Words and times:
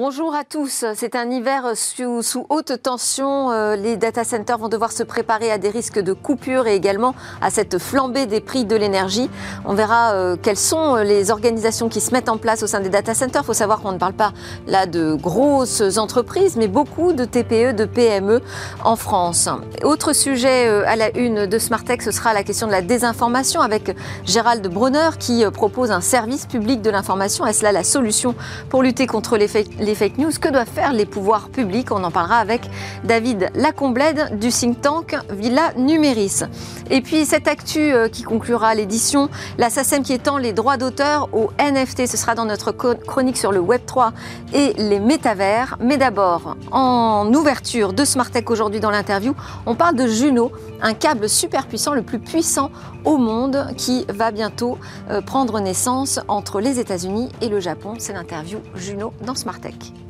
Bonjour 0.00 0.32
à 0.32 0.44
tous. 0.44 0.84
C'est 0.94 1.16
un 1.16 1.28
hiver 1.28 1.72
sous, 1.74 2.46
haute 2.50 2.80
tension. 2.80 3.50
Euh, 3.50 3.74
les 3.74 3.96
data 3.96 4.22
centers 4.22 4.56
vont 4.56 4.68
devoir 4.68 4.92
se 4.92 5.02
préparer 5.02 5.50
à 5.50 5.58
des 5.58 5.70
risques 5.70 5.98
de 5.98 6.12
coupure 6.12 6.68
et 6.68 6.76
également 6.76 7.16
à 7.40 7.50
cette 7.50 7.78
flambée 7.78 8.26
des 8.26 8.40
prix 8.40 8.64
de 8.64 8.76
l'énergie. 8.76 9.28
On 9.64 9.74
verra 9.74 10.12
euh, 10.12 10.36
quelles 10.40 10.56
sont 10.56 10.94
les 10.94 11.32
organisations 11.32 11.88
qui 11.88 12.00
se 12.00 12.12
mettent 12.12 12.28
en 12.28 12.36
place 12.36 12.62
au 12.62 12.68
sein 12.68 12.78
des 12.78 12.90
data 12.90 13.12
centers. 13.12 13.42
Il 13.42 13.46
faut 13.46 13.54
savoir 13.54 13.80
qu'on 13.80 13.90
ne 13.90 13.98
parle 13.98 14.12
pas 14.12 14.32
là 14.68 14.86
de 14.86 15.14
grosses 15.14 15.82
entreprises, 15.98 16.54
mais 16.54 16.68
beaucoup 16.68 17.12
de 17.12 17.24
TPE, 17.24 17.74
de 17.74 17.84
PME 17.84 18.40
en 18.84 18.94
France. 18.94 19.48
Autre 19.82 20.12
sujet 20.12 20.68
euh, 20.68 20.84
à 20.86 20.94
la 20.94 21.10
une 21.18 21.46
de 21.46 21.58
Smartech, 21.58 22.02
ce 22.02 22.12
sera 22.12 22.34
la 22.34 22.44
question 22.44 22.68
de 22.68 22.72
la 22.72 22.82
désinformation 22.82 23.62
avec 23.62 23.96
Gérald 24.24 24.64
Brunner 24.68 25.10
qui 25.18 25.44
propose 25.52 25.90
un 25.90 26.02
service 26.02 26.46
public 26.46 26.82
de 26.82 26.90
l'information. 26.90 27.44
Est-ce 27.44 27.64
là 27.64 27.72
la 27.72 27.82
solution 27.82 28.36
pour 28.70 28.84
lutter 28.84 29.08
contre 29.08 29.36
les 29.36 29.48
fake 29.94 30.18
news. 30.18 30.30
Que 30.40 30.48
doivent 30.48 30.68
faire 30.68 30.92
les 30.92 31.06
pouvoirs 31.06 31.48
publics? 31.48 31.90
On 31.90 32.04
en 32.04 32.10
parlera 32.10 32.38
avec 32.38 32.62
David 33.04 33.50
Lacomblède 33.54 34.38
du 34.38 34.48
think 34.48 34.80
tank 34.80 35.16
Villa 35.30 35.72
Numéris. 35.76 36.42
Et 36.90 37.00
puis 37.00 37.24
cette 37.24 37.48
actu 37.48 37.92
euh, 37.92 38.08
qui 38.08 38.22
conclura 38.22 38.74
l'édition, 38.74 39.28
la 39.58 39.70
SACEM 39.70 40.02
qui 40.02 40.12
étend 40.12 40.38
les 40.38 40.52
droits 40.52 40.76
d'auteur 40.76 41.28
au 41.32 41.50
NFT. 41.58 42.06
Ce 42.06 42.16
sera 42.16 42.34
dans 42.34 42.44
notre 42.44 42.72
chronique 42.72 43.36
sur 43.36 43.52
le 43.52 43.60
Web 43.60 43.82
3 43.86 44.12
et 44.52 44.72
les 44.74 45.00
métavers. 45.00 45.76
Mais 45.80 45.96
d'abord, 45.96 46.56
en 46.70 47.32
ouverture 47.34 47.92
de 47.92 48.04
Smartech 48.04 48.50
aujourd'hui 48.50 48.80
dans 48.80 48.90
l'interview, 48.90 49.34
on 49.66 49.74
parle 49.74 49.96
de 49.96 50.06
Juno, 50.06 50.52
un 50.80 50.94
câble 50.94 51.28
super 51.28 51.66
puissant, 51.66 51.94
le 51.94 52.02
plus 52.02 52.18
puissant 52.18 52.70
au 53.04 53.16
monde, 53.16 53.68
qui 53.76 54.04
va 54.08 54.30
bientôt 54.30 54.78
euh, 55.10 55.20
prendre 55.20 55.60
naissance 55.60 56.20
entre 56.28 56.60
les 56.60 56.78
États-Unis 56.78 57.28
et 57.40 57.48
le 57.48 57.60
Japon. 57.60 57.94
C'est 57.98 58.12
l'interview 58.12 58.58
Juno 58.74 59.12
dans 59.24 59.34
Smartech. 59.80 60.07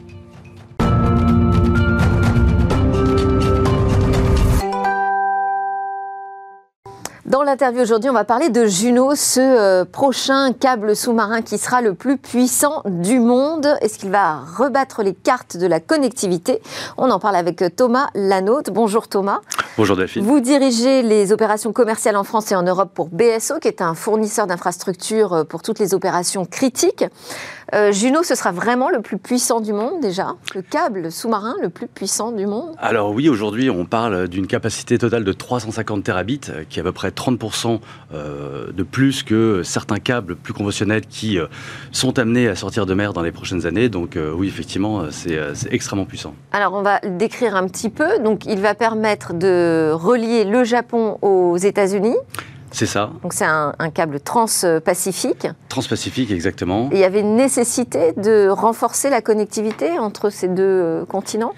Dans 7.28 7.42
l'interview 7.42 7.82
aujourd'hui, 7.82 8.08
on 8.08 8.14
va 8.14 8.24
parler 8.24 8.48
de 8.48 8.64
Juno, 8.64 9.14
ce 9.14 9.38
euh, 9.38 9.84
prochain 9.84 10.54
câble 10.54 10.96
sous-marin 10.96 11.42
qui 11.42 11.58
sera 11.58 11.82
le 11.82 11.92
plus 11.92 12.16
puissant 12.16 12.80
du 12.86 13.20
monde. 13.20 13.68
Est-ce 13.82 13.98
qu'il 13.98 14.08
va 14.08 14.38
rebattre 14.56 15.02
les 15.02 15.12
cartes 15.12 15.58
de 15.58 15.66
la 15.66 15.78
connectivité? 15.78 16.62
On 16.96 17.10
en 17.10 17.18
parle 17.18 17.36
avec 17.36 17.62
Thomas 17.76 18.08
Lanaute. 18.14 18.70
Bonjour 18.70 19.08
Thomas. 19.08 19.40
Bonjour 19.76 19.94
Delphine. 19.94 20.24
Vous 20.24 20.40
dirigez 20.40 21.02
les 21.02 21.30
opérations 21.30 21.74
commerciales 21.74 22.16
en 22.16 22.24
France 22.24 22.50
et 22.50 22.56
en 22.56 22.62
Europe 22.62 22.92
pour 22.94 23.10
BSO, 23.10 23.58
qui 23.60 23.68
est 23.68 23.82
un 23.82 23.92
fournisseur 23.92 24.46
d'infrastructures 24.46 25.34
euh, 25.34 25.44
pour 25.44 25.60
toutes 25.60 25.80
les 25.80 25.92
opérations 25.92 26.46
critiques. 26.46 27.04
Euh, 27.74 27.92
Juno, 27.92 28.22
ce 28.22 28.34
sera 28.34 28.52
vraiment 28.52 28.88
le 28.88 29.02
plus 29.02 29.18
puissant 29.18 29.60
du 29.60 29.74
monde 29.74 30.00
déjà? 30.00 30.36
Le 30.54 30.62
câble 30.62 31.12
sous-marin 31.12 31.54
le 31.60 31.68
plus 31.68 31.88
puissant 31.88 32.32
du 32.32 32.46
monde? 32.46 32.74
Alors 32.78 33.10
oui, 33.10 33.28
aujourd'hui 33.28 33.68
on 33.68 33.84
parle 33.84 34.28
d'une 34.28 34.46
capacité 34.46 34.96
totale 34.96 35.24
de 35.24 35.32
350 35.34 36.02
terabits, 36.02 36.40
qui 36.70 36.78
est 36.78 36.80
à 36.80 36.84
peu 36.84 36.92
près 36.92 37.10
30% 37.18 37.80
euh, 38.12 38.72
de 38.72 38.82
plus 38.82 39.22
que 39.22 39.62
certains 39.62 39.98
câbles 39.98 40.36
plus 40.36 40.52
conventionnels 40.52 41.06
qui 41.06 41.38
sont 41.92 42.18
amenés 42.18 42.48
à 42.48 42.56
sortir 42.56 42.86
de 42.86 42.94
mer 42.94 43.12
dans 43.12 43.22
les 43.22 43.32
prochaines 43.32 43.66
années. 43.66 43.88
Donc 43.88 44.16
oui, 44.16 44.48
effectivement, 44.48 45.10
c'est 45.10 45.38
extrêmement 45.70 46.04
puissant. 46.04 46.34
Alors 46.52 46.74
on 46.74 46.82
va 46.82 47.00
le 47.02 47.16
décrire 47.16 47.56
un 47.56 47.66
petit 47.66 47.90
peu. 47.90 48.18
Donc 48.20 48.46
il 48.46 48.60
va 48.60 48.74
permettre 48.74 49.34
de 49.34 49.90
relier 49.92 50.44
le 50.44 50.64
Japon 50.64 51.18
aux 51.22 51.56
États-Unis. 51.56 52.16
C'est 52.70 52.86
ça. 52.86 53.10
Donc 53.22 53.32
c'est 53.32 53.44
un, 53.44 53.72
câble 53.94 54.20
transpacifique. 54.20 55.46
Transpacifique, 55.68 56.30
exactement. 56.30 56.88
Et 56.92 56.96
il 56.96 57.00
y 57.00 57.04
avait 57.04 57.20
une 57.20 57.36
nécessité 57.36 58.12
de 58.12 58.48
renforcer 58.48 59.10
la 59.10 59.22
connectivité 59.22 59.98
entre 59.98 60.30
ces 60.30 60.48
deux 60.48 60.62
euh, 60.62 61.04
continents? 61.06 61.54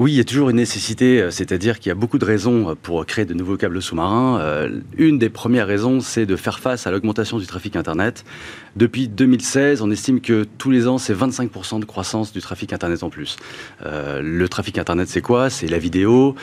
Oui, 0.00 0.10
il 0.10 0.16
y 0.16 0.20
a 0.20 0.24
toujours 0.24 0.50
une 0.50 0.56
nécessité, 0.56 1.22
euh, 1.22 1.30
c'est-à-dire 1.30 1.78
qu'il 1.78 1.88
y 1.90 1.92
a 1.92 1.94
beaucoup 1.94 2.18
de 2.18 2.24
raisons 2.24 2.70
euh, 2.70 2.74
pour 2.74 3.06
créer 3.06 3.26
de 3.26 3.34
nouveaux 3.34 3.56
câbles 3.56 3.80
sous-marins. 3.80 4.40
Euh, 4.40 4.80
une 4.98 5.20
des 5.20 5.28
premières 5.28 5.68
raisons, 5.68 6.00
c'est 6.00 6.26
de 6.26 6.34
faire 6.34 6.58
face 6.58 6.88
à 6.88 6.90
l'augmentation 6.90 7.38
du 7.38 7.46
trafic 7.46 7.76
Internet. 7.76 8.24
Depuis 8.74 9.06
2016, 9.06 9.82
on 9.82 9.92
estime 9.92 10.20
que 10.20 10.48
tous 10.58 10.72
les 10.72 10.88
ans, 10.88 10.98
c'est 10.98 11.14
25% 11.14 11.78
de 11.78 11.84
croissance 11.84 12.32
du 12.32 12.40
trafic 12.40 12.72
Internet 12.72 13.04
en 13.04 13.08
plus. 13.08 13.36
le 13.84 14.46
trafic 14.48 14.78
Internet, 14.78 15.08
c'est 15.08 15.20
quoi? 15.20 15.48
C'est 15.48 15.68
la 15.68 15.78
vidéo, 15.78 16.34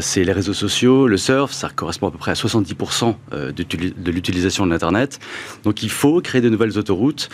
c'est 0.00 0.24
les 0.24 0.32
réseaux 0.32 0.52
sociaux, 0.52 1.06
le 1.06 1.16
surf, 1.16 1.52
ça 1.52 1.68
correspond 1.68 2.08
à 2.08 2.10
peu 2.10 2.18
près 2.18 2.32
à 2.32 2.34
70% 2.34 3.14
de 3.30 4.10
l'utilisation 4.10 4.66
de 4.66 4.72
l'Internet. 4.72 5.20
Donc 5.62 5.84
il 5.84 5.90
faut 5.90 6.20
créer 6.20 6.40
de 6.40 6.48
nouvelles 6.48 6.76
autoroutes, 6.76 7.28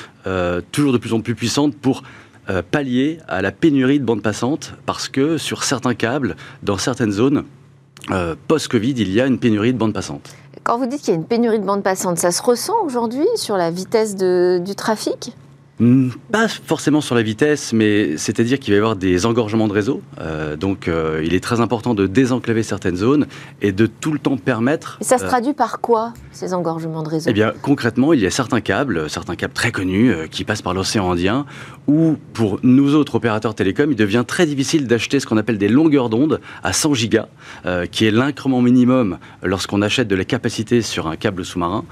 toujours 0.71 0.93
de 0.93 0.99
plus 0.99 1.15
en 1.15 1.23
plus 1.23 1.35
puissantes 1.35 1.75
pour 1.75 2.03
euh, 2.49 2.63
pallier 2.69 3.19
à 3.29 3.43
la 3.43 3.53
pénurie 3.53 3.99
de 3.99 4.05
bandes 4.05 4.23
passantes 4.23 4.75
parce 4.87 5.09
que 5.09 5.39
sur 5.39 5.65
certains 5.65 5.95
câbles, 5.95 6.37
dans 6.63 6.79
certaines 6.79 7.13
zones, 7.13 7.45
euh, 8.11 8.35
post-Covid, 8.47 8.93
il 8.93 9.13
y 9.13 9.21
a 9.21 9.27
une 9.27 9.39
pénurie 9.39 9.73
de 9.73 9.79
bandes 9.79 9.95
passantes. 9.95 10.35
Quand 10.63 10.79
vous 10.79 10.87
dites 10.87 11.01
qu'il 11.01 11.15
y 11.15 11.17
a 11.17 11.21
une 11.21 11.27
pénurie 11.27 11.59
de 11.59 11.65
bandes 11.65 11.83
passantes, 11.83 12.19
ça 12.19 12.31
se 12.31 12.43
ressent 12.43 12.75
aujourd'hui 12.85 13.27
sur 13.37 13.57
la 13.57 13.71
vitesse 13.71 14.17
du 14.17 14.75
trafic? 14.75 15.35
Pas 16.33 16.49
forcément 16.49 17.03
sur 17.03 17.15
la 17.15 17.23
vitesse, 17.23 17.73
mais 17.75 18.17
c'est-à-dire 18.17 18.59
qu'il 18.59 18.73
va 18.73 18.77
y 18.77 18.79
avoir 18.79 18.97
des 18.97 19.27
engorgements 19.27 19.69
de 19.69 19.75
réseau. 19.75 20.01
Euh, 20.21 20.57
donc, 20.57 20.89
euh, 20.89 21.23
il 21.25 21.35
est 21.35 21.41
très 21.41 21.61
important 21.61 21.95
de 21.95 22.07
désenclaver 22.07 22.63
certaines 22.63 22.97
zones 22.97 23.27
et 23.61 23.73
de 23.73 23.87
tout 23.87 24.13
le 24.13 24.19
temps 24.19 24.39
permettre. 24.39 24.97
Et 25.03 25.05
ça 25.05 25.19
se 25.19 25.25
euh, 25.25 25.29
traduit 25.29 25.53
par 25.53 25.81
quoi 25.81 26.15
ces 26.33 26.55
engorgements 26.55 27.03
de 27.03 27.11
réseau? 27.11 27.29
Eh 27.29 27.35
bien, 27.35 27.53
concrètement, 27.61 28.15
il 28.15 28.21
y 28.21 28.27
a 28.27 28.31
certains 28.31 28.63
câbles, 28.63 29.11
certains 29.11 29.37
câbles 29.37 29.53
très 29.53 29.71
connus 29.71 30.15
qui 30.31 30.45
passent 30.45 30.63
par 30.63 30.73
l'océan 30.73 31.11
Indien, 31.11 31.45
où 31.87 32.17
pour 32.33 32.59
nous 32.63 32.95
autres 32.95 33.17
opérateurs 33.17 33.55
télécoms, 33.55 33.91
il 33.91 33.97
devient 33.97 34.25
très 34.27 34.47
difficile 34.47 34.87
d'acheter 34.87 35.21
ce 35.21 35.27
qu'on 35.27 35.37
appelle 35.37 35.59
des 35.59 35.69
longueurs 35.69 36.09
d'onde 36.09 36.41
à 36.63 36.73
100 36.73 36.95
gigas, 36.95 37.29
qui 37.91 38.07
est 38.07 38.11
l'incrément 38.11 38.63
minimum 38.63 39.19
lorsqu'on 39.43 39.83
achète 39.83 40.09
de 40.09 40.17
la 40.17 40.25
capacité 40.25 40.83
sur 40.83 41.07
un 41.07 41.17
câble 41.17 41.45
sous-marin. 41.45 41.85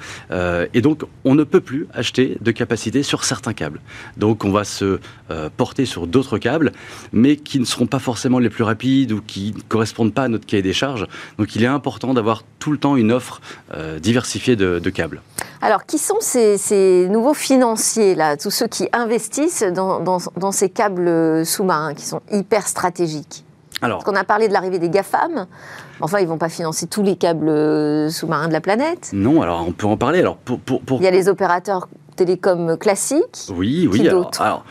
et 0.72 0.81
donc, 0.81 1.03
on 1.25 1.34
ne 1.34 1.45
peut 1.45 1.61
plus 1.61 1.87
acheter 1.93 2.39
de 2.41 2.51
capacité 2.51 3.03
sur 3.03 3.25
certains 3.25 3.53
câbles. 3.53 3.74
Donc 4.17 4.45
on 4.45 4.51
va 4.51 4.65
se 4.65 5.01
euh, 5.31 5.51
porter 5.57 5.87
sur 5.87 6.07
d'autres 6.07 6.39
câbles, 6.39 6.73
mais 7.12 7.37
qui 7.37 7.59
ne 7.61 7.65
seront 7.65 7.87
pas 7.87 7.99
forcément 7.99 8.39
les 8.39 8.51
plus 8.51 8.65
rapides 8.65 9.12
ou 9.12 9.21
qui 9.21 9.55
ne 9.57 9.62
correspondent 9.62 10.15
pas 10.15 10.25
à 10.25 10.29
notre 10.29 10.47
cahier 10.47 10.62
des 10.62 10.73
charges. 10.73 11.07
Donc 11.39 11.55
il 11.57 11.62
est 11.62 11.69
important 11.69 12.15
d'avoir 12.15 12.43
tout 12.59 12.73
le 12.73 12.79
temps 12.79 12.97
une 12.97 13.13
offre 13.13 13.41
euh, 13.75 13.99
diversifiée 13.99 14.57
de, 14.57 14.91
câbles. 14.91 15.21
Alors, 15.61 15.84
qui 15.84 15.99
sont 15.99 16.17
ces, 16.21 17.09
nouveaux 17.09 17.34
financiers, 17.34 18.15
là, 18.15 18.37
tous 18.37 18.51
ceux 18.51 18.67
qui 18.67 18.89
investissent 18.93 19.65
dans, 19.65 20.51
ces 20.53 20.71
câbles 20.71 21.45
sous-marins 21.45 21.95
qui 21.95 22.05
sont 22.05 22.21
hyper 22.31 22.67
stratégiques? 22.67 23.45
Alors, 23.83 23.99
Parce 23.99 24.11
qu'on 24.11 24.19
a 24.19 24.25
parlé 24.25 24.49
de 24.49 24.53
l'arrivée 24.53 24.79
des 24.79 24.89
GAFAM. 24.89 25.47
Enfin, 26.01 26.21
ils 26.21 26.25
ne 26.25 26.29
vont 26.29 26.39
pas 26.39 26.49
financer 26.49 26.87
tous 26.87 27.03
les 27.03 27.17
câbles 27.17 28.11
sous-marins 28.11 28.49
de 28.49 28.53
la 28.53 28.61
planète. 28.61 29.11
Non, 29.13 29.43
alors 29.43 29.65
on 29.67 29.73
peut 29.73 29.87
en 29.87 29.97
parler. 29.97 30.21
Alors, 30.21 30.37
pour, 30.37 30.59
Il 31.01 31.03
y 31.03 31.07
a 31.07 31.11
les 31.11 31.29
opérateurs 31.29 31.89
télécom 32.15 32.77
classique 32.79 33.49
Oui, 33.51 33.89
oui. 33.91 34.09
Alors, 34.09 34.65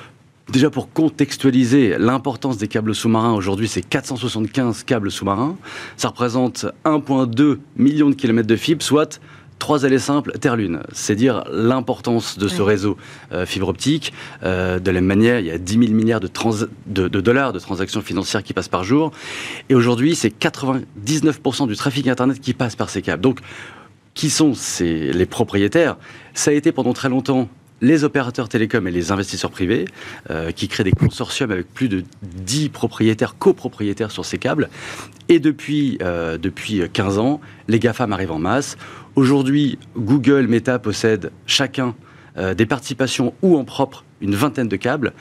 déjà 0.51 0.69
pour 0.69 0.91
contextualiser 0.91 1.97
l'importance 1.97 2.57
des 2.57 2.67
câbles 2.67 2.95
sous-marins, 2.95 3.33
aujourd'hui 3.33 3.67
c'est 3.67 3.81
475 3.81 4.83
câbles 4.83 5.11
sous-marins. 5.11 5.55
Ça 5.97 6.09
représente 6.09 6.65
1,2 6.85 7.59
million 7.77 8.09
de 8.09 8.15
kilomètres 8.15 8.47
de 8.47 8.55
fibres, 8.55 8.83
soit 8.83 9.19
trois 9.63 9.85
allées 9.85 9.99
simples 9.99 10.37
Terre-Lune. 10.39 10.81
C'est 10.91 11.15
dire 11.15 11.45
l'importance 11.49 12.37
de 12.37 12.49
ce 12.49 12.61
réseau 12.61 12.97
euh, 13.31 13.45
fibre 13.45 13.69
optique. 13.69 14.11
Euh, 14.43 14.77
de 14.77 14.91
la 14.91 14.99
même 14.99 15.05
manière, 15.05 15.39
il 15.39 15.45
y 15.45 15.51
a 15.51 15.57
10 15.57 15.79
000 15.79 15.93
milliards 15.93 16.19
de, 16.19 16.29
de, 16.87 17.21
dollars 17.21 17.53
de 17.53 17.59
transactions 17.59 18.01
financières 18.01 18.43
qui 18.43 18.51
passent 18.51 18.67
par 18.67 18.83
jour. 18.83 19.11
Et 19.69 19.75
aujourd'hui, 19.75 20.15
c'est 20.15 20.37
99% 20.37 21.67
du 21.67 21.77
trafic 21.77 22.07
Internet 22.07 22.41
qui 22.41 22.53
passe 22.53 22.75
par 22.75 22.89
ces 22.89 23.01
câbles. 23.01 23.21
Donc, 23.21 23.39
qui 24.13 24.29
sont 24.29 24.53
les 24.79 25.25
propriétaires? 25.25 25.97
Ça 26.33 26.51
a 26.51 26.53
été 26.53 26.71
pendant 26.71 26.93
très 26.93 27.09
longtemps 27.09 27.49
les 27.83 28.05
opérateurs 28.05 28.47
télécoms 28.47 28.87
et 28.87 28.91
les 28.91 29.11
investisseurs 29.11 29.51
privés 29.51 29.85
euh, 30.29 30.51
qui 30.51 30.69
créent 30.69 30.85
des 30.85 30.93
consortiums 30.93 31.51
avec 31.51 31.71
plus 31.71 31.89
de 31.89 32.03
10 32.23 32.69
propriétaires, 32.69 33.35
copropriétaires 33.37 34.09
sur 34.09 34.23
ces 34.23 34.37
câbles. 34.37 34.69
Et 35.27 35.39
depuis, 35.39 35.97
euh, 36.01 36.37
depuis 36.37 36.81
15 36.91 37.17
ans, 37.19 37.41
les 37.67 37.79
GAFAM 37.79 38.13
arrivent 38.13 38.31
en 38.31 38.39
masse. 38.39 38.77
Aujourd'hui, 39.15 39.77
Google, 39.97 40.47
Meta 40.47 40.79
possèdent 40.79 41.31
chacun 41.45 41.93
euh, 42.37 42.53
des 42.53 42.65
participations 42.65 43.33
ou 43.41 43.57
en 43.57 43.65
propre 43.65 44.05
une 44.21 44.33
vingtaine 44.33 44.69
de 44.69 44.77
câbles. 44.77 45.11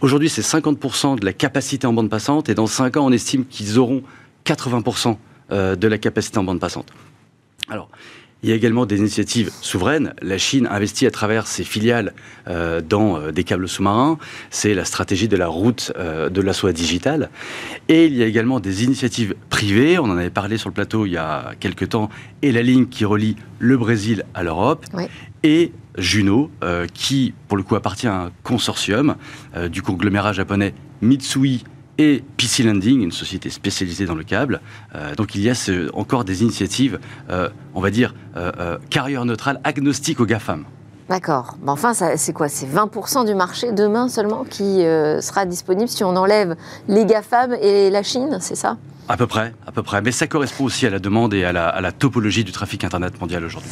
Aujourd'hui, 0.00 0.28
c'est 0.28 0.42
50% 0.42 1.20
de 1.20 1.24
la 1.24 1.32
capacité 1.32 1.86
en 1.86 1.92
bande 1.92 2.10
passante 2.10 2.48
et 2.48 2.54
dans 2.54 2.66
5 2.66 2.96
ans, 2.96 3.06
on 3.06 3.12
estime 3.12 3.46
qu'ils 3.46 3.78
auront 3.78 4.02
80% 4.44 5.16
de 5.50 5.86
la 5.86 5.98
capacité 5.98 6.38
en 6.38 6.44
bande 6.44 6.60
passante. 6.60 6.92
Alors, 7.68 7.90
il 8.42 8.48
y 8.48 8.52
a 8.52 8.56
également 8.56 8.86
des 8.86 8.98
initiatives 8.98 9.52
souveraines. 9.60 10.14
La 10.20 10.36
Chine 10.36 10.66
investit 10.68 11.06
à 11.06 11.12
travers 11.12 11.46
ses 11.46 11.62
filiales 11.62 12.12
euh, 12.48 12.80
dans 12.80 13.16
euh, 13.16 13.30
des 13.30 13.44
câbles 13.44 13.68
sous-marins. 13.68 14.18
C'est 14.50 14.74
la 14.74 14.84
stratégie 14.84 15.28
de 15.28 15.36
la 15.36 15.46
route 15.46 15.92
euh, 15.96 16.28
de 16.28 16.40
la 16.40 16.52
soie 16.52 16.72
digitale. 16.72 17.30
Et 17.88 18.06
il 18.06 18.16
y 18.16 18.22
a 18.22 18.26
également 18.26 18.58
des 18.58 18.82
initiatives 18.82 19.36
privées. 19.48 19.98
On 20.00 20.04
en 20.04 20.16
avait 20.16 20.30
parlé 20.30 20.58
sur 20.58 20.68
le 20.68 20.74
plateau 20.74 21.06
il 21.06 21.12
y 21.12 21.16
a 21.16 21.52
quelques 21.60 21.90
temps. 21.90 22.10
Et 22.42 22.50
la 22.50 22.62
ligne 22.62 22.86
qui 22.86 23.04
relie 23.04 23.36
le 23.60 23.76
Brésil 23.76 24.24
à 24.34 24.42
l'Europe. 24.42 24.86
Et 25.44 25.72
Juno, 25.96 26.50
qui 26.94 27.34
pour 27.46 27.56
le 27.56 27.62
coup 27.62 27.76
appartient 27.76 28.06
à 28.06 28.14
un 28.14 28.30
consortium 28.42 29.16
du 29.70 29.82
conglomérat 29.82 30.32
japonais 30.32 30.74
Mitsui 31.00 31.64
et 32.02 32.24
PC 32.36 32.62
Landing, 32.62 33.02
une 33.02 33.12
société 33.12 33.50
spécialisée 33.50 34.06
dans 34.06 34.14
le 34.14 34.24
câble. 34.24 34.60
Euh, 34.94 35.14
donc 35.14 35.34
il 35.34 35.42
y 35.42 35.50
a 35.50 35.54
encore 35.94 36.24
des 36.24 36.42
initiatives, 36.42 36.98
euh, 37.30 37.48
on 37.74 37.80
va 37.80 37.90
dire, 37.90 38.14
euh, 38.36 38.78
carrière 38.90 39.24
neutrale, 39.24 39.60
agnostique 39.64 40.20
aux 40.20 40.26
GAFAM. 40.26 40.64
D'accord. 41.08 41.56
Mais 41.62 41.70
enfin, 41.70 41.92
c'est 41.94 42.32
quoi? 42.32 42.48
C'est 42.48 42.66
20% 42.66 43.26
du 43.26 43.34
marché 43.34 43.72
demain 43.72 44.08
seulement 44.08 44.44
qui 44.44 44.78
sera 45.20 45.44
disponible 45.44 45.88
si 45.88 46.04
on 46.04 46.16
enlève 46.16 46.56
les 46.88 47.04
GAFAM 47.04 47.54
et 47.60 47.90
la 47.90 48.02
Chine, 48.02 48.38
c'est 48.40 48.54
ça? 48.54 48.78
À 49.08 49.16
peu 49.16 49.26
près, 49.26 49.52
à 49.66 49.72
peu 49.72 49.82
près. 49.82 50.00
Mais 50.00 50.12
ça 50.12 50.26
correspond 50.26 50.64
aussi 50.64 50.86
à 50.86 50.90
la 50.90 51.00
demande 51.00 51.34
et 51.34 51.44
à 51.44 51.52
la 51.52 51.92
topologie 51.92 52.44
du 52.44 52.52
trafic 52.52 52.84
Internet 52.84 53.20
mondial 53.20 53.44
aujourd'hui. 53.44 53.70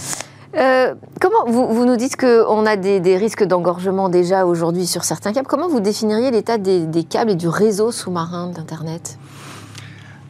Euh, 0.57 0.95
comment 1.21 1.45
vous, 1.47 1.85
nous 1.85 1.97
dites 1.97 2.17
qu'on 2.17 2.67
a 2.67 2.77
des, 2.77 3.17
risques 3.17 3.45
d'engorgement 3.45 4.09
déjà 4.09 4.47
aujourd'hui 4.47 4.87
sur 4.87 5.05
certains 5.05 5.33
câbles. 5.33 5.47
Comment 5.47 5.69
vous 5.69 5.81
définiriez 5.81 6.31
l'état 6.31 6.59
des, 6.59 7.05
câbles 7.09 7.33
et 7.33 7.37
du 7.37 7.49
réseau 7.49 7.93
sous-marin 7.93 8.49
d'Internet? 8.49 9.19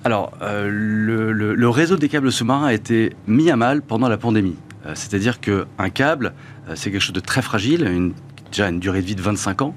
Alors, 0.05 0.33
euh, 0.43 0.69
le, 0.71 1.69
réseau 1.69 1.97
des 1.97 2.09
câbles 2.09 2.33
sous-marins 2.33 2.67
a 2.67 2.73
été 2.73 3.15
mis 3.27 3.51
à 3.51 3.57
mal 3.57 3.83
pendant 3.83 4.09
la 4.09 4.19
pandémie. 4.19 4.57
Euh, 4.87 4.93
c'est-à-dire 4.95 5.41
qu'un 5.41 5.91
câble, 5.93 6.33
c'est 6.75 6.91
quelque 6.91 7.03
chose 7.03 7.15
de 7.15 7.21
très 7.21 7.43
fragile, 7.43 7.87
une, 7.87 8.13
déjà 8.51 8.69
une 8.69 8.79
durée 8.79 9.01
de 9.01 9.07
vie 9.07 9.17
de 9.17 9.23
25 9.23 9.63
ans. 9.63 9.75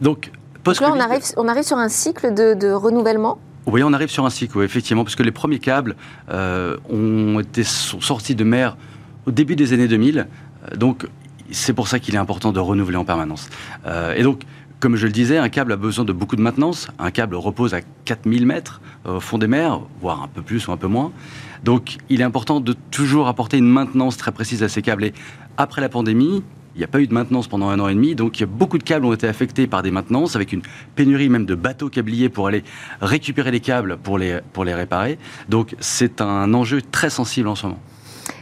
donc, 0.00 0.30
donc 0.64 0.80
là, 0.80 0.92
on 0.94 1.00
arrive, 1.00 1.22
on 1.36 1.46
arrive 1.46 1.64
sur 1.64 1.76
un 1.76 1.90
cycle 1.90 2.32
de, 2.32 2.72
renouvellement? 2.72 3.38
Oui, 3.66 3.82
on 3.82 3.92
arrive 3.92 4.10
sur 4.10 4.26
un 4.26 4.30
cycle, 4.30 4.62
effectivement, 4.62 5.04
parce 5.04 5.16
que 5.16 5.22
les 5.22 5.32
premiers 5.32 5.58
câbles 5.58 5.94
ont 6.30 7.40
été 7.40 7.64
sont 7.64 8.00
sortis 8.00 8.34
de 8.34 8.44
mer 8.44 8.76
au 9.26 9.30
début 9.30 9.56
des 9.56 9.72
années 9.72 9.88
2000. 9.88 10.26
Euh, 10.72 10.76
donc, 10.76 11.06
c'est 11.50 11.72
pour 11.72 11.88
ça 11.88 11.98
qu'il 11.98 12.14
est 12.14 12.18
important 12.18 12.52
de 12.52 12.60
renouveler 12.60 12.96
en 12.96 13.04
permanence. 13.04 13.48
Euh, 13.86 14.14
et 14.14 14.22
donc, 14.22 14.42
comme 14.80 14.96
je 14.96 15.06
le 15.06 15.12
disais, 15.12 15.38
un 15.38 15.48
câble 15.48 15.72
a 15.72 15.76
besoin 15.76 16.04
de 16.04 16.12
beaucoup 16.12 16.36
de 16.36 16.42
maintenance. 16.42 16.88
Un 16.98 17.10
câble 17.10 17.36
repose 17.36 17.74
à 17.74 17.80
4000 18.04 18.46
mètres 18.46 18.80
au 19.06 19.20
fond 19.20 19.38
des 19.38 19.46
mers, 19.46 19.80
voire 20.00 20.22
un 20.22 20.28
peu 20.28 20.42
plus 20.42 20.66
ou 20.68 20.72
un 20.72 20.76
peu 20.76 20.88
moins. 20.88 21.12
Donc, 21.62 21.96
il 22.10 22.20
est 22.20 22.24
important 22.24 22.60
de 22.60 22.74
toujours 22.90 23.28
apporter 23.28 23.56
une 23.56 23.68
maintenance 23.68 24.16
très 24.16 24.32
précise 24.32 24.62
à 24.62 24.68
ces 24.68 24.82
câbles. 24.82 25.04
Et 25.04 25.14
après 25.56 25.80
la 25.80 25.88
pandémie, 25.88 26.42
il 26.74 26.78
n'y 26.78 26.84
a 26.84 26.88
pas 26.88 27.00
eu 27.00 27.06
de 27.06 27.14
maintenance 27.14 27.46
pendant 27.46 27.68
un 27.68 27.78
an 27.78 27.88
et 27.88 27.94
demi, 27.94 28.14
donc 28.14 28.42
beaucoup 28.42 28.78
de 28.78 28.82
câbles 28.82 29.06
ont 29.06 29.12
été 29.12 29.28
affectés 29.28 29.66
par 29.66 29.82
des 29.82 29.92
maintenances, 29.92 30.34
avec 30.34 30.52
une 30.52 30.62
pénurie 30.96 31.28
même 31.28 31.46
de 31.46 31.54
bateaux 31.54 31.88
câbliers 31.88 32.28
pour 32.28 32.48
aller 32.48 32.64
récupérer 33.00 33.52
les 33.52 33.60
câbles 33.60 33.96
pour 33.96 34.18
les, 34.18 34.40
pour 34.52 34.64
les 34.64 34.74
réparer. 34.74 35.18
Donc 35.48 35.76
c'est 35.78 36.20
un 36.20 36.52
enjeu 36.52 36.82
très 36.82 37.10
sensible 37.10 37.48
en 37.48 37.54
ce 37.54 37.66
moment. 37.66 37.80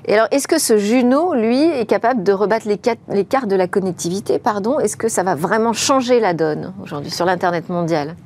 Alors, 0.08 0.26
est-ce 0.32 0.48
que 0.48 0.58
ce 0.58 0.78
Juno, 0.78 1.34
lui, 1.34 1.62
est 1.62 1.86
capable 1.86 2.24
de 2.24 2.32
rebattre 2.32 2.66
les, 2.66 2.76
cartes 3.24 3.48
de 3.48 3.56
la 3.56 3.68
connectivité 3.68 4.38
pardon? 4.38 4.80
Est-ce 4.80 4.96
que 4.96 5.08
ça 5.08 5.22
va 5.22 5.34
vraiment 5.34 5.72
changer 5.72 6.18
la 6.18 6.34
donne 6.34 6.72
aujourd'hui 6.82 7.10
sur 7.10 7.24
l'Internet 7.24 7.68
mondial? 7.68 8.16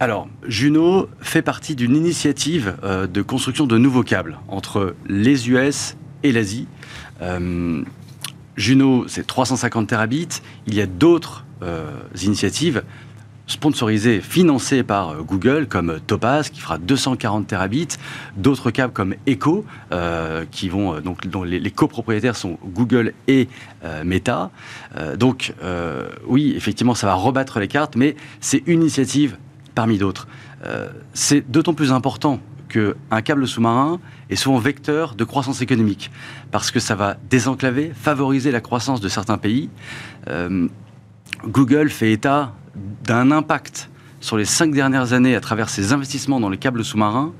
Alors, 0.00 0.28
Juno 0.46 1.08
fait 1.20 1.42
partie 1.42 1.74
d'une 1.74 1.96
initiative 1.96 2.76
euh, 2.82 3.06
de 3.06 3.20
construction 3.20 3.66
de 3.66 3.76
nouveaux 3.76 4.04
câbles 4.04 4.38
entre 4.48 4.94
les 5.06 5.50
US 5.50 5.96
et 6.22 6.32
l'Asie. 6.32 6.66
Euh, 7.20 7.82
Juno, 8.56 9.06
c'est 9.06 9.26
350 9.26 9.88
terabits. 9.88 10.28
Il 10.66 10.74
y 10.74 10.80
a 10.80 10.86
d'autres 10.86 11.44
euh, 11.62 11.90
initiatives 12.22 12.84
sponsorisé, 13.48 14.20
financé 14.20 14.82
par 14.82 15.10
euh, 15.10 15.22
Google, 15.22 15.66
comme 15.66 15.98
Topaz, 16.06 16.50
qui 16.50 16.60
fera 16.60 16.78
240 16.78 17.46
terabits, 17.46 17.88
d'autres 18.36 18.70
câbles 18.70 18.92
comme 18.92 19.14
Echo, 19.26 19.64
euh, 19.90 20.44
qui 20.50 20.68
vont, 20.68 20.94
euh, 20.94 21.00
donc, 21.00 21.26
dont 21.26 21.42
les, 21.42 21.70
copropriétaires 21.70 22.36
sont 22.36 22.58
Google 22.64 23.12
et 23.26 23.48
Meta. 24.04 24.50
donc, 25.16 25.54
oui, 26.26 26.52
effectivement, 26.56 26.94
ça 26.94 27.06
va 27.06 27.14
rebattre 27.14 27.60
les 27.60 27.68
cartes, 27.68 27.94
mais 27.94 28.16
c'est 28.40 28.62
une 28.66 28.80
initiative 28.82 29.36
parmi 29.76 29.98
d'autres. 29.98 30.26
c'est 31.14 31.48
d'autant 31.48 31.74
plus 31.74 31.92
important 31.92 32.40
qu'un 32.68 33.22
câble 33.22 33.46
sous-marin 33.46 34.00
est 34.30 34.36
souvent 34.36 34.58
vecteur 34.58 35.14
de 35.14 35.22
croissance 35.22 35.60
économique, 35.62 36.10
parce 36.50 36.72
que 36.72 36.80
ça 36.80 36.96
va 36.96 37.16
désenclaver, 37.30 37.92
favoriser 37.94 38.50
la 38.50 38.60
croissance 38.60 39.00
de 39.00 39.08
certains 39.08 39.38
pays. 39.38 39.70
Google 41.46 41.90
fait 41.90 42.12
état 42.12 42.52
d'un 43.04 43.30
impact 43.30 43.90
sur 44.20 44.36
les 44.36 44.44
cinq 44.44 44.72
dernières 44.72 45.12
années 45.12 45.36
à 45.36 45.40
travers 45.40 45.68
ses 45.68 45.92
investissements 45.92 46.40
dans 46.40 46.48
les 46.48 46.58
câbles 46.58 46.84
sous-marins, 46.84 47.32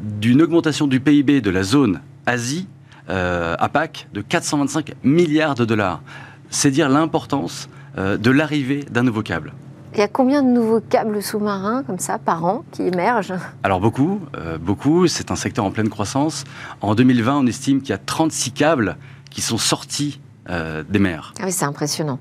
d'une 0.00 0.42
augmentation 0.42 0.86
du 0.86 1.00
PIB 1.00 1.40
de 1.40 1.50
la 1.50 1.62
zone 1.62 2.00
Asie, 2.26 2.68
euh, 3.08 3.56
APAC, 3.58 4.08
de 4.12 4.20
425 4.20 4.92
milliards 5.02 5.54
de 5.54 5.64
dollars. 5.64 6.02
C'est 6.50 6.70
dire 6.70 6.88
l'importance 6.88 7.68
euh, 7.98 8.16
de 8.16 8.30
l'arrivée 8.30 8.84
d'un 8.90 9.02
nouveau 9.02 9.22
câble. 9.22 9.52
Il 9.92 9.98
y 9.98 10.02
a 10.02 10.08
combien 10.08 10.42
de 10.42 10.48
nouveaux 10.48 10.80
câbles 10.80 11.20
sous-marins 11.20 11.82
comme 11.82 11.98
ça 11.98 12.18
par 12.18 12.44
an 12.44 12.64
qui 12.70 12.82
émergent? 12.82 13.34
Alors 13.64 13.80
beaucoup, 13.80 14.20
euh, 14.36 14.56
beaucoup. 14.56 15.08
C'est 15.08 15.32
un 15.32 15.36
secteur 15.36 15.64
en 15.64 15.72
pleine 15.72 15.88
croissance. 15.88 16.44
En 16.80 16.94
2020, 16.94 17.38
on 17.38 17.46
estime 17.46 17.80
qu'il 17.80 17.90
y 17.90 17.94
a 17.94 17.98
36 17.98 18.52
câbles 18.52 18.96
qui 19.30 19.40
sont 19.40 19.58
sortis 19.58 20.20
euh, 20.50 20.82
des 20.88 20.98
mers. 20.98 21.32
Ah 21.38 21.44
oui, 21.44 21.52
c'est 21.52 21.64
impressionnant. 21.64 22.18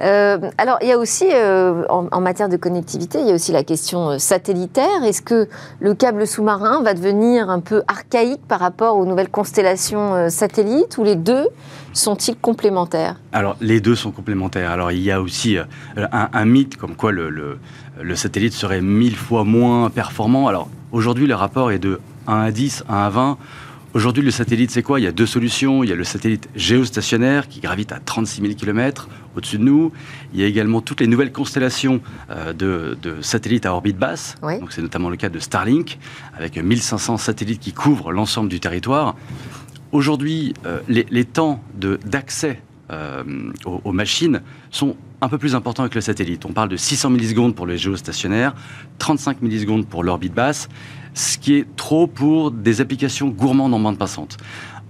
Euh, 0.00 0.38
alors, 0.58 0.78
il 0.82 0.88
y 0.88 0.92
a 0.92 0.98
aussi, 0.98 1.26
euh, 1.32 1.84
en, 1.88 2.20
matière 2.20 2.48
de 2.48 2.56
connectivité, 2.56 3.20
il 3.20 3.28
y 3.28 3.30
a 3.30 3.34
aussi 3.34 3.52
la 3.52 3.62
question 3.62 4.18
satellitaire. 4.18 5.04
Est-ce 5.04 5.22
que 5.22 5.48
le 5.78 5.94
câble 5.94 6.26
sous-marin 6.26 6.82
va 6.82 6.94
devenir 6.94 7.48
un 7.48 7.60
peu 7.60 7.82
archaïque 7.86 8.40
par 8.48 8.58
rapport 8.58 8.96
aux 8.96 9.06
nouvelles 9.06 9.28
constellations 9.28 10.28
satellites 10.30 10.98
ou 10.98 11.04
les 11.04 11.14
deux 11.14 11.46
sont-ils 11.92 12.36
complémentaires? 12.36 13.20
Alors, 13.32 13.56
les 13.60 13.80
deux 13.80 13.94
sont 13.94 14.10
complémentaires. 14.10 14.72
Alors, 14.72 14.90
il 14.90 15.00
y 15.00 15.12
a 15.12 15.22
aussi 15.22 15.56
un, 15.96 16.44
mythe 16.44 16.76
comme 16.76 16.96
quoi 16.96 17.12
le, 17.12 17.30
le, 18.00 18.16
satellite 18.16 18.52
serait 18.52 18.80
mille 18.80 19.16
fois 19.16 19.44
moins 19.44 19.90
performant. 19.90 20.48
Alors, 20.48 20.68
aujourd'hui, 20.90 21.28
le 21.28 21.36
rapport 21.36 21.70
est 21.70 21.78
de 21.78 22.00
1 22.26 22.40
à 22.40 22.50
10, 22.50 22.84
1 22.88 22.94
à 22.96 23.10
20. 23.10 23.38
Aujourd'hui, 23.92 24.22
le 24.22 24.30
satellite, 24.30 24.70
c'est 24.70 24.84
quoi? 24.84 25.00
Il 25.00 25.02
y 25.02 25.08
a 25.08 25.12
deux 25.12 25.26
solutions. 25.26 25.82
Il 25.82 25.90
y 25.90 25.92
a 25.92 25.96
le 25.96 26.04
satellite 26.04 26.48
géostationnaire 26.54 27.48
qui 27.48 27.58
gravite 27.58 27.90
à 27.90 27.98
36 27.98 28.40
000 28.40 28.54
km 28.54 29.08
au-dessus 29.34 29.58
de 29.58 29.64
nous. 29.64 29.90
Il 30.32 30.38
y 30.38 30.44
a 30.44 30.46
également 30.46 30.80
toutes 30.80 31.00
les 31.00 31.08
nouvelles 31.08 31.32
constellations 31.32 32.00
euh, 32.30 32.52
de, 32.52 32.96
satellites 33.20 33.66
à 33.66 33.72
orbite 33.72 33.98
basse. 33.98 34.36
Donc, 34.42 34.70
c'est 34.70 34.82
notamment 34.82 35.10
le 35.10 35.16
cas 35.16 35.28
de 35.28 35.40
Starlink, 35.40 35.98
avec 36.36 36.56
1500 36.56 37.16
satellites 37.16 37.58
qui 37.58 37.72
couvrent 37.72 38.12
l'ensemble 38.12 38.48
du 38.48 38.60
territoire. 38.60 39.16
Aujourd'hui, 39.90 40.54
euh, 40.66 40.78
les, 40.86 41.24
temps 41.24 41.60
d'accès 42.04 42.62
euh, 42.92 43.24
aux, 43.64 43.80
aux, 43.82 43.92
machines 43.92 44.40
sont 44.70 44.94
un 45.20 45.28
peu 45.28 45.36
plus 45.36 45.56
importants 45.56 45.82
avec 45.82 45.96
le 45.96 46.00
satellite. 46.00 46.44
On 46.44 46.52
parle 46.52 46.68
de 46.68 46.76
600 46.76 47.10
millisecondes 47.10 47.56
pour 47.56 47.66
le 47.66 47.76
géostationnaire, 47.76 48.54
35 48.98 49.42
millisecondes 49.42 49.84
pour 49.84 50.04
l'orbite 50.04 50.32
basse 50.32 50.68
ce 51.14 51.38
qui 51.38 51.54
est 51.54 51.66
trop 51.76 52.06
pour 52.06 52.50
des 52.50 52.80
applications 52.80 53.28
gourmandes 53.28 53.74
en 53.74 53.80
bande 53.80 53.98
passante. 53.98 54.36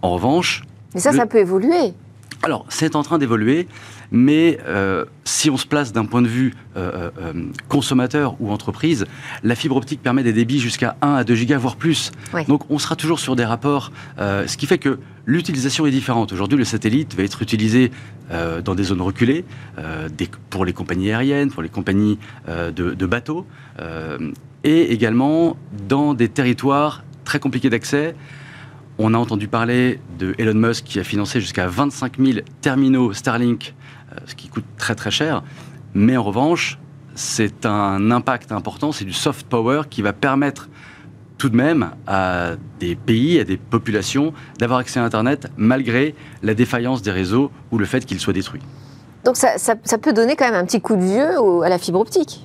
En 0.02 0.10
revanche... 0.10 0.62
Mais 0.94 1.00
ça, 1.00 1.12
ça 1.12 1.26
peut 1.26 1.38
évoluer. 1.38 1.94
Alors, 2.42 2.64
c'est 2.70 2.96
en 2.96 3.02
train 3.02 3.18
d'évoluer, 3.18 3.68
mais 4.10 4.58
euh, 4.66 5.04
si 5.24 5.50
on 5.50 5.58
se 5.58 5.66
place 5.66 5.92
d'un 5.92 6.06
point 6.06 6.22
de 6.22 6.28
vue 6.28 6.54
euh, 6.74 7.10
euh, 7.20 7.32
consommateur 7.68 8.34
ou 8.40 8.50
entreprise, 8.50 9.04
la 9.42 9.54
fibre 9.54 9.76
optique 9.76 10.02
permet 10.02 10.22
des 10.22 10.32
débits 10.32 10.58
jusqu'à 10.58 10.96
1 11.02 11.16
à 11.16 11.24
2 11.24 11.34
gigas, 11.34 11.58
voire 11.58 11.76
plus. 11.76 12.12
Donc, 12.48 12.62
on 12.70 12.78
sera 12.78 12.96
toujours 12.96 13.20
sur 13.20 13.36
des 13.36 13.44
rapports, 13.44 13.92
ce 14.18 14.56
qui 14.56 14.66
fait 14.66 14.78
que 14.78 14.98
l'utilisation 15.26 15.84
est 15.86 15.90
différente. 15.90 16.32
Aujourd'hui, 16.32 16.56
le 16.56 16.64
satellite 16.64 17.14
va 17.14 17.24
être 17.24 17.42
utilisé 17.42 17.90
dans 18.30 18.74
des 18.74 18.84
zones 18.84 19.02
reculées, 19.02 19.44
pour 20.48 20.64
les 20.64 20.72
compagnies 20.72 21.10
aériennes, 21.10 21.50
pour 21.50 21.62
les 21.62 21.68
compagnies 21.68 22.18
de, 22.48 22.70
de, 22.94 23.06
bateaux, 23.06 23.46
et 24.64 24.92
également 24.92 25.56
dans 25.88 26.14
des 26.14 26.28
territoires 26.28 27.04
très 27.24 27.38
compliqués 27.38 27.70
d'accès. 27.70 28.14
On 28.98 29.14
a 29.14 29.18
entendu 29.18 29.48
parler 29.48 30.00
de 30.18 30.34
Elon 30.38 30.54
Musk 30.54 30.84
qui 30.84 31.00
a 31.00 31.04
financé 31.04 31.40
jusqu'à 31.40 31.66
25 31.66 32.18
000 32.18 32.40
terminaux 32.60 33.12
Starlink, 33.12 33.74
euh, 34.12 34.16
ce 34.26 34.34
qui 34.34 34.48
coûte 34.48 34.64
très 34.76 34.94
très 34.94 35.10
cher. 35.10 35.42
Mais 35.94 36.16
en 36.16 36.22
revanche, 36.22 36.78
c'est 37.14 37.66
un 37.66 38.10
impact 38.10 38.52
important, 38.52 38.92
c'est 38.92 39.04
du 39.04 39.12
soft 39.12 39.46
power 39.46 39.82
qui 39.88 40.02
va 40.02 40.12
permettre 40.12 40.68
tout 41.38 41.48
de 41.48 41.56
même 41.56 41.92
à 42.06 42.52
des 42.78 42.94
pays, 42.94 43.40
à 43.40 43.44
des 43.44 43.56
populations 43.56 44.34
d'avoir 44.58 44.80
accès 44.80 45.00
à 45.00 45.04
Internet 45.04 45.48
malgré 45.56 46.14
la 46.42 46.52
défaillance 46.52 47.00
des 47.00 47.10
réseaux 47.10 47.50
ou 47.70 47.78
le 47.78 47.86
fait 47.86 48.04
qu'ils 48.04 48.20
soient 48.20 48.34
détruits. 48.34 48.60
Donc 49.24 49.36
ça, 49.36 49.56
peut 49.98 50.12
donner 50.12 50.36
quand 50.36 50.44
même 50.44 50.54
un 50.54 50.64
petit 50.64 50.80
coup 50.80 50.96
de 50.96 51.02
vieux 51.02 51.62
à 51.62 51.68
la 51.68 51.78
fibre 51.78 52.00
optique 52.00 52.42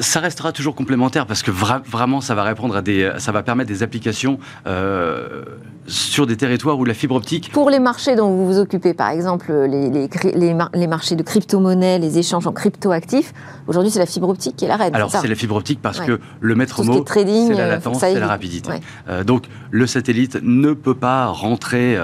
ça 0.00 0.20
restera 0.20 0.52
toujours 0.52 0.74
complémentaire 0.74 1.26
parce 1.26 1.42
que 1.42 1.50
vraiment, 1.50 2.20
ça 2.20 2.34
va 2.34 2.42
répondre 2.42 2.76
à 2.76 2.82
des, 2.82 3.12
ça 3.18 3.32
va 3.32 3.42
permettre 3.42 3.68
des 3.68 3.82
applications 3.82 4.38
euh, 4.66 5.44
sur 5.86 6.26
des 6.26 6.36
territoires 6.36 6.78
où 6.78 6.84
la 6.84 6.94
fibre 6.94 7.14
optique. 7.14 7.50
Pour 7.52 7.70
les 7.70 7.78
marchés 7.78 8.16
dont 8.16 8.30
vous 8.30 8.46
vous 8.46 8.58
occupez, 8.58 8.94
par 8.94 9.10
exemple 9.10 9.52
les, 9.52 9.90
les, 9.90 10.08
les, 10.34 10.86
marchés 10.86 11.16
de 11.16 11.22
crypto-monnaies, 11.22 11.98
les 11.98 12.18
échanges 12.18 12.46
en 12.46 12.52
crypto-actifs, 12.52 13.32
aujourd'hui 13.66 13.90
c'est 13.90 13.98
la 13.98 14.06
fibre 14.06 14.28
optique 14.28 14.56
qui 14.56 14.64
est 14.64 14.68
la 14.68 14.76
reine. 14.76 14.94
Alors 14.94 15.10
c'est 15.10 15.28
la 15.28 15.34
fibre 15.34 15.56
optique 15.56 15.80
parce 15.82 16.00
que 16.00 16.20
le 16.40 16.54
maître 16.54 16.82
mot, 16.84 17.04
c'est 17.06 17.24
la 17.24 17.64
euh, 17.64 17.68
latence, 17.68 17.98
c'est 18.00 18.18
la 18.18 18.26
rapidité. 18.26 18.70
Euh, 19.08 19.24
donc 19.24 19.44
le 19.70 19.86
satellite 19.86 20.38
ne 20.42 20.72
peut 20.72 20.94
pas 20.94 21.26
rentrer 21.26 21.98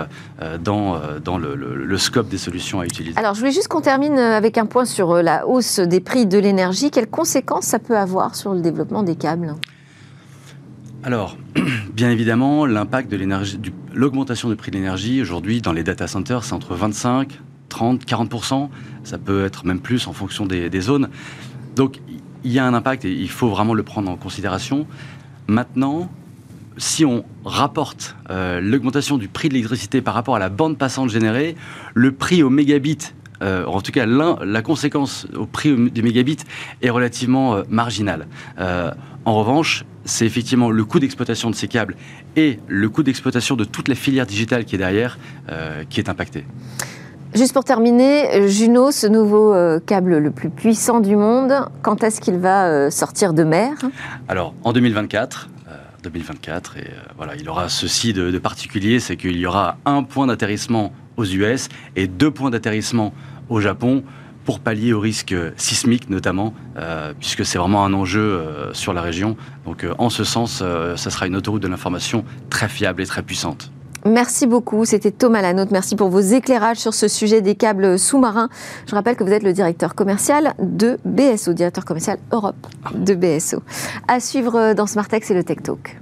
dans, 0.63 1.01
dans 1.23 1.39
le, 1.39 1.55
le, 1.55 1.99
scope 1.99 2.29
des 2.29 2.39
solutions 2.39 2.81
à 2.81 2.85
utiliser. 2.85 3.17
Alors 3.19 3.35
je 3.35 3.41
voulais 3.41 3.53
juste 3.53 3.69
qu'on 3.69 3.81
termine 3.81 4.19
avec 4.19 4.59
un 4.59 4.67
point 4.67 4.85
sur 4.85 5.23
la 5.23 5.47
hausse 5.47 5.81
des 5.81 6.01
prix 6.01 6.27
de 6.27 6.39
l'énergie. 6.39 6.91
Quelles 6.91 7.11
conséquences 7.11 7.65
ça 7.65 7.79
peut 7.79 7.97
avoir 7.97 8.35
sur 8.35 8.53
le 8.53 8.61
développement 8.61 9.03
des 9.03 9.17
câbles? 9.17 9.55
Alors, 11.02 11.38
bien 11.95 12.11
évidemment, 12.11 12.66
l'impact 12.66 13.11
de 13.11 13.16
l'énergie, 13.16 13.59
l'augmentation 13.95 14.50
du 14.50 14.57
prix 14.57 14.71
de 14.71 14.76
l'énergie 14.76 15.23
aujourd'hui 15.23 15.62
dans 15.62 15.73
les 15.73 15.83
data 15.83 16.07
centers, 16.07 16.45
c'est 16.45 16.52
entre 16.52 16.75
25, 16.75 17.40
30, 17.71 18.04
40% 18.04 18.69
Ça 19.04 19.16
peut 19.16 19.45
être 19.45 19.64
même 19.64 19.80
plus 19.80 20.07
en 20.09 20.12
fonction 20.12 20.45
des, 20.45 20.80
zones. 20.80 21.09
Donc, 21.75 22.00
il 22.45 22.52
y 22.52 22.59
a 22.59 22.66
un 22.66 22.75
impact 22.75 23.07
et 23.07 23.12
il 23.12 23.30
faut 23.30 23.49
vraiment 23.49 23.73
le 23.73 23.83
prendre 23.83 24.11
en 24.11 24.16
considération. 24.16 24.87
Maintenant, 25.47 26.11
si 26.76 27.07
on 27.07 27.25
rapporte 27.47 28.16
euh, 28.28 28.61
l'augmentation 28.61 29.16
du 29.16 29.28
prix 29.28 29.49
de 29.49 29.54
l'électricité 29.54 30.02
par 30.02 30.12
rapport 30.12 30.37
à 30.37 30.38
la 30.38 30.50
bande 30.50 30.76
passante 30.76 31.09
générée, 31.09 31.57
le 31.95 32.12
prix 32.12 32.42
au 32.42 32.50
mégabit 32.50 32.99
euh, 33.42 33.64
en 33.64 33.80
tout 33.80 33.90
cas 33.90 34.04
la 34.04 34.61
conséquence 34.61 35.26
au 35.35 35.47
prix 35.47 35.75
des 35.90 36.02
mégabits 36.02 36.37
est 36.83 36.90
relativement 36.90 37.54
euh, 37.54 37.62
marginale. 37.71 38.26
En 39.25 39.35
revanche, 39.35 39.85
c'est 40.04 40.26
effectivement 40.26 40.71
le 40.71 40.85
coût 40.85 40.99
d'exploitation 40.99 41.50
de 41.50 41.54
ces 41.54 41.69
câbles 41.69 41.97
et 42.37 42.59
le 42.69 42.88
coût 42.88 43.02
d'exploitation 43.02 43.57
de 43.57 43.64
toute 43.64 43.88
la 43.88 43.95
filière 43.95 44.26
digitale 44.26 44.64
qui 44.64 44.75
est 44.75 44.78
derrière 44.78 45.19
qui 45.88 46.00
est 46.00 46.09
impacté. 46.09 46.47
Juste 47.35 47.52
pour 47.52 47.64
terminer, 47.64 48.49
Juno, 48.49 48.90
ce 48.90 49.07
nouveau 49.07 49.54
câble 49.87 50.19
le 50.19 50.30
plus 50.30 50.50
puissant 50.50 51.00
du 51.00 51.16
monde, 51.16 51.52
quand 51.83 52.02
est-ce 52.02 52.21
qu'il 52.21 52.38
va 52.38 52.90
sortir 52.90 53.35
de 53.35 53.45
mer? 53.45 53.75
Alors, 54.28 54.54
en 54.64 54.73
2024. 54.73 55.49
2024 56.02 56.78
et 56.78 56.90
voilà, 57.19 57.37
il 57.37 57.47
aura 57.47 57.69
ceci 57.69 58.14
de 58.14 58.38
particulier, 58.38 59.00
c'est 59.00 59.19
qu'il 59.19 59.37
y 59.37 59.45
aura 59.45 59.76
un 59.85 60.02
point 60.02 60.26
d'atterrissement 60.26 60.95
aux 61.19 61.26
US 61.26 61.69
et 61.95 62.07
deux 62.07 62.30
points 62.30 62.49
d'atterrissement 62.49 63.12
au 63.50 63.61
Japon 63.61 64.02
pour 64.45 64.61
pallier 64.61 64.93
au 64.93 65.01
risque 65.01 65.35
sismique 65.57 66.11
notamment, 66.11 66.55
euh, 66.77 67.13
puisque 67.19 67.45
c'est 67.45 67.59
vraiment 67.59 67.85
un 67.85 67.95
enjeu 67.95 68.21
euh, 68.21 68.73
sur 68.73 68.93
la 68.93 69.03
région. 69.03 69.37
Donc 69.67 69.85
euh, 69.85 69.95
en 69.99 70.11
ce 70.11 70.25
sens, 70.25 70.63
ça 70.97 71.11
sera 71.11 71.27
une 71.27 71.37
autoroute 71.37 71.63
de 71.63 71.69
l'information 71.69 72.25
très 72.49 72.69
fiable 72.69 73.03
et 73.03 73.07
très 73.07 73.23
puissante. 73.23 73.71
Merci 74.07 74.47
beaucoup, 74.47 74.87
c'était 74.87 75.11
Thomas 75.11 75.43
Lanotte. 75.43 75.73
Merci 75.73 75.95
pour 75.95 76.09
vos 76.09 76.21
éclairages 76.21 76.79
sur 76.79 76.95
ce 76.95 77.07
sujet 77.07 77.43
des 77.43 77.55
câbles 77.55 77.99
sous-marins. 77.99 78.49
Je 78.87 78.95
rappelle 78.95 79.15
que 79.15 79.25
vous 79.25 79.33
êtes 79.33 79.43
le 79.43 79.53
directeur 79.53 79.95
commercial 79.95 80.55
de 80.59 80.99
BSO, 81.05 81.53
directeur 81.53 81.85
commercial 81.85 82.19
Europe 82.33 82.67
de 82.95 83.15
BSO. 83.15 83.63
À 84.09 84.21
suivre 84.21 84.73
dans 84.73 84.87
Smartex 84.87 85.31
et 85.31 85.35
le 85.35 85.45
Tech 85.45 85.59
Talk. 85.63 86.01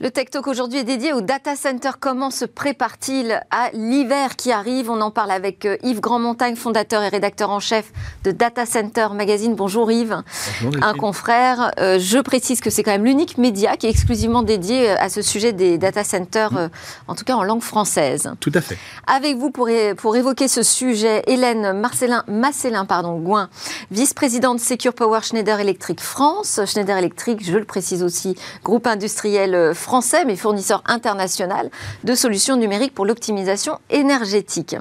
Le 0.00 0.12
Tech 0.12 0.30
Talk 0.30 0.46
aujourd'hui 0.46 0.78
est 0.78 0.84
dédié 0.84 1.12
au 1.12 1.20
data 1.22 1.56
center. 1.56 1.90
Comment 1.98 2.30
se 2.30 2.44
prépare-t-il 2.44 3.40
à 3.50 3.70
l'hiver 3.72 4.36
qui 4.36 4.52
arrive? 4.52 4.92
On 4.92 5.00
en 5.00 5.10
parle 5.10 5.32
avec 5.32 5.66
euh, 5.66 5.76
Yves 5.82 5.98
Grandmontagne, 5.98 6.54
fondateur 6.54 7.02
et 7.02 7.08
rédacteur 7.08 7.50
en 7.50 7.58
chef 7.58 7.90
de 8.22 8.30
Data 8.30 8.64
Center 8.64 9.08
Magazine. 9.12 9.56
Bonjour 9.56 9.90
Yves. 9.90 10.22
Bonjour, 10.62 10.84
Un 10.84 10.94
confrère. 10.94 11.72
Euh, 11.80 11.98
je 11.98 12.18
précise 12.20 12.60
que 12.60 12.70
c'est 12.70 12.84
quand 12.84 12.92
même 12.92 13.04
l'unique 13.04 13.38
média 13.38 13.76
qui 13.76 13.88
est 13.88 13.90
exclusivement 13.90 14.44
dédié 14.44 14.88
euh, 14.88 14.94
à 15.00 15.08
ce 15.08 15.20
sujet 15.20 15.52
des 15.52 15.78
data 15.78 16.04
centers, 16.04 16.52
mm. 16.52 16.70
en 17.08 17.16
tout 17.16 17.24
cas 17.24 17.34
en 17.34 17.42
langue 17.42 17.62
française. 17.62 18.30
Tout 18.38 18.52
à 18.54 18.60
fait. 18.60 18.78
Avec 19.08 19.36
vous 19.36 19.50
pour, 19.50 19.68
pour 19.96 20.14
évoquer 20.14 20.46
ce 20.46 20.62
sujet, 20.62 21.24
Hélène 21.26 21.72
Marcelin, 21.72 22.22
Marcelin 22.28 22.84
pardon, 22.84 23.18
Gouin, 23.18 23.50
vice-présidente 23.90 24.60
Secure 24.60 24.94
Power 24.94 25.22
Schneider 25.22 25.58
Electric 25.58 26.00
France. 26.00 26.60
Schneider 26.66 26.96
Electric, 26.96 27.44
je 27.44 27.58
le 27.58 27.64
précise 27.64 28.04
aussi, 28.04 28.36
groupe 28.62 28.86
industriel 28.86 29.74
français 29.74 29.87
français, 29.88 30.26
mais 30.26 30.36
fournisseur 30.36 30.82
international 30.84 31.70
de 32.04 32.14
solutions 32.14 32.56
numériques 32.56 32.92
pour 32.92 33.06
l'optimisation 33.06 33.78
énergétique. 33.88 34.76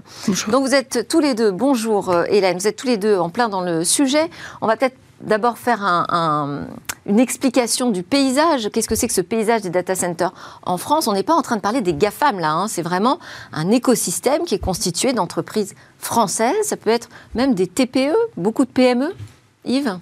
Donc 0.49 0.67
vous 0.67 0.75
êtes 0.75 1.07
tous 1.07 1.21
les 1.21 1.33
deux, 1.33 1.51
bonjour 1.51 2.09
euh, 2.09 2.25
Hélène, 2.27 2.57
vous 2.57 2.67
êtes 2.67 2.75
tous 2.75 2.87
les 2.87 2.97
deux 2.97 3.17
en 3.17 3.29
plein 3.29 3.47
dans 3.47 3.61
le 3.61 3.85
sujet. 3.85 4.29
On 4.59 4.67
va 4.67 4.75
peut-être 4.75 4.97
d'abord 5.21 5.57
faire 5.57 5.81
une 7.05 7.19
explication 7.19 7.89
du 7.89 8.03
paysage. 8.03 8.69
Qu'est-ce 8.69 8.89
que 8.89 8.95
c'est 8.95 9.07
que 9.07 9.13
ce 9.13 9.21
paysage 9.21 9.61
des 9.61 9.69
data 9.69 9.95
centers 9.95 10.33
en 10.63 10.77
France? 10.77 11.07
On 11.07 11.13
n'est 11.13 11.23
pas 11.23 11.35
en 11.35 11.41
train 11.41 11.55
de 11.55 11.61
parler 11.61 11.79
des 11.79 11.93
GAFAM 11.93 12.37
là, 12.41 12.51
hein. 12.51 12.67
c'est 12.67 12.81
vraiment 12.81 13.17
un 13.53 13.71
écosystème 13.71 14.43
qui 14.43 14.55
est 14.55 14.59
constitué 14.59 15.13
d'entreprises 15.13 15.73
françaises, 15.99 16.63
ça 16.63 16.75
peut 16.75 16.89
être 16.89 17.07
même 17.33 17.55
des 17.55 17.67
TPE, 17.67 18.13
beaucoup 18.35 18.65
de 18.65 18.71
PME. 18.71 19.15
Yves? 19.63 19.99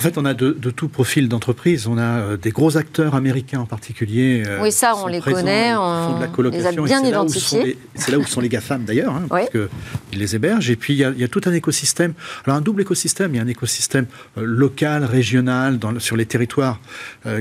En 0.00 0.02
fait, 0.02 0.16
on 0.16 0.24
a 0.24 0.32
de, 0.32 0.52
tout 0.70 0.88
profil 0.88 1.28
d'entreprise. 1.28 1.86
On 1.86 1.98
a 1.98 2.20
euh, 2.20 2.36
des 2.38 2.52
gros 2.52 2.78
acteurs 2.78 3.14
américains 3.14 3.60
en 3.60 3.66
particulier. 3.66 4.42
Euh, 4.46 4.58
oui, 4.62 4.72
ça, 4.72 4.94
on 4.96 5.06
les 5.06 5.20
connaît. 5.20 5.74
On 5.74 6.16
de 6.16 6.22
la 6.22 6.26
colocation. 6.26 6.70
Les 6.70 6.76
a 6.78 6.82
bien 6.82 7.04
identifiés. 7.04 7.76
C'est 7.96 8.10
là 8.10 8.18
où 8.18 8.24
sont 8.24 8.40
les 8.40 8.48
GAFAM 8.48 8.84
d'ailleurs, 8.84 9.14
hein, 9.14 9.26
parce 9.28 9.50
qu'ils 9.50 10.18
les 10.18 10.34
hébergent. 10.34 10.70
Et 10.70 10.76
puis, 10.76 10.94
il 10.94 11.00
y, 11.00 11.24
a, 11.24 11.28
tout 11.28 11.42
un 11.44 11.52
écosystème. 11.52 12.14
Alors, 12.46 12.56
un 12.56 12.62
double 12.62 12.80
écosystème. 12.80 13.34
Il 13.34 13.36
y 13.36 13.40
a 13.40 13.42
un 13.42 13.48
écosystème 13.48 14.06
euh, 14.38 14.42
local, 14.42 15.04
régional, 15.04 15.78
dans, 15.78 16.00
sur 16.00 16.16
les 16.16 16.24
territoires, 16.24 16.80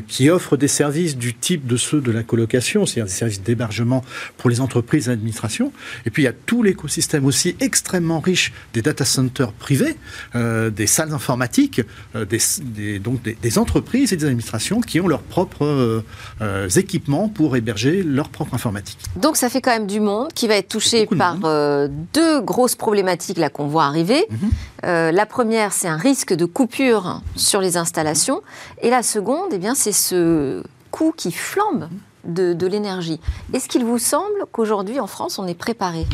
qui 0.08 0.30
offre 0.30 0.58
des 0.58 0.68
services 0.68 1.16
du 1.16 1.34
type 1.34 1.66
de 1.66 1.78
ceux 1.78 2.02
de 2.02 2.12
la 2.12 2.24
colocation, 2.24 2.86
c'est-à-dire 2.86 3.06
des 3.06 3.18
services 3.18 3.42
d'hébergement 3.42 4.04
pour 4.38 4.50
les 4.50 4.60
entreprises 4.60 5.08
et 5.08 5.12
l'administration. 5.12 5.72
Et 6.06 6.10
puis, 6.10 6.24
il 6.24 6.26
y 6.26 6.30
a 6.30 6.34
tout 6.34 6.62
l'écosystème 6.62 7.26
aussi 7.26 7.56
extrêmement 7.62 8.20
riche 8.20 8.52
des 8.74 8.82
data 8.82 9.06
centers 9.06 9.54
privés, 9.54 9.96
des 10.36 10.88
salles 10.88 11.14
informatiques, 11.14 11.82
des 12.30 12.40
des, 12.62 13.00
donc 13.00 13.22
des, 13.22 13.58
entreprises 13.58 14.14
et 14.14 14.18
des 14.18 14.26
administrations 14.26 14.82
qui 14.82 15.00
ont 15.00 15.08
leurs 15.08 15.22
propres 15.22 15.66
euh, 15.66 16.04
euh, 16.42 16.70
équipements 16.70 17.30
pour 17.30 17.56
héberger 17.56 18.04
leur 18.04 18.30
propre 18.30 18.54
informatique. 18.54 19.00
Donc 19.16 19.38
ça 19.38 19.50
fait 19.50 19.62
quand 19.62 19.72
même 19.72 19.88
du 19.88 20.00
monde 20.00 20.34
qui 20.34 20.48
va 20.48 20.56
être 20.56 20.70
touché 20.70 21.06
par 21.06 21.38
euh, 21.44 21.88
deux 22.14 22.42
grosses 22.42 22.76
problématiques 22.76 23.38
là 23.38 23.50
qu'on 23.50 23.68
voit 23.68 23.86
arriver. 23.86 24.26
Mhm. 24.30 25.12
la 25.12 25.26
première, 25.26 25.74
c'est 25.74 25.88
un 25.88 25.98
risque 25.98 26.34
de 26.34 26.46
coupure 26.46 27.22
sur 27.36 27.62
les 27.62 27.78
installations, 27.78 28.42
et 28.82 28.90
la 28.90 29.04
seconde, 29.04 29.50
eh 29.52 29.58
bien, 29.58 29.76
c'est 29.76 29.92
ce 29.92 30.64
coût 30.92 31.14
qui 31.16 31.32
flambe 31.32 31.90
de, 32.26 32.54
de 32.54 32.68
l'énergie. 32.68 33.20
Est-ce 33.54 33.68
qu'il 33.68 33.86
vous 33.86 34.00
semble 34.00 34.46
qu'aujourd'hui 34.52 35.00
en 35.00 35.08
France 35.08 35.40
on 35.40 35.48
est 35.48 35.58
préparé? 35.58 36.06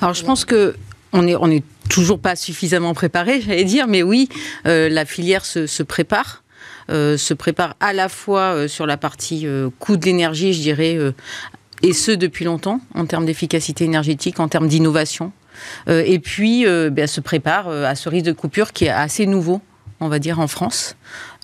Alors 0.00 0.14
je 0.14 0.24
pense 0.24 0.44
que 0.44 0.74
on 1.12 1.50
est, 1.50 1.62
toujours 1.88 2.20
pas 2.20 2.36
suffisamment 2.36 2.94
préparé, 2.94 3.40
j'allais 3.40 3.64
dire, 3.64 3.88
mais 3.88 4.04
oui, 4.04 4.28
euh, 4.66 4.88
la 4.88 5.04
filière 5.04 5.44
se, 5.44 5.82
prépare. 5.82 6.44
Euh, 6.88 7.16
se 7.16 7.34
prépare 7.34 7.74
à 7.80 7.92
la 7.92 8.08
fois 8.08 8.54
euh, 8.54 8.68
sur 8.68 8.86
la 8.86 8.96
partie 8.96 9.46
coût 9.80 9.96
de 9.96 10.04
l'énergie, 10.04 10.52
je 10.52 10.60
dirais, 10.60 10.98
et 11.82 11.92
ce 11.92 12.12
depuis 12.12 12.44
longtemps, 12.44 12.80
en 12.94 13.06
termes 13.06 13.26
d'efficacité 13.26 13.84
énergétique, 13.84 14.38
en 14.38 14.48
termes 14.48 14.68
d'innovation. 14.68 15.32
et 15.88 16.18
puis, 16.20 16.64
ben, 16.64 17.06
se 17.06 17.20
prépare 17.20 17.68
à 17.68 17.94
ce 17.94 18.08
risque 18.08 18.26
de 18.26 18.32
coupure 18.32 18.72
qui 18.72 18.84
est 18.84 18.90
assez 18.90 19.26
nouveau, 19.26 19.60
on 19.98 20.08
va 20.08 20.18
dire, 20.20 20.38
en 20.38 20.46
France. 20.46 20.96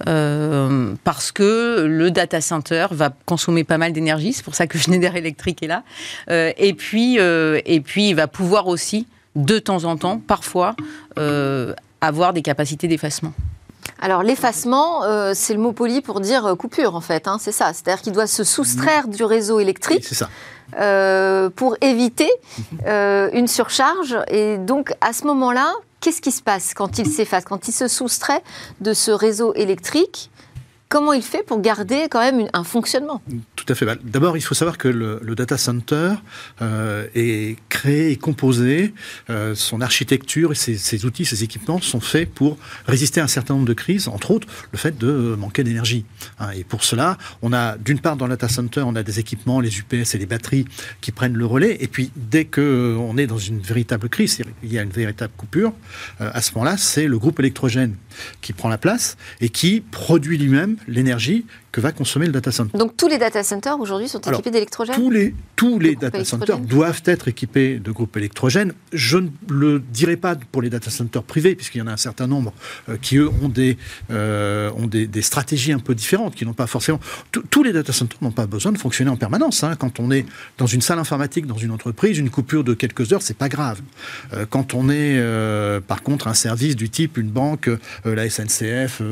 parce 0.04 1.32
que 1.32 1.86
le 1.88 2.10
data 2.12 2.40
center 2.40 2.86
va 2.92 3.12
consommer 3.24 3.64
pas 3.64 3.78
mal 3.78 3.92
d'énergie, 3.92 4.32
c'est 4.32 4.44
pour 4.44 4.54
ça 4.54 4.68
que 4.68 4.78
Schneider 4.78 5.16
Electric 5.16 5.62
est 5.62 5.66
là. 5.66 5.82
et 6.28 6.74
puis, 6.74 7.16
et 7.16 7.80
puis, 7.80 8.10
il 8.10 8.14
va 8.14 8.28
pouvoir 8.28 8.68
aussi 8.68 9.08
de 9.36 9.58
temps 9.58 9.84
en 9.84 9.96
temps, 9.96 10.20
parfois, 10.26 10.74
euh, 11.18 11.74
avoir 12.00 12.32
des 12.32 12.42
capacités 12.42 12.88
d'effacement. 12.88 13.32
Alors 14.00 14.22
l'effacement, 14.22 15.04
euh, 15.04 15.32
c'est 15.34 15.54
le 15.54 15.60
mot 15.60 15.72
poli 15.72 16.00
pour 16.00 16.20
dire 16.20 16.44
euh, 16.44 16.54
coupure 16.54 16.96
en 16.96 17.00
fait, 17.00 17.28
hein, 17.28 17.36
c'est 17.40 17.52
ça. 17.52 17.72
C'est-à-dire 17.72 18.02
qu'il 18.02 18.12
doit 18.12 18.26
se 18.26 18.42
soustraire 18.42 19.06
du 19.08 19.22
réseau 19.24 19.60
électrique 19.60 20.04
ça. 20.04 20.28
pour 21.54 21.76
éviter 21.80 22.30
une 22.84 23.46
surcharge. 23.46 24.18
Et 24.28 24.58
donc 24.58 24.92
à 25.00 25.12
ce 25.12 25.24
moment-là, 25.26 25.72
qu'est-ce 26.00 26.20
qui 26.20 26.32
se 26.32 26.42
passe 26.42 26.74
quand 26.74 26.98
il 26.98 27.06
s'efface, 27.06 27.44
quand 27.44 27.68
il 27.68 27.72
se 27.72 27.88
soustrait 27.88 28.42
de 28.80 28.92
ce 28.92 29.10
réseau 29.10 29.54
électrique 29.54 30.30
Comment 30.88 31.12
il 31.12 31.22
fait 31.22 31.44
pour 31.44 31.60
garder 31.60 32.06
quand 32.08 32.20
même 32.20 32.48
un 32.52 32.62
fonctionnement? 32.62 33.20
Tout 33.56 33.64
à 33.68 33.74
fait. 33.74 33.84
Bah, 33.84 33.96
d'abord, 34.04 34.36
il 34.36 34.40
faut 34.40 34.54
savoir 34.54 34.78
que 34.78 34.86
le, 34.86 35.34
data 35.34 35.58
center 35.58 36.14
est 37.14 37.56
créé 37.68 38.12
et 38.12 38.16
composé, 38.16 38.94
son 39.54 39.80
architecture 39.80 40.52
et 40.52 40.54
ses, 40.54 41.04
outils, 41.04 41.24
ses 41.24 41.44
équipements 41.44 41.80
sont 41.80 42.00
faits 42.00 42.30
pour 42.30 42.56
résister 42.86 43.20
à 43.20 43.24
un 43.24 43.28
certain 43.28 43.54
nombre 43.54 43.66
de 43.66 43.74
crises, 43.74 44.08
entre 44.08 44.30
autres 44.30 44.48
le 44.72 44.78
fait 44.78 44.96
de 44.96 45.34
manquer 45.38 45.64
d'énergie. 45.64 46.04
Hein. 46.38 46.50
et 46.56 46.64
pour 46.64 46.84
cela, 46.84 47.18
on 47.42 47.52
a 47.52 47.76
d'une 47.76 47.98
part 47.98 48.16
dans 48.16 48.26
le 48.26 48.30
data 48.30 48.48
center, 48.48 48.82
on 48.86 48.96
a 48.96 49.02
des 49.02 49.18
équipements, 49.18 49.60
les 49.60 49.78
UPS 49.78 50.14
et 50.14 50.18
les 50.18 50.26
batteries 50.26 50.64
qui 51.00 51.12
prennent 51.12 51.36
le 51.36 51.46
relais. 51.46 51.76
Et 51.80 51.88
puis 51.88 52.10
dès 52.16 52.44
qu'on 52.44 53.16
est 53.18 53.26
dans 53.26 53.38
une 53.38 53.60
véritable 53.60 54.08
crise, 54.08 54.40
il 54.62 54.72
y 54.72 54.78
a 54.78 54.82
une 54.82 54.90
véritable 54.90 55.32
coupure, 55.36 55.72
à 56.20 56.40
ce 56.40 56.52
moment-là, 56.54 56.76
c'est 56.76 57.06
le 57.06 57.18
groupe 57.18 57.40
électrogène 57.40 57.96
qui 58.40 58.52
prend 58.52 58.68
la 58.68 58.78
place 58.78 59.16
et 59.40 59.48
qui 59.48 59.80
produit 59.80 60.38
lui-même 60.38 60.75
l'énergie 60.86 61.46
que 61.76 61.82
va 61.82 61.92
consommer 61.92 62.24
le 62.24 62.32
data 62.32 62.50
center. 62.50 62.78
Donc 62.78 62.96
tous 62.96 63.06
les 63.06 63.18
data 63.18 63.44
centers 63.44 63.78
aujourd'hui 63.78 64.08
sont 64.08 64.18
équipés 64.18 64.50
d'électrogène 64.50 64.94
Tous 64.94 65.10
les, 65.10 65.34
tous 65.56 65.78
les 65.78 65.94
data 65.94 66.24
centers 66.24 66.58
doivent 66.58 67.02
être 67.04 67.28
équipés 67.28 67.78
de 67.78 67.90
groupes 67.90 68.16
électrogènes. 68.16 68.72
Je 68.94 69.18
ne 69.18 69.28
le 69.50 69.78
dirai 69.78 70.16
pas 70.16 70.36
pour 70.52 70.62
les 70.62 70.70
data 70.70 70.90
centers 70.90 71.22
privés, 71.22 71.54
puisqu'il 71.54 71.78
y 71.78 71.82
en 71.82 71.86
a 71.86 71.92
un 71.92 71.98
certain 71.98 72.26
nombre 72.26 72.54
euh, 72.88 72.96
qui, 72.96 73.18
eux, 73.18 73.28
ont 73.42 73.50
des, 73.50 73.76
euh, 74.10 74.70
ont 74.78 74.86
des, 74.86 75.20
stratégies 75.20 75.72
un 75.72 75.78
peu 75.78 75.94
différentes, 75.94 76.34
qui 76.34 76.46
n'ont 76.46 76.54
pas 76.54 76.66
forcément... 76.66 76.98
Tous 77.50 77.62
les 77.62 77.74
data 77.74 77.92
centers 77.92 78.18
n'ont 78.22 78.30
pas 78.30 78.46
besoin 78.46 78.72
de 78.72 78.78
fonctionner 78.78 79.10
en 79.10 79.18
permanence. 79.18 79.62
Hein. 79.62 79.76
Quand 79.78 80.00
on 80.00 80.10
est 80.10 80.24
dans 80.56 80.66
une 80.66 80.80
salle 80.80 80.98
informatique, 80.98 81.46
dans 81.46 81.58
une 81.58 81.72
entreprise, 81.72 82.16
une 82.16 82.30
coupure 82.30 82.64
de 82.64 82.72
quelques 82.72 83.12
heures, 83.12 83.20
c'est 83.20 83.36
pas 83.36 83.50
grave. 83.50 83.82
Euh, 84.32 84.46
quand 84.48 84.72
on 84.72 84.88
est, 84.88 85.20
par 85.86 86.02
contre, 86.02 86.26
un 86.26 86.34
service 86.34 86.74
du 86.74 86.88
type 86.88 87.18
une 87.18 87.28
banque, 87.28 87.68
la 88.06 88.30
SNCF, 88.30 89.02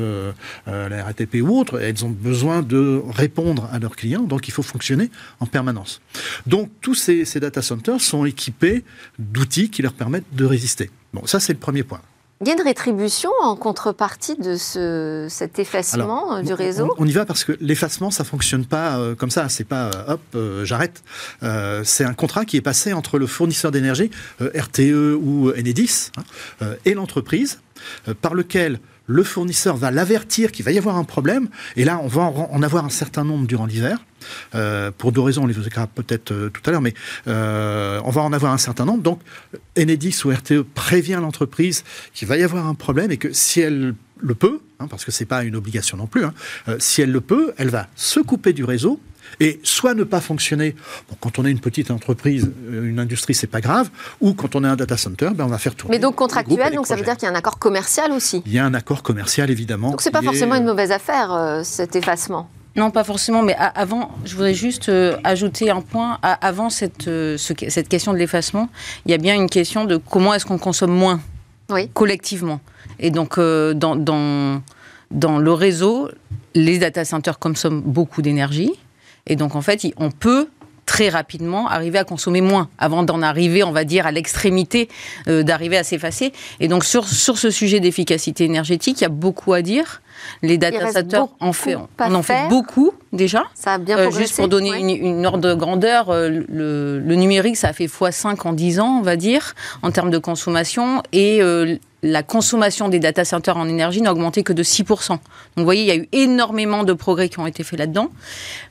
la 0.65 1.03
RATP 1.03 1.35
ou 1.43 1.59
autre, 1.59 1.79
elles 1.79 2.03
ont 2.03 2.09
besoin 2.09 2.54
de 2.61 3.01
répondre 3.09 3.69
à 3.71 3.79
leurs 3.79 3.95
clients, 3.95 4.23
donc 4.23 4.47
il 4.47 4.51
faut 4.51 4.63
fonctionner 4.63 5.09
en 5.39 5.45
permanence. 5.45 6.01
Donc 6.45 6.69
tous 6.81 6.95
ces, 6.95 7.25
data 7.39 7.61
centers 7.61 8.01
sont 8.01 8.25
équipés 8.25 8.83
d'outils 9.19 9.69
qui 9.69 9.81
leur 9.81 9.93
permettent 9.93 10.33
de 10.33 10.45
résister. 10.45 10.89
Bon, 11.13 11.25
ça 11.25 11.39
c'est 11.39 11.53
le 11.53 11.59
premier 11.59 11.83
point. 11.83 12.01
Il 12.41 12.47
y 12.47 12.51
a 12.51 12.53
une 12.53 12.61
rétribution 12.61 13.29
en 13.41 13.55
contrepartie 13.55 14.35
de 14.35 14.57
ce, 14.57 15.27
cet 15.29 15.57
effacement 15.57 16.35
euh, 16.35 16.41
du 16.41 16.53
réseau 16.53 16.93
on, 16.97 17.07
y 17.07 17.11
va 17.13 17.25
parce 17.25 17.45
que 17.45 17.53
l'effacement, 17.61 18.11
ça 18.11 18.25
fonctionne 18.25 18.65
pas 18.65 18.97
euh, 18.97 19.15
comme 19.15 19.29
ça. 19.29 19.47
C'est 19.47 19.63
pas 19.63 19.89
euh, 19.89 20.15
hop, 20.15 20.65
j'arrête. 20.65 21.01
c'est 21.85 22.03
un 22.03 22.13
contrat 22.13 22.43
qui 22.43 22.57
est 22.57 22.61
passé 22.61 22.91
entre 22.91 23.19
le 23.19 23.27
fournisseur 23.27 23.71
d'énergie, 23.71 24.11
RTE 24.41 25.15
ou 25.17 25.51
Enedis, 25.51 26.11
hein, 26.17 26.67
et 26.83 26.93
l'entreprise, 26.93 27.61
par 28.21 28.33
lequel 28.33 28.79
le 29.07 29.23
fournisseur 29.23 29.77
va 29.77 29.91
l'avertir 29.91 30.51
qu'il 30.51 30.65
va 30.65 30.71
y 30.71 30.77
avoir 30.77 30.97
un 30.97 31.03
problème, 31.03 31.47
et 31.75 31.85
là, 31.85 31.99
on 32.03 32.07
va 32.07 32.23
en 32.23 32.61
avoir 32.63 32.85
un 32.85 32.89
certain 32.89 33.23
nombre 33.23 33.47
durant 33.47 33.65
l'hiver. 33.65 33.99
Euh, 34.55 34.91
pour 34.97 35.11
deux 35.11 35.21
raisons, 35.21 35.43
on 35.43 35.47
les 35.47 35.57
évoquera 35.57 35.87
peut-être 35.87 36.31
euh, 36.31 36.49
tout 36.49 36.61
à 36.65 36.71
l'heure, 36.71 36.81
mais 36.81 36.93
euh, 37.27 38.01
on 38.03 38.09
va 38.09 38.21
en 38.21 38.33
avoir 38.33 38.51
un 38.53 38.57
certain 38.57 38.85
nombre. 38.85 39.03
Donc, 39.03 39.21
Enedis 39.77 40.21
ou 40.25 40.29
RTE 40.29 40.63
prévient 40.73 41.19
l'entreprise 41.21 41.83
qu'il 42.13 42.27
va 42.27 42.37
y 42.37 42.43
avoir 42.43 42.67
un 42.67 42.73
problème 42.73 43.11
et 43.11 43.17
que 43.17 43.31
si 43.33 43.61
elle 43.61 43.93
le 44.19 44.35
peut, 44.35 44.61
hein, 44.79 44.87
parce 44.87 45.05
que 45.05 45.11
c'est 45.11 45.25
pas 45.25 45.43
une 45.43 45.55
obligation 45.55 45.97
non 45.97 46.07
plus, 46.07 46.25
hein, 46.25 46.33
si 46.79 47.01
elle 47.01 47.11
le 47.11 47.21
peut, 47.21 47.53
elle 47.57 47.69
va 47.69 47.87
se 47.95 48.19
couper 48.19 48.53
du 48.53 48.63
réseau 48.63 48.99
et 49.39 49.59
soit 49.63 49.93
ne 49.93 50.03
pas 50.03 50.21
fonctionner. 50.21 50.75
quand 51.19 51.39
on 51.39 51.45
est 51.45 51.51
une 51.51 51.59
petite 51.59 51.91
entreprise, 51.91 52.51
euh, 52.69 52.89
une 52.89 52.99
industrie, 52.99 53.33
c'est 53.33 53.47
pas 53.47 53.61
grave. 53.61 53.89
Ou 54.21 54.33
quand 54.33 54.55
on 54.55 54.63
est 54.63 54.67
un 54.67 54.75
data 54.75 54.97
center, 54.97 55.29
ben 55.35 55.45
on 55.45 55.49
va 55.49 55.57
faire 55.57 55.75
tourner. 55.75 55.95
Mais 55.95 56.01
donc 56.01 56.15
contractuel, 56.15 56.73
donc 56.75 56.87
ça 56.87 56.95
veut 56.95 57.03
dire 57.03 57.15
qu'il 57.15 57.27
y 57.27 57.29
a 57.29 57.31
un 57.31 57.35
accord 57.35 57.59
commercial 57.59 58.11
aussi. 58.11 58.41
Il 58.45 58.53
y 58.53 58.59
a 58.59 58.65
un 58.65 58.73
accord 58.73 59.03
commercial 59.03 59.49
évidemment. 59.49 59.91
Donc 59.91 60.01
c'est 60.01 60.11
pas 60.11 60.21
forcément 60.21 60.55
une 60.55 60.65
mauvaise 60.65 60.91
affaire 60.91 61.33
euh, 61.33 61.61
cet 61.63 61.95
effacement. 61.95 62.49
Non, 62.75 62.91
pas 62.91 63.05
forcément, 63.05 63.41
mais 63.41 63.55
avant, 63.55 64.11
je 64.25 64.33
voudrais 64.33 64.53
juste 64.53 64.89
euh, 64.89 65.15
ajouter 65.23 65.69
un 65.69 65.79
point. 65.79 66.19
avant 66.21 66.69
cette, 66.69 67.09
cette 67.37 67.87
question 67.87 68.11
de 68.11 68.17
l'effacement, 68.17 68.67
il 69.05 69.11
y 69.11 69.13
a 69.13 69.17
bien 69.17 69.33
une 69.33 69.49
question 69.49 69.85
de 69.85 69.95
comment 69.95 70.33
est-ce 70.33 70.45
qu'on 70.45 70.57
consomme 70.57 70.91
moins 70.91 71.21
collectivement. 71.93 72.59
Et 72.99 73.11
donc, 73.11 73.39
dans, 73.39 73.95
dans, 73.95 74.61
dans 75.09 75.37
le 75.39 75.53
réseau, 75.53 76.09
les 76.53 76.77
data 76.79 77.05
centers 77.05 77.39
consomment 77.39 77.81
beaucoup 77.81 78.21
d'énergie. 78.21 78.73
Et 79.27 79.35
donc, 79.35 79.55
en 79.55 79.61
fait, 79.61 79.85
on 79.97 80.11
peut 80.11 80.47
très 80.85 81.09
rapidement 81.09 81.67
arriver 81.67 81.97
à 81.97 82.03
consommer 82.03 82.41
moins 82.41 82.69
avant 82.77 83.03
d'en 83.03 83.21
arriver, 83.21 83.63
on 83.63 83.71
va 83.71 83.83
dire, 83.83 84.05
à 84.05 84.11
l'extrémité 84.11 84.87
euh, 85.27 85.43
d'arriver 85.43 85.77
à 85.77 85.83
s'effacer. 85.83 86.31
Et 86.59 86.67
donc 86.67 86.85
sur, 86.85 87.07
sur 87.07 87.37
ce 87.37 87.49
sujet 87.49 87.79
d'efficacité 87.79 88.43
énergétique, 88.43 89.01
il 89.01 89.03
y 89.03 89.05
a 89.05 89.09
beaucoup 89.09 89.53
à 89.53 89.61
dire. 89.61 90.01
Les 90.41 90.57
data 90.57 90.91
centers 90.91 91.27
en 91.39 91.53
fait, 91.53 91.75
on 91.75 92.15
en 92.15 92.23
fait 92.23 92.47
beaucoup 92.49 92.91
déjà. 93.13 93.43
Ça 93.53 93.73
a 93.73 93.77
bien 93.77 93.97
euh, 93.97 94.11
Juste 94.11 94.35
pour 94.35 94.47
donner 94.47 94.77
une, 94.79 95.25
ordre 95.25 95.49
de 95.49 95.53
grandeur, 95.53 96.09
euh, 96.09 96.29
le, 96.29 96.99
le, 96.99 97.15
numérique, 97.15 97.57
ça 97.57 97.69
a 97.69 97.73
fait 97.73 97.85
x5 97.85 98.47
en 98.47 98.53
10 98.53 98.79
ans, 98.79 98.97
on 98.99 99.01
va 99.01 99.15
dire, 99.15 99.55
en 99.81 99.91
termes 99.91 100.11
de 100.11 100.17
consommation. 100.17 101.01
Et 101.11 101.41
la 102.05 102.21
consommation 102.21 102.87
des 102.87 102.99
data 102.99 103.25
centers 103.25 103.57
en 103.57 103.67
énergie 103.67 104.01
n'a 104.01 104.11
augmenté 104.11 104.43
que 104.43 104.53
de 104.53 104.63
6%. 104.63 105.09
Donc 105.09 105.19
vous 105.57 105.63
voyez, 105.63 105.81
il 105.81 105.87
y 105.87 105.91
a 105.91 105.95
eu 105.95 106.07
énormément 106.11 106.83
de 106.83 106.93
progrès 106.93 107.29
qui 107.29 107.39
ont 107.39 107.47
été 107.47 107.63
faits 107.63 107.79
là-dedans. 107.79 108.09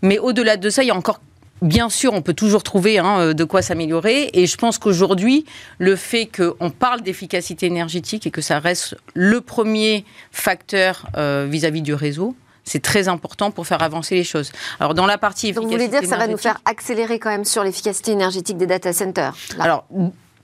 Mais 0.02 0.18
au-delà 0.18 0.56
de 0.56 0.70
ça, 0.70 0.84
il 0.84 0.86
y 0.86 0.90
a 0.90 0.96
encore 0.96 1.20
Bien 1.64 1.88
sûr, 1.88 2.12
on 2.12 2.20
peut 2.20 2.34
toujours 2.34 2.62
trouver 2.62 2.98
hein, 2.98 3.18
euh, 3.20 3.32
de 3.32 3.42
quoi 3.42 3.62
s'améliorer. 3.62 4.28
Et 4.34 4.46
je 4.46 4.56
pense 4.58 4.76
qu'aujourd'hui, 4.76 5.46
le 5.78 5.96
fait 5.96 6.26
qu'on 6.26 6.68
parle 6.68 7.00
d'efficacité 7.00 7.64
énergétique 7.64 8.26
et 8.26 8.30
que 8.30 8.42
ça 8.42 8.58
reste 8.58 8.96
le 9.14 9.40
premier 9.40 10.04
facteur 10.30 11.06
euh, 11.16 11.46
vis-à-vis 11.50 11.80
du 11.80 11.94
réseau, 11.94 12.36
c'est 12.64 12.82
très 12.82 13.08
important 13.08 13.50
pour 13.50 13.66
faire 13.66 13.82
avancer 13.82 14.14
les 14.14 14.24
choses. 14.24 14.52
Alors 14.78 14.92
dans 14.92 15.06
la 15.06 15.16
partie 15.16 15.52
Donc 15.52 15.64
vous 15.64 15.70
voulez 15.70 15.88
dire 15.88 16.02
que 16.02 16.06
ça 16.06 16.18
va 16.18 16.26
nous 16.26 16.36
faire 16.36 16.60
accélérer 16.66 17.18
quand 17.18 17.30
même 17.30 17.46
sur 17.46 17.64
l'efficacité 17.64 18.12
énergétique 18.12 18.58
des 18.58 18.66
data 18.66 18.92
centers 18.92 19.34
Alors 19.58 19.86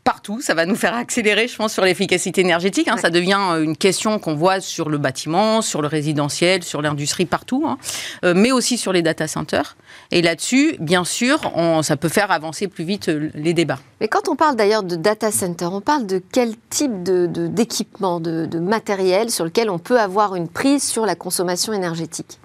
partout. 0.04 0.40
Ça 0.40 0.54
va 0.54 0.66
nous 0.66 0.74
faire 0.74 0.94
accélérer, 0.94 1.48
je 1.48 1.56
pense, 1.56 1.72
sur 1.72 1.84
l'efficacité 1.84 2.40
énergétique. 2.40 2.88
Hein. 2.88 2.96
Ça 2.96 3.10
devient 3.10 3.38
euh, 3.52 3.62
une 3.62 3.76
question 3.76 4.18
qu'on 4.18 4.34
voit 4.34 4.60
sur 4.60 4.88
le 4.88 4.98
bâtiment, 4.98 5.62
sur 5.62 5.82
le 5.82 5.88
résidentiel, 5.88 6.62
sur 6.62 6.82
l'industrie, 6.82 7.26
partout, 7.26 7.64
hein. 7.66 7.78
euh, 8.24 8.34
mais 8.36 8.52
aussi 8.52 8.78
sur 8.78 8.92
les 8.92 9.02
data 9.02 9.28
centers. 9.28 9.76
Et 10.10 10.22
là-dessus, 10.22 10.76
bien 10.80 11.04
sûr, 11.04 11.40
ça 11.82 11.96
peut 11.96 12.08
faire 12.08 12.30
avancer 12.30 12.68
plus 12.68 12.84
vite 12.84 13.08
euh, 13.08 13.30
les 13.34 13.54
débats. 13.54 13.78
Mais 14.00 14.08
quand 14.08 14.28
on 14.28 14.36
parle 14.36 14.56
d'ailleurs 14.56 14.82
de 14.82 14.96
data 14.96 15.30
center, 15.30 15.68
on 15.70 15.80
parle 15.80 16.06
de 16.06 16.22
quel 16.32 16.54
type 16.70 17.02
d'équipement, 17.02 18.20
de, 18.20 18.46
de 18.46 18.58
matériel 18.58 19.30
sur 19.30 19.44
lequel 19.44 19.70
on 19.70 19.78
peut 19.78 20.00
avoir 20.00 20.34
une 20.34 20.48
prise 20.48 20.82
sur 20.82 21.06
la 21.06 21.14
consommation 21.14 21.72
énergétique? 21.72 22.38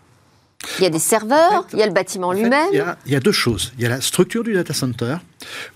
Il 0.79 0.83
y 0.83 0.87
a 0.87 0.89
des 0.89 0.99
serveurs, 0.99 1.67
il 1.73 1.79
y 1.79 1.83
a 1.83 1.85
le 1.85 1.93
bâtiment 1.93 2.31
lui-même. 2.31 2.67
Il, 2.71 3.11
y 3.11 3.15
a 3.15 3.19
deux 3.19 3.31
choses. 3.31 3.73
Il 3.77 3.83
y 3.83 3.85
a 3.85 3.89
la 3.89 4.01
structure 4.01 4.43
du 4.43 4.53
data 4.53 4.73
center, 4.73 5.17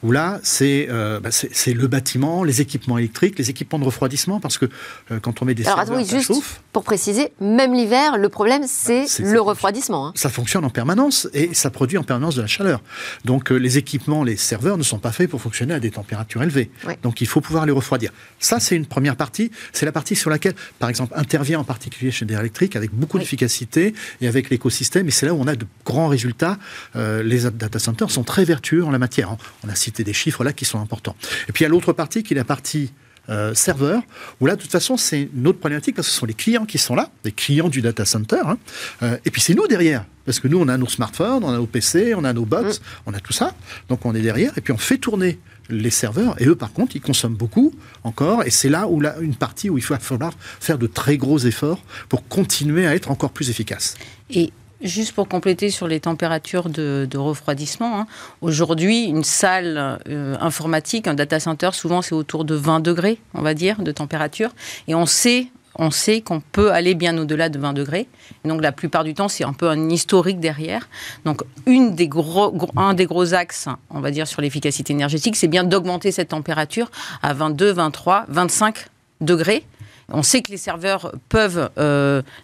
où 0.03 0.11
là, 0.11 0.39
c'est 0.43 0.87
euh, 0.89 1.19
bah, 1.19 1.29
le 1.67 1.87
bâtiment, 1.87 2.43
les 2.43 2.61
équipements 2.61 2.97
électriques, 2.97 3.37
les 3.37 3.49
équipements 3.49 3.79
de 3.79 3.85
refroidissement, 3.85 4.39
parce 4.39 4.57
que 4.57 4.65
euh, 5.11 5.19
quand 5.19 5.41
on 5.41 5.45
met 5.45 5.53
des 5.53 5.65
Alors, 5.65 5.79
serveurs, 5.79 5.97
oui, 5.97 6.07
juste 6.07 6.31
pour 6.73 6.83
préciser, 6.83 7.31
même 7.39 7.73
l'hiver, 7.73 8.17
le 8.17 8.29
problème, 8.29 8.63
c'est 8.67 9.05
le 9.19 9.41
refroidissement. 9.41 10.07
Hein. 10.07 10.13
Ça 10.15 10.29
fonctionne 10.29 10.65
en 10.65 10.69
permanence 10.69 11.27
et 11.33 11.53
ça 11.53 11.69
produit 11.69 11.97
en 11.97 12.03
permanence 12.03 12.35
de 12.35 12.41
la 12.41 12.47
chaleur. 12.47 12.81
Donc, 13.25 13.51
euh, 13.51 13.55
les 13.55 13.77
équipements, 13.77 14.23
les 14.23 14.37
serveurs 14.37 14.77
ne 14.77 14.83
sont 14.83 14.99
pas 14.99 15.11
faits 15.11 15.29
pour 15.29 15.41
fonctionner 15.41 15.73
à 15.73 15.79
des 15.79 15.91
températures 15.91 16.43
élevées. 16.43 16.71
Donc, 17.03 17.21
il 17.21 17.27
faut 17.27 17.41
pouvoir 17.41 17.65
les 17.65 17.71
refroidir. 17.71 18.11
Ça, 18.39 18.59
c'est 18.59 18.75
une 18.75 18.85
première 18.85 19.15
partie. 19.15 19.51
C'est 19.73 19.85
la 19.85 19.91
partie 19.91 20.15
sur 20.15 20.29
laquelle, 20.29 20.55
par 20.79 20.89
exemple, 20.89 21.13
intervient 21.15 21.59
en 21.59 21.63
particulier 21.63 22.11
chez 22.11 22.25
des 22.25 22.35
électriques 22.35 22.75
avec 22.75 22.91
beaucoup 22.93 23.19
d'efficacité 23.19 23.93
et 24.21 24.27
avec 24.27 24.49
l'écosystème. 24.49 25.07
Et 25.07 25.11
c'est 25.11 25.25
là 25.25 25.33
où 25.33 25.41
on 25.41 25.47
a 25.47 25.55
de 25.55 25.65
grands 25.85 26.07
résultats. 26.07 26.57
les 26.95 27.49
data 27.51 27.79
centers 27.79 28.11
sont 28.11 28.23
très 28.23 28.45
vertueux 28.45 28.83
en 28.83 28.91
la 28.91 28.99
matière. 28.99 29.35
On 29.63 29.69
a 29.69 29.75
cité 29.75 30.03
des 30.03 30.13
chiffres 30.13 30.43
là 30.43 30.53
qui 30.53 30.65
sont 30.65 30.79
importants. 30.79 31.15
Et 31.47 31.51
puis 31.51 31.63
il 31.63 31.65
y 31.65 31.65
a 31.65 31.69
l'autre 31.69 31.93
partie 31.93 32.23
qui 32.23 32.33
est 32.33 32.37
la 32.37 32.43
partie 32.43 32.91
euh, 33.29 33.53
serveur, 33.53 34.01
où 34.39 34.47
là, 34.47 34.55
de 34.55 34.61
toute 34.61 34.71
façon, 34.71 34.97
c'est 34.97 35.29
une 35.35 35.45
autre 35.45 35.59
problématique 35.59 35.95
parce 35.95 36.07
que 36.07 36.13
ce 36.13 36.19
sont 36.19 36.25
les 36.25 36.33
clients 36.33 36.65
qui 36.65 36.79
sont 36.79 36.95
là, 36.95 37.11
les 37.23 37.31
clients 37.31 37.69
du 37.69 37.79
data 37.79 38.03
center. 38.03 38.41
Hein. 38.43 38.57
Euh, 39.03 39.17
et 39.23 39.29
puis 39.29 39.39
c'est 39.39 39.53
nous 39.53 39.67
derrière, 39.67 40.03
parce 40.25 40.39
que 40.39 40.47
nous, 40.47 40.59
on 40.59 40.67
a 40.67 40.77
nos 40.77 40.87
smartphones, 40.87 41.43
on 41.43 41.49
a 41.49 41.57
nos 41.57 41.67
PC, 41.67 42.15
on 42.15 42.23
a 42.23 42.33
nos 42.33 42.45
box, 42.45 42.79
mm. 42.79 42.83
on 43.05 43.13
a 43.13 43.19
tout 43.19 43.33
ça. 43.33 43.53
Donc 43.87 44.03
on 44.07 44.15
est 44.15 44.21
derrière, 44.21 44.57
et 44.57 44.61
puis 44.61 44.73
on 44.73 44.79
fait 44.79 44.97
tourner 44.97 45.37
les 45.69 45.91
serveurs, 45.91 46.41
et 46.41 46.47
eux, 46.47 46.55
par 46.55 46.73
contre, 46.73 46.95
ils 46.95 47.01
consomment 47.01 47.35
beaucoup 47.35 47.71
encore, 48.03 48.43
et 48.45 48.49
c'est 48.49 48.69
là 48.69 48.87
où 48.87 48.99
là, 48.99 49.15
une 49.21 49.35
partie 49.35 49.69
où 49.69 49.77
il 49.77 49.83
va 49.83 49.99
falloir 49.99 50.33
faire 50.59 50.79
de 50.79 50.87
très 50.87 51.17
gros 51.17 51.37
efforts 51.37 51.83
pour 52.07 52.27
continuer 52.27 52.87
à 52.87 52.95
être 52.95 53.11
encore 53.11 53.29
plus 53.29 53.51
efficace. 53.51 53.95
Et 54.31 54.51
Juste 54.81 55.11
pour 55.11 55.27
compléter 55.27 55.69
sur 55.71 55.87
les 55.87 55.99
températures 55.99 56.69
de, 56.69 57.07
refroidissement, 57.17 57.99
hein. 57.99 58.07
aujourd'hui, 58.41 59.03
une 59.03 59.25
salle 59.25 59.99
euh, 60.07 60.37
informatique, 60.39 61.05
un 61.07 61.15
data 61.15 61.39
center, 61.41 61.71
souvent 61.73 62.01
c'est 62.01 62.15
autour 62.15 62.45
de 62.45 62.55
20 62.55 62.79
degrés, 62.79 63.19
on 63.33 63.41
va 63.41 63.53
dire, 63.53 63.81
de 63.81 63.91
température. 63.91 64.51
Et 64.87 64.95
on 64.95 65.05
sait, 65.05 65.47
on 65.75 65.91
sait 65.91 66.21
qu'on 66.21 66.39
peut 66.39 66.71
aller 66.71 66.95
bien 66.95 67.17
au-delà 67.17 67.49
de 67.49 67.59
20 67.59 67.73
degrés. 67.73 68.07
donc 68.45 68.61
la 68.61 68.71
plupart 68.71 69.03
du 69.03 69.13
temps, 69.13 69.27
c'est 69.27 69.43
un 69.43 69.51
peu 69.51 69.67
un 69.69 69.89
historique 69.89 70.39
derrière. 70.39 70.87
Donc 71.25 71.41
une 71.65 71.93
des 71.93 72.07
gros, 72.07 72.55
un 72.77 72.93
des 72.93 73.05
gros 73.05 73.33
axes, 73.33 73.67
on 73.89 73.99
va 73.99 74.11
dire, 74.11 74.27
sur 74.27 74.41
l'efficacité 74.41 74.93
énergétique, 74.93 75.35
c'est 75.35 75.49
bien 75.49 75.65
d'augmenter 75.65 76.13
cette 76.13 76.29
température 76.29 76.89
à 77.21 77.33
22, 77.33 77.73
23, 77.73 78.27
25 78.29 78.85
degrés 79.19 79.65
On 80.11 80.23
sait 80.23 80.41
que 80.41 80.51
les 80.51 80.57
serveurs 80.57 81.13
peuvent 81.29 81.69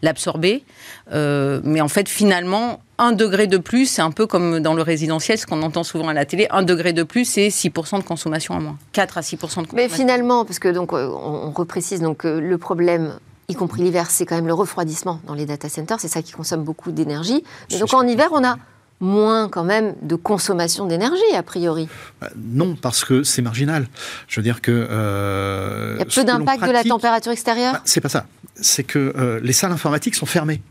l'absorber, 0.01 0.63
mais 1.11 1.81
en 1.81 1.87
fait, 1.87 2.09
finalement, 2.09 2.81
un 2.97 3.11
degré 3.11 3.47
de 3.47 3.57
plus, 3.57 3.87
c'est 3.87 4.01
un 4.01 4.11
peu 4.11 4.25
comme 4.25 4.59
dans 4.59 4.73
le 4.73 4.81
résidentiel, 4.81 5.37
ce 5.37 5.45
qu'on 5.45 5.61
entend 5.63 5.83
souvent 5.83 6.07
à 6.07 6.13
la 6.13 6.25
télé, 6.25 6.47
un 6.49 6.63
degré 6.63 6.93
de 6.93 7.03
plus, 7.03 7.25
c'est 7.25 7.47
6% 7.49 7.97
de 7.97 8.03
consommation 8.03 8.53
en 8.53 8.61
moins. 8.61 8.77
4 8.93 9.17
à 9.17 9.21
6% 9.21 9.33
de 9.33 9.37
consommation. 9.39 9.75
Mais 9.75 9.89
finalement, 9.89 10.45
parce 10.45 10.59
que 10.59 10.69
donc, 10.69 10.93
on, 10.93 11.51
reprécise, 11.51 12.01
donc, 12.01 12.23
le 12.23 12.57
problème 12.57 13.19
y 13.47 13.55
compris 13.55 13.81
l'hiver, 13.83 14.09
c'est 14.09 14.25
quand 14.25 14.35
même 14.35 14.47
le 14.47 14.53
refroidissement 14.53 15.19
dans 15.27 15.33
les 15.33 15.45
data 15.45 15.69
centers, 15.69 15.99
c'est 15.99 16.07
ça 16.07 16.21
qui 16.21 16.31
consomme 16.31 16.63
beaucoup 16.63 16.91
d'énergie. 16.91 17.43
Et 17.69 17.77
donc 17.77 17.93
en 17.93 18.01
hiver, 18.07 18.29
on 18.31 18.43
a 18.43 18.57
moins 18.99 19.49
quand 19.49 19.63
même 19.63 19.95
de 20.01 20.15
consommation 20.15 20.85
d'énergie, 20.85 21.21
a 21.35 21.43
priori. 21.43 21.87
Bah, 22.21 22.29
non, 22.35 22.75
parce 22.75 23.03
que 23.03 23.23
c'est 23.23 23.41
marginal. 23.41 23.87
Je 24.27 24.39
veux 24.39 24.43
dire 24.43 24.61
que... 24.61 24.71
Euh, 24.89 25.93
Il 25.95 25.99
y 25.99 26.01
a 26.01 26.05
peu 26.05 26.23
d'impact 26.23 26.65
de 26.65 26.71
la 26.71 26.83
température 26.83 27.31
extérieure? 27.31 27.73
bah, 27.73 27.81
C'est 27.85 28.01
pas 28.01 28.09
ça. 28.09 28.25
C'est 28.55 28.83
que 28.83 29.13
euh, 29.17 29.39
les 29.43 29.53
salles 29.53 29.71
informatiques 29.73 30.15
sont 30.15 30.25
fermées. 30.25 30.61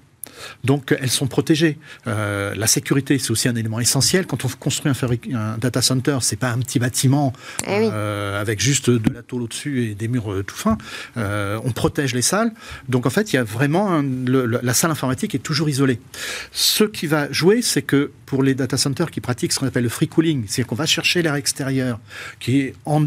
Donc 0.64 0.94
elles 0.98 1.10
sont 1.10 1.26
protégées. 1.26 1.78
Euh, 2.06 2.54
la 2.56 2.66
sécurité, 2.66 3.18
c'est 3.18 3.30
aussi 3.30 3.48
un 3.48 3.56
élément 3.56 3.80
essentiel. 3.80 4.26
Quand 4.26 4.44
on 4.44 4.48
construit 4.48 4.92
un, 4.92 5.36
un 5.36 5.58
data 5.58 5.82
center, 5.82 6.18
c'est 6.20 6.36
pas 6.36 6.50
un 6.50 6.58
petit 6.58 6.78
bâtiment 6.78 7.32
eh 7.66 7.88
euh, 7.92 8.40
avec 8.40 8.60
juste 8.60 8.90
de 8.90 9.12
la 9.12 9.22
tôle 9.22 9.42
au-dessus 9.42 9.90
et 9.90 9.94
des 9.94 10.08
murs 10.08 10.32
euh, 10.32 10.42
tout 10.42 10.56
fins. 10.56 10.78
on 11.16 11.72
protège 11.72 12.14
les 12.14 12.22
salles. 12.22 12.52
Donc 12.88 13.06
en 13.06 13.10
fait, 13.10 13.32
il 13.32 13.36
y 13.36 13.38
a 13.38 13.44
vraiment 13.44 14.02
la 14.02 14.74
salle 14.74 14.90
informatique 14.90 15.34
est 15.34 15.38
toujours 15.40 15.68
isolée. 15.68 16.00
Ce 16.52 16.84
qui 16.84 17.06
va 17.06 17.30
jouer, 17.32 17.62
c'est 17.62 17.82
que 17.82 18.10
pour 18.26 18.42
les 18.42 18.54
data 18.54 18.76
centers 18.76 19.10
qui 19.10 19.20
pratiquent 19.20 19.52
ce 19.52 19.58
qu'on 19.58 19.66
appelle 19.66 19.82
le 19.84 19.88
free 19.88 20.08
cooling, 20.08 20.44
c'est-à-dire 20.46 20.66
qu'on 20.66 20.74
va 20.74 20.86
chercher 20.86 21.22
l'air 21.22 21.34
extérieur, 21.34 22.00
qui 22.40 22.60
est 22.60 22.74
en, 22.84 23.04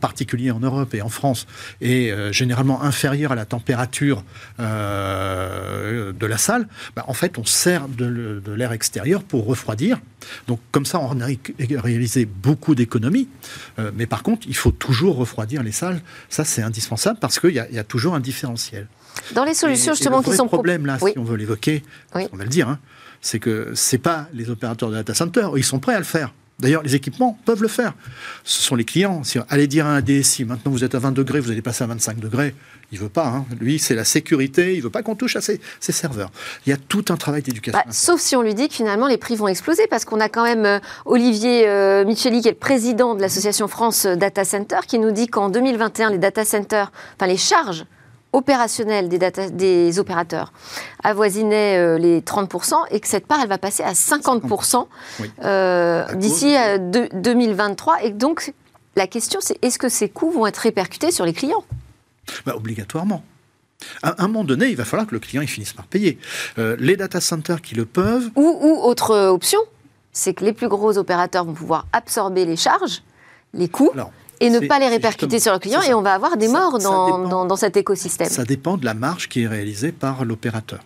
particulier 0.00 0.50
en 0.50 0.60
Europe 0.60 0.94
et 0.94 1.02
en 1.02 1.08
France, 1.08 1.46
est 1.80 2.32
généralement 2.32 2.82
inférieur 2.82 3.32
à 3.32 3.34
la 3.34 3.44
température 3.44 4.24
de 4.58 6.26
la 6.32 6.38
salle, 6.38 6.66
bah, 6.96 7.04
en 7.06 7.14
fait, 7.14 7.38
on 7.38 7.44
sert 7.44 7.88
de, 7.88 8.42
l'air 8.54 8.72
extérieur 8.72 9.22
pour 9.22 9.46
refroidir. 9.46 10.00
Donc, 10.48 10.60
comme 10.72 10.86
ça, 10.86 10.98
on 10.98 11.20
a 11.20 11.26
réalisé 11.58 12.24
beaucoup 12.24 12.74
d'économies. 12.74 13.28
Euh, 13.78 13.90
mais 13.94 14.06
par 14.06 14.22
contre, 14.22 14.46
il 14.48 14.56
faut 14.56 14.72
toujours 14.72 15.16
refroidir 15.16 15.62
les 15.62 15.72
salles. 15.72 16.00
Ça, 16.28 16.44
c'est 16.44 16.62
indispensable 16.62 17.18
parce 17.20 17.38
qu'il 17.38 17.54
y, 17.54 17.78
a 17.78 17.84
toujours 17.84 18.14
un 18.14 18.20
différentiel. 18.20 18.88
Dans 19.34 19.44
les 19.44 19.54
solutions, 19.54 19.92
justement, 19.92 20.22
qui 20.22 20.34
sont... 20.34 20.44
Le 20.44 20.48
problème, 20.48 20.86
là, 20.86 20.98
si 20.98 21.18
on 21.18 21.24
veut 21.24 21.36
l'évoquer, 21.36 21.84
on 22.14 22.36
va 22.36 22.44
le 22.44 22.50
dire, 22.50 22.68
hein, 22.68 22.78
c'est 23.20 23.38
que 23.38 23.72
c'est 23.74 23.98
pas 23.98 24.28
les 24.32 24.48
opérateurs 24.50 24.90
de 24.90 24.94
data 24.94 25.14
center, 25.14 25.48
ils 25.56 25.64
sont 25.64 25.78
prêts 25.78 25.94
à 25.94 25.98
le 25.98 26.04
faire. 26.04 26.32
D'ailleurs, 26.62 26.84
les 26.84 26.94
équipements 26.94 27.36
peuvent 27.44 27.60
le 27.60 27.68
faire. 27.68 27.92
Ce 28.44 28.62
sont 28.62 28.76
les 28.76 28.84
clients. 28.84 29.24
Si, 29.24 29.38
allez 29.48 29.66
dire 29.66 29.84
à 29.86 29.96
un 29.96 30.00
DSI, 30.00 30.44
maintenant 30.44 30.70
vous 30.70 30.84
êtes 30.84 30.94
à 30.94 31.00
20 31.00 31.10
degrés, 31.10 31.40
vous 31.40 31.50
allez 31.50 31.60
passer 31.60 31.82
à 31.82 31.88
25 31.88 32.20
degrés, 32.20 32.54
il 32.92 33.00
veut 33.00 33.08
pas. 33.08 33.26
Hein. 33.26 33.46
Lui, 33.58 33.80
c'est 33.80 33.96
la 33.96 34.04
sécurité. 34.04 34.76
Il 34.76 34.82
veut 34.82 34.90
pas 34.90 35.02
qu'on 35.02 35.16
touche 35.16 35.34
à 35.34 35.40
ses, 35.40 35.60
serveurs. 35.80 36.30
Il 36.64 36.70
y 36.70 36.72
a 36.72 36.76
tout 36.76 37.04
un 37.08 37.16
travail 37.16 37.42
d'éducation. 37.42 37.80
Bah, 37.84 37.90
sauf 37.90 38.20
si 38.20 38.36
on 38.36 38.42
lui 38.42 38.54
dit 38.54 38.68
que 38.68 38.74
finalement 38.74 39.08
les 39.08 39.18
prix 39.18 39.34
vont 39.34 39.48
exploser, 39.48 39.88
parce 39.88 40.04
qu'on 40.04 40.20
a 40.20 40.28
quand 40.28 40.44
même 40.44 40.64
euh, 40.64 40.78
Olivier 41.04 41.66
euh, 41.66 42.04
Micheli, 42.04 42.42
qui 42.42 42.48
est 42.48 42.52
le 42.52 42.56
président 42.56 43.16
de 43.16 43.20
l'association 43.20 43.66
France 43.66 44.06
Data 44.06 44.44
Center, 44.44 44.78
qui 44.86 45.00
nous 45.00 45.10
dit 45.10 45.26
qu'en 45.26 45.50
2021, 45.50 46.10
les 46.10 46.18
data 46.18 46.44
centers, 46.44 46.92
enfin 47.16 47.26
les 47.26 47.36
charges 47.36 47.84
opérationnelles 48.32 49.08
des, 49.08 49.18
des 49.50 49.98
opérateurs 49.98 50.52
avoisinaient 51.02 51.78
euh, 51.78 51.98
les 51.98 52.20
30% 52.20 52.74
et 52.90 53.00
que 53.00 53.08
cette 53.08 53.26
part, 53.26 53.40
elle 53.42 53.48
va 53.48 53.58
passer 53.58 53.82
à 53.82 53.92
50%, 53.92 54.86
d'ici 56.16 56.54
2023. 57.14 58.04
Et 58.04 58.10
donc, 58.10 58.52
la 58.96 59.06
question, 59.06 59.40
c'est 59.42 59.58
est-ce 59.62 59.78
que 59.78 59.88
ces 59.88 60.08
coûts 60.08 60.30
vont 60.30 60.46
être 60.46 60.58
répercutés 60.58 61.10
sur 61.10 61.24
les 61.24 61.32
clients? 61.32 61.64
Bah, 62.46 62.54
Obligatoirement. 62.56 63.24
À 64.02 64.22
un 64.22 64.28
moment 64.28 64.44
donné, 64.44 64.68
il 64.68 64.76
va 64.76 64.84
falloir 64.84 65.08
que 65.08 65.14
le 65.14 65.20
client 65.20 65.42
il 65.42 65.48
finisse 65.48 65.72
par 65.72 65.86
payer. 65.86 66.18
Euh, 66.58 66.76
les 66.78 66.96
data 66.96 67.20
centers 67.20 67.60
qui 67.60 67.74
le 67.74 67.84
peuvent. 67.84 68.30
Ou, 68.36 68.78
autre 68.82 69.16
option, 69.28 69.58
c'est 70.12 70.34
que 70.34 70.44
les 70.44 70.52
plus 70.52 70.68
gros 70.68 70.98
opérateurs 70.98 71.44
vont 71.44 71.54
pouvoir 71.54 71.86
absorber 71.92 72.44
les 72.44 72.56
charges, 72.56 73.02
les 73.54 73.68
coûts. 73.68 73.90
Et 74.42 74.50
ne 74.50 74.60
pas 74.60 74.78
les 74.78 74.88
répercuter 74.88 75.38
sur 75.38 75.52
le 75.52 75.58
client, 75.58 75.80
et 75.82 75.94
on 75.94 76.02
va 76.02 76.14
avoir 76.14 76.36
des 76.36 76.48
morts 76.48 76.78
dans, 76.78 77.46
dans, 77.46 77.56
cet 77.56 77.76
écosystème. 77.76 78.28
Ça 78.28 78.44
dépend 78.44 78.76
de 78.76 78.84
la 78.84 78.94
marge 78.94 79.28
qui 79.28 79.42
est 79.42 79.46
réalisée 79.46 79.92
par 79.92 80.24
l'opérateur. 80.24 80.80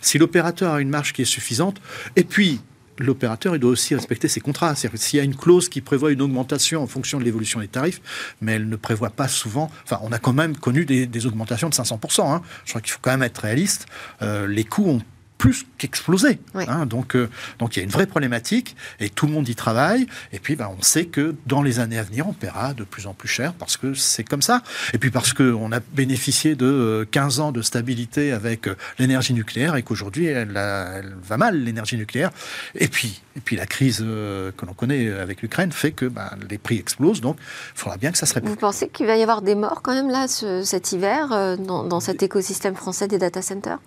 Si 0.00 0.18
l'opérateur 0.18 0.74
a 0.74 0.80
une 0.80 0.90
marge 0.90 1.12
qui 1.12 1.22
est 1.22 1.26
suffisante, 1.26 1.80
et 2.16 2.24
puis 2.24 2.60
l'opérateur, 2.98 3.56
il 3.56 3.58
doit 3.58 3.70
aussi 3.70 3.94
respecter 3.94 4.28
ses 4.28 4.40
contrats. 4.40 4.74
C'est-à-dire 4.74 5.00
s'il 5.00 5.16
y 5.18 5.20
a 5.20 5.24
une 5.24 5.34
clause 5.34 5.68
qui 5.68 5.80
prévoit 5.80 6.12
une 6.12 6.22
augmentation 6.22 6.82
en 6.82 6.86
fonction 6.86 7.18
de 7.18 7.24
l'évolution 7.24 7.60
des 7.60 7.68
tarifs, 7.68 8.00
mais 8.40 8.52
elle 8.52 8.68
ne 8.68 8.76
prévoit 8.76 9.10
pas 9.10 9.28
souvent. 9.28 9.70
Enfin, 9.84 9.98
on 10.02 10.12
a 10.12 10.18
quand 10.18 10.32
même 10.32 10.56
connu 10.56 10.84
des, 10.84 11.26
augmentations 11.26 11.68
de 11.68 11.74
500%. 11.74 12.32
Hein. 12.32 12.42
Je 12.64 12.70
crois 12.70 12.80
qu'il 12.80 12.92
faut 12.92 12.98
quand 13.00 13.10
même 13.10 13.22
être 13.22 13.38
réaliste. 13.38 13.86
Euh, 14.20 14.46
les 14.46 14.64
coûts 14.64 14.88
ont 14.88 15.00
plus 15.42 15.66
qu'exploser. 15.76 16.38
Hein. 16.54 16.86
donc, 16.86 17.16
euh, 17.16 17.28
donc 17.58 17.74
il 17.74 17.80
y 17.80 17.82
a 17.82 17.84
une 17.84 17.90
vraie 17.90 18.06
problématique 18.06 18.76
et 19.00 19.10
tout 19.10 19.26
le 19.26 19.32
monde 19.32 19.48
y 19.48 19.56
travaille. 19.56 20.06
Et 20.32 20.38
puis, 20.38 20.54
ben, 20.54 20.70
on 20.78 20.80
sait 20.82 21.06
que 21.06 21.34
dans 21.46 21.62
les 21.62 21.80
années 21.80 21.98
à 21.98 22.04
venir, 22.04 22.28
on 22.28 22.32
paiera 22.32 22.74
de 22.74 22.84
plus 22.84 23.08
en 23.08 23.12
plus 23.12 23.26
cher 23.26 23.52
parce 23.52 23.76
que 23.76 23.92
c'est 23.92 24.22
comme 24.22 24.40
ça. 24.40 24.62
Et 24.92 24.98
puis 24.98 25.10
parce 25.10 25.32
qu'on 25.32 25.72
a 25.72 25.80
bénéficié 25.80 26.54
de 26.54 27.08
15 27.10 27.40
euh, 27.40 27.42
ans 27.42 27.50
de 27.50 27.60
stabilité 27.60 28.30
avec 28.30 28.68
euh, 28.68 28.76
l'énergie 29.00 29.34
nucléaire 29.34 29.74
et 29.74 29.82
qu'aujourd'hui, 29.82 30.26
elle, 30.26 30.52
va 30.52 31.36
mal, 31.36 31.60
l'énergie 31.60 31.96
nucléaire. 31.96 32.30
Et 32.76 32.86
puis, 32.86 33.20
et 33.34 33.40
puis 33.40 33.56
la 33.56 33.66
crise 33.66 33.98
que 33.98 34.64
l'on 34.64 34.74
connaît 34.74 35.10
avec 35.10 35.42
l'Ukraine 35.42 35.72
fait 35.72 35.90
que 35.90 36.06
ben, 36.06 36.30
les 36.50 36.58
prix 36.58 36.78
explosent. 36.78 37.20
Donc, 37.20 37.36
il 37.74 37.80
faudra 37.80 37.96
bien 37.96 38.12
que 38.12 38.18
ça 38.18 38.26
se 38.26 38.34
répète. 38.34 38.48
Vous 38.48 38.54
pensez 38.54 38.88
qu'il 38.88 39.06
va 39.06 39.16
y 39.16 39.22
avoir 39.22 39.42
des 39.42 39.56
morts 39.56 39.82
quand 39.82 39.94
même 39.94 40.08
là, 40.08 40.28
cet 40.28 40.92
hiver, 40.92 41.56
dans, 41.58 41.82
dans 41.82 41.98
cet 41.98 42.22
écosystème 42.22 42.76
français 42.76 43.08
des 43.08 43.18
data 43.18 43.42
centers? 43.42 43.80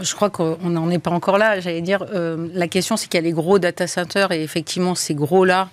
Je 0.00 0.14
crois 0.14 0.30
qu'on 0.30 0.56
n'en 0.70 0.90
est 0.90 0.98
pas 0.98 1.10
encore 1.10 1.38
là. 1.38 1.60
J'allais 1.60 1.80
dire, 1.80 2.04
euh, 2.12 2.48
la 2.52 2.68
question, 2.68 2.96
c'est 2.96 3.08
qu'il 3.08 3.18
y 3.18 3.22
a 3.22 3.26
les 3.26 3.32
gros 3.32 3.58
data 3.58 3.86
centers 3.86 4.32
et 4.32 4.42
effectivement, 4.42 4.94
ces 4.94 5.14
gros-là 5.14 5.70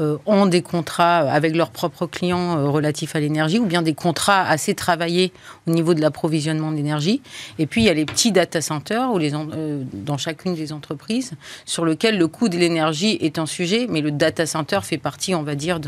euh, 0.00 0.18
ont 0.26 0.46
des 0.46 0.60
contrats 0.60 1.18
avec 1.18 1.54
leurs 1.54 1.70
propres 1.70 2.06
clients 2.06 2.58
euh, 2.58 2.68
relatifs 2.68 3.14
à 3.14 3.20
l'énergie 3.20 3.60
ou 3.60 3.64
bien 3.64 3.80
des 3.80 3.94
contrats 3.94 4.42
assez 4.42 4.74
travaillés 4.74 5.32
au 5.66 5.70
niveau 5.70 5.94
de 5.94 6.00
l'approvisionnement 6.00 6.72
d'énergie. 6.72 7.22
Et 7.58 7.66
puis, 7.66 7.82
il 7.82 7.84
y 7.84 7.90
a 7.90 7.94
les 7.94 8.04
petits 8.04 8.32
data 8.32 8.60
centers 8.60 9.16
les 9.18 9.30
dans 9.30 10.18
chacune 10.18 10.54
des 10.54 10.72
entreprises 10.72 11.32
sur 11.64 11.86
lesquels 11.86 12.18
le 12.18 12.28
coût 12.28 12.48
de 12.48 12.58
l'énergie 12.58 13.16
est 13.20 13.38
un 13.38 13.46
sujet, 13.46 13.86
mais 13.88 14.00
le 14.00 14.10
data 14.10 14.46
center 14.46 14.80
fait 14.82 14.98
partie, 14.98 15.34
on 15.34 15.42
va 15.42 15.54
dire, 15.54 15.80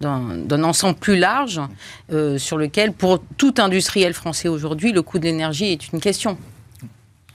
d'un 0.00 0.62
ensemble 0.64 0.96
plus 0.96 1.16
large 1.18 1.60
sur 2.36 2.58
lequel, 2.58 2.92
pour 2.92 3.20
tout 3.38 3.54
industriel 3.58 4.12
français 4.12 4.48
aujourd'hui, 4.48 4.92
le 4.92 5.02
coût 5.02 5.18
de 5.18 5.24
l'énergie 5.24 5.66
est 5.66 5.92
une 5.92 6.00
question 6.00 6.36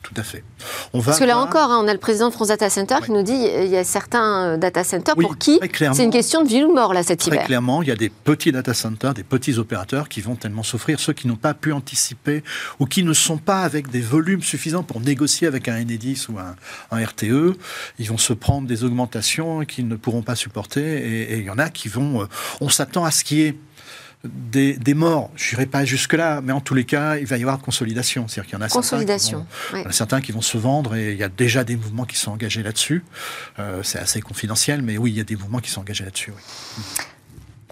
tout 0.03 0.13
à 0.17 0.23
fait. 0.23 0.43
Parce 0.91 1.19
que 1.19 1.23
là 1.23 1.37
encore, 1.37 1.71
hein, 1.71 1.79
on 1.83 1.87
a 1.87 1.93
le 1.93 1.99
président 1.99 2.29
de 2.29 2.33
France 2.33 2.47
Data 2.47 2.69
Center 2.69 2.95
qui 3.05 3.11
nous 3.11 3.21
dit 3.21 3.33
il 3.33 3.67
y 3.67 3.77
a 3.77 3.83
certains 3.83 4.45
euh, 4.45 4.57
data 4.57 4.83
centers 4.83 5.15
pour 5.15 5.37
qui 5.37 5.59
c'est 5.93 6.03
une 6.03 6.11
question 6.11 6.43
de 6.43 6.47
vie 6.47 6.63
ou 6.63 6.69
de 6.69 6.73
mort 6.73 6.93
là 6.93 7.03
cet 7.03 7.19
très 7.19 7.43
clairement, 7.45 7.81
il 7.81 7.89
y 7.89 7.91
a 7.91 7.95
des 7.95 8.09
petits 8.09 8.51
data 8.51 8.73
centers, 8.73 9.13
des 9.13 9.23
petits 9.23 9.57
opérateurs 9.57 10.09
qui 10.09 10.21
vont 10.21 10.35
tellement 10.35 10.63
souffrir, 10.63 10.99
ceux 10.99 11.13
qui 11.13 11.27
n'ont 11.27 11.35
pas 11.35 11.53
pu 11.53 11.71
anticiper 11.71 12.43
ou 12.79 12.85
qui 12.85 13.03
ne 13.03 13.13
sont 13.13 13.37
pas 13.37 13.61
avec 13.61 13.89
des 13.89 14.01
volumes 14.01 14.41
suffisants 14.41 14.83
pour 14.83 15.01
négocier 15.01 15.47
avec 15.47 15.67
un 15.67 15.79
Enedis 15.79 16.25
ou 16.29 16.37
un, 16.39 16.55
RTE, 16.91 17.57
ils 17.99 18.09
vont 18.09 18.17
se 18.17 18.33
prendre 18.33 18.67
des 18.67 18.83
augmentations 18.83 19.65
qu'ils 19.65 19.87
ne 19.87 19.95
pourront 19.95 20.23
pas 20.23 20.35
supporter 20.35 20.81
et, 20.81 21.37
il 21.39 21.45
y 21.45 21.49
en 21.49 21.57
a 21.57 21.69
qui 21.69 21.87
vont. 21.87 22.21
Euh, 22.21 22.25
on 22.59 22.69
s'attend 22.69 23.05
à 23.05 23.11
ce 23.11 23.23
qui 23.23 23.41
est 23.41 23.55
des, 24.23 24.93
morts, 24.93 25.31
je 25.35 25.55
n'irai 25.55 25.65
pas 25.65 25.83
jusque-là, 25.83 26.41
mais 26.41 26.53
en 26.53 26.61
tous 26.61 26.73
les 26.73 26.85
cas, 26.85 27.17
il 27.17 27.25
va 27.25 27.37
y 27.37 27.41
avoir 27.41 27.59
consolidation. 27.59 28.27
C'est-à-dire 28.27 28.49
qu'il 28.49 28.59
y 28.59 28.61
en 28.61 28.65
a 28.65 28.69
consolidation, 28.69 29.45
certains 29.89 30.21
qui, 30.21 30.31
vont, 30.31 30.41
se 30.41 30.57
vendre 30.57 30.95
et 30.95 31.13
il 31.13 31.17
y 31.17 31.23
a 31.23 31.29
déjà 31.29 31.63
des 31.63 31.75
mouvements 31.75 32.05
qui 32.05 32.17
sont 32.17 32.31
engagés 32.31 32.61
là-dessus. 32.61 33.03
Euh, 33.59 33.81
c'est 33.83 33.99
assez 33.99 34.21
confidentiel, 34.21 34.81
mais 34.81 34.97
oui, 34.97 35.11
il 35.11 35.17
y 35.17 35.21
a 35.21 35.23
des 35.23 35.35
mouvements 35.35 35.59
qui 35.59 35.71
sont 35.71 35.81
engagés 35.81 36.03
là-dessus. 36.03 36.33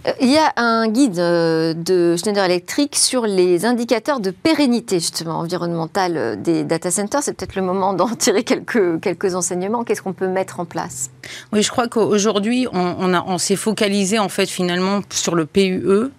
Euh, 0.07 0.11
il 0.21 0.29
y 0.29 0.37
a 0.37 0.53
un 0.55 0.87
guide 0.87 1.19
euh, 1.19 1.73
de 1.73 2.15
Schneider 2.15 2.45
Electric 2.45 2.95
sur 2.95 3.27
les 3.27 3.65
indicateurs 3.65 4.19
de 4.19 4.31
pérennité 4.31 4.99
justement 4.99 5.39
environnementale 5.39 6.41
des 6.41 6.63
data 6.63 6.89
centers. 6.89 7.21
C'est 7.21 7.33
peut-être 7.33 7.55
le 7.55 7.61
moment 7.61 7.93
d'en 7.93 8.07
tirer 8.15 8.43
quelques, 8.43 9.01
quelques 9.01 9.35
enseignements. 9.35 9.83
Qu'est-ce 9.83 10.01
qu'on 10.01 10.13
peut 10.13 10.27
mettre 10.27 10.59
en 10.59 10.65
place? 10.65 11.11
Oui, 11.53 11.61
je 11.61 11.69
crois 11.69 11.87
qu'aujourd'hui, 11.87 12.67
on, 12.71 13.13
on 13.13 13.37
s'est 13.37 13.57
focalisé 13.57 14.17
en 14.17 14.29
fait 14.29 14.47
finalement 14.47 15.01
sur 15.11 15.35
le 15.35 15.45
PUE, 15.45 16.11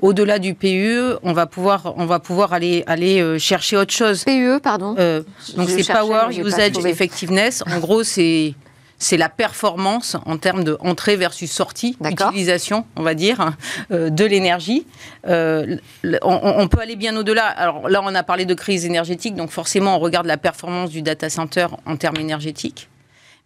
au-delà 0.00 0.38
du 0.38 0.54
PUE, 0.54 1.16
on 1.22 1.32
va 1.32 1.46
pouvoir, 1.46 1.94
on 1.96 2.06
va 2.06 2.18
pouvoir 2.18 2.52
aller, 2.52 2.84
aller 2.86 3.20
euh, 3.20 3.38
chercher 3.38 3.76
autre 3.76 3.92
chose. 3.92 4.24
PUE, 4.24 4.60
pardon 4.62 4.94
euh, 4.98 5.22
Donc 5.56 5.68
c'est 5.68 5.92
Power 5.92 6.28
Usage 6.36 6.84
Effectiveness. 6.84 7.62
En 7.66 7.78
gros, 7.80 8.04
c'est 8.04 8.54
c'est 9.00 9.16
la 9.16 9.28
performance 9.28 10.16
en 10.26 10.38
termes 10.38 10.64
de 10.64 10.76
entrée 10.80 11.14
versus 11.14 11.52
sortie, 11.52 11.96
utilisation, 12.04 12.84
on 12.96 13.02
va 13.02 13.14
dire, 13.14 13.52
euh, 13.92 14.10
de 14.10 14.24
l'énergie. 14.24 14.86
on, 15.24 16.68
peut 16.68 16.80
aller 16.80 16.96
bien 16.96 17.16
au-delà. 17.16 17.46
Alors 17.46 17.88
là, 17.88 18.00
on 18.02 18.12
a 18.12 18.24
parlé 18.24 18.44
de 18.44 18.54
crise 18.54 18.84
énergétique, 18.84 19.36
donc 19.36 19.50
forcément, 19.50 19.94
on 19.94 19.98
regarde 20.00 20.26
la 20.26 20.36
performance 20.36 20.90
du 20.90 21.02
data 21.02 21.30
center 21.30 21.68
en 21.86 21.96
termes 21.96 22.16
énergétiques, 22.16 22.88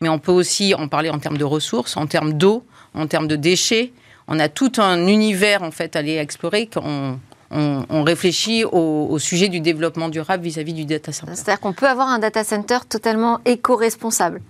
mais 0.01 0.09
on 0.09 0.19
peut 0.19 0.33
aussi 0.33 0.75
en 0.75 0.89
parler 0.89 1.11
en 1.11 1.19
termes 1.19 1.37
de 1.37 1.45
ressources, 1.45 1.99
en 1.99 2.07
termes 2.07 2.33
d'eau, 2.33 2.65
en 2.95 3.07
termes 3.07 3.29
de 3.29 3.37
déchets, 3.37 3.93
on 4.29 4.39
a 4.39 4.49
tout 4.49 4.73
un 4.79 5.07
univers 5.07 5.63
en 5.63 5.71
fait 5.71 5.97
à 5.97 6.01
aller 6.01 6.17
explorer 6.17 6.67
qu'on 6.67 7.19
on, 7.51 8.03
réfléchit 8.03 8.65
au, 8.65 9.19
sujet 9.19 9.49
du 9.49 9.61
développement 9.61 10.09
durable 10.09 10.45
vis-à-vis 10.45 10.73
du 10.73 10.85
data 10.85 11.13
center. 11.13 11.33
C'est-à-dire 11.35 11.61
qu'on 11.61 11.73
peut 11.73 11.89
avoir 11.89 12.09
un 12.09 12.19
data 12.19 12.45
center 12.45 12.79
totalement 12.89 13.41
éco-responsable. 13.45 14.41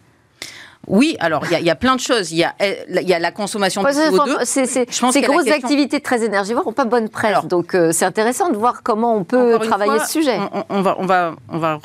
Oui, 0.88 1.16
alors 1.20 1.44
il 1.50 1.64
y, 1.64 1.70
a 1.70 1.74
plein 1.76 1.94
de 1.94 2.00
choses. 2.00 2.32
Il 2.32 2.38
y 2.38 2.44
a, 2.44 2.54
y 2.88 3.14
a 3.14 3.18
la 3.20 3.30
consommation 3.30 3.82
de 3.82 3.88
CO2. 3.88 5.12
ces 5.12 5.20
grosses 5.20 5.48
activités 5.48 6.00
très 6.00 6.24
énergivores 6.24 6.64
n'ont 6.66 6.72
pas 6.72 6.84
bonne 6.84 7.08
presse. 7.08 7.46
donc 7.46 7.74
euh, 7.74 7.92
c'est 7.92 8.04
intéressant 8.04 8.50
de 8.50 8.56
voir 8.56 8.82
comment 8.82 9.16
on 9.16 9.22
peut 9.22 9.60
travailler 9.60 10.00
ce 10.00 10.10
sujet. 10.10 10.38
On, 10.68 10.82
va, 10.82 10.96
on 10.98 11.06
va, 11.06 11.36
on 11.48 11.58
va 11.58 11.78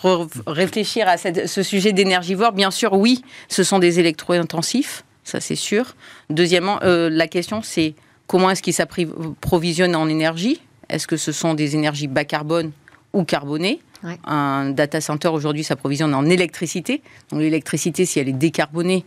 réfléchir 0.47 1.07
à 1.07 1.17
ce 1.17 1.63
sujet 1.63 1.93
d'énergivore. 1.93 2.53
Bien 2.53 2.71
sûr, 2.71 2.93
oui, 2.93 3.23
ce 3.49 3.63
sont 3.63 3.77
des 3.77 3.99
électro-intensifs, 3.99 5.05
ça 5.23 5.39
c'est 5.41 5.55
sûr. 5.55 5.93
Deuxièmement, 6.29 6.79
euh, 6.83 7.09
la 7.09 7.27
question 7.27 7.61
c'est 7.61 7.95
comment 8.27 8.49
est-ce 8.49 8.61
qu'ils 8.61 8.73
s'approvisionnent 8.73 9.95
en 9.95 10.09
énergie? 10.09 10.61
Est-ce 10.89 11.07
que 11.07 11.17
ce 11.17 11.31
sont 11.31 11.53
des 11.53 11.75
énergies 11.75 12.07
bas 12.07 12.25
carbone 12.25 12.71
ou 13.13 13.23
carbonées? 13.23 13.79
Un 14.25 14.69
data 14.69 15.01
center 15.01 15.29
aujourd'hui 15.29 15.63
s'approvisionne 15.63 16.13
en 16.13 16.25
électricité. 16.25 17.01
Donc 17.31 17.41
l'électricité, 17.41 18.05
si 18.05 18.19
elle 18.19 18.29
est 18.29 18.33
décarbonée, 18.33 19.03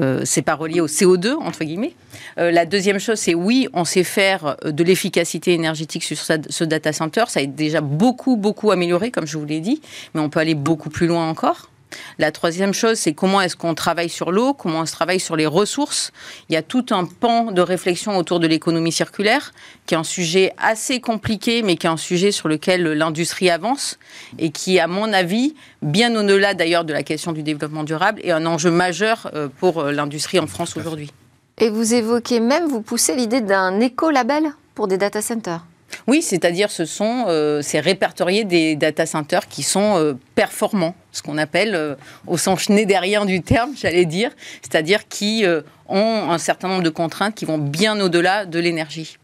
euh, 0.00 0.22
c'est 0.24 0.42
pas 0.42 0.54
relié 0.54 0.80
au 0.80 0.86
CO2 0.86 1.34
entre 1.34 1.64
guillemets. 1.64 1.94
Euh, 2.38 2.50
la 2.50 2.66
deuxième 2.66 2.98
chose, 2.98 3.18
c'est 3.18 3.34
oui, 3.34 3.68
on 3.72 3.84
sait 3.84 4.04
faire 4.04 4.56
euh, 4.64 4.70
de 4.70 4.84
l'efficacité 4.84 5.54
énergétique 5.54 6.04
sur 6.04 6.16
ce 6.18 6.64
data 6.64 6.92
center. 6.92 7.24
Ça 7.28 7.40
a 7.40 7.46
déjà 7.46 7.80
beaucoup 7.80 8.36
beaucoup 8.36 8.70
amélioré, 8.70 9.10
comme 9.10 9.26
je 9.26 9.38
vous 9.38 9.44
l'ai 9.44 9.60
dit, 9.60 9.80
mais 10.14 10.20
on 10.20 10.30
peut 10.30 10.40
aller 10.40 10.54
beaucoup 10.54 10.90
plus 10.90 11.06
loin 11.06 11.28
encore. 11.28 11.70
La 12.18 12.32
troisième 12.32 12.74
chose, 12.74 12.98
c'est 12.98 13.12
comment 13.12 13.40
est-ce 13.40 13.56
qu'on 13.56 13.74
travaille 13.74 14.08
sur 14.08 14.32
l'eau, 14.32 14.54
comment 14.54 14.80
on 14.80 14.86
se 14.86 14.92
travaille 14.92 15.20
sur 15.20 15.36
les 15.36 15.46
ressources. 15.46 16.12
Il 16.48 16.54
y 16.54 16.56
a 16.56 16.62
tout 16.62 16.86
un 16.90 17.04
pan 17.04 17.52
de 17.52 17.60
réflexion 17.60 18.16
autour 18.16 18.40
de 18.40 18.46
l'économie 18.46 18.92
circulaire, 18.92 19.52
qui 19.86 19.94
est 19.94 19.98
un 19.98 20.04
sujet 20.04 20.52
assez 20.58 21.00
compliqué, 21.00 21.62
mais 21.62 21.76
qui 21.76 21.86
est 21.86 21.90
un 21.90 21.96
sujet 21.96 22.32
sur 22.32 22.48
lequel 22.48 22.82
l'industrie 22.82 23.50
avance 23.50 23.98
et 24.38 24.50
qui, 24.50 24.78
à 24.78 24.86
mon 24.86 25.12
avis, 25.12 25.54
bien 25.82 26.14
au-delà 26.14 26.54
d'ailleurs 26.54 26.84
de 26.84 26.92
la 26.92 27.02
question 27.02 27.32
du 27.32 27.42
développement 27.42 27.84
durable, 27.84 28.20
est 28.24 28.30
un 28.30 28.46
enjeu 28.46 28.70
majeur 28.70 29.30
euh, 29.34 29.48
pour 29.58 29.80
euh, 29.80 29.92
l'industrie 29.92 30.38
en 30.38 30.46
France 30.46 30.76
aujourd'hui. 30.76 31.12
Et 31.58 31.70
vous 31.70 31.94
évoquez 31.94 32.40
même, 32.40 32.66
vous 32.66 32.82
poussez 32.82 33.16
l'idée 33.16 33.40
d'un 33.40 33.80
éco-label 33.80 34.52
pour 34.74 34.86
des 34.86 34.98
data 34.98 35.20
centers. 35.20 35.64
Oui, 36.06 36.22
c'est-à-dire 36.22 36.70
ce 36.70 36.84
sont 36.84 37.24
euh, 37.28 37.62
c'est 37.62 37.80
répertorier 37.80 38.44
des 38.44 38.76
data 38.76 39.06
centers 39.06 39.48
qui 39.48 39.62
sont 39.62 39.96
euh, 39.96 40.14
performants, 40.34 40.94
ce 41.12 41.22
qu'on 41.22 41.38
appelle 41.38 41.74
euh, 41.74 41.94
au 42.26 42.36
sens 42.36 42.62
schneiderien 42.62 43.24
du 43.24 43.42
terme, 43.42 43.72
j'allais 43.76 44.04
dire, 44.04 44.30
c'est-à-dire 44.62 45.08
qui 45.08 45.44
ont 45.88 46.30
un 46.30 46.38
certain 46.38 46.68
nombre 46.68 46.82
de 46.82 46.90
contraintes 46.90 47.34
qui 47.34 47.44
vont 47.44 47.58
bien 47.58 47.98
au-delà 48.00 48.46
de 48.46 48.58
l'énergie. 48.58 49.18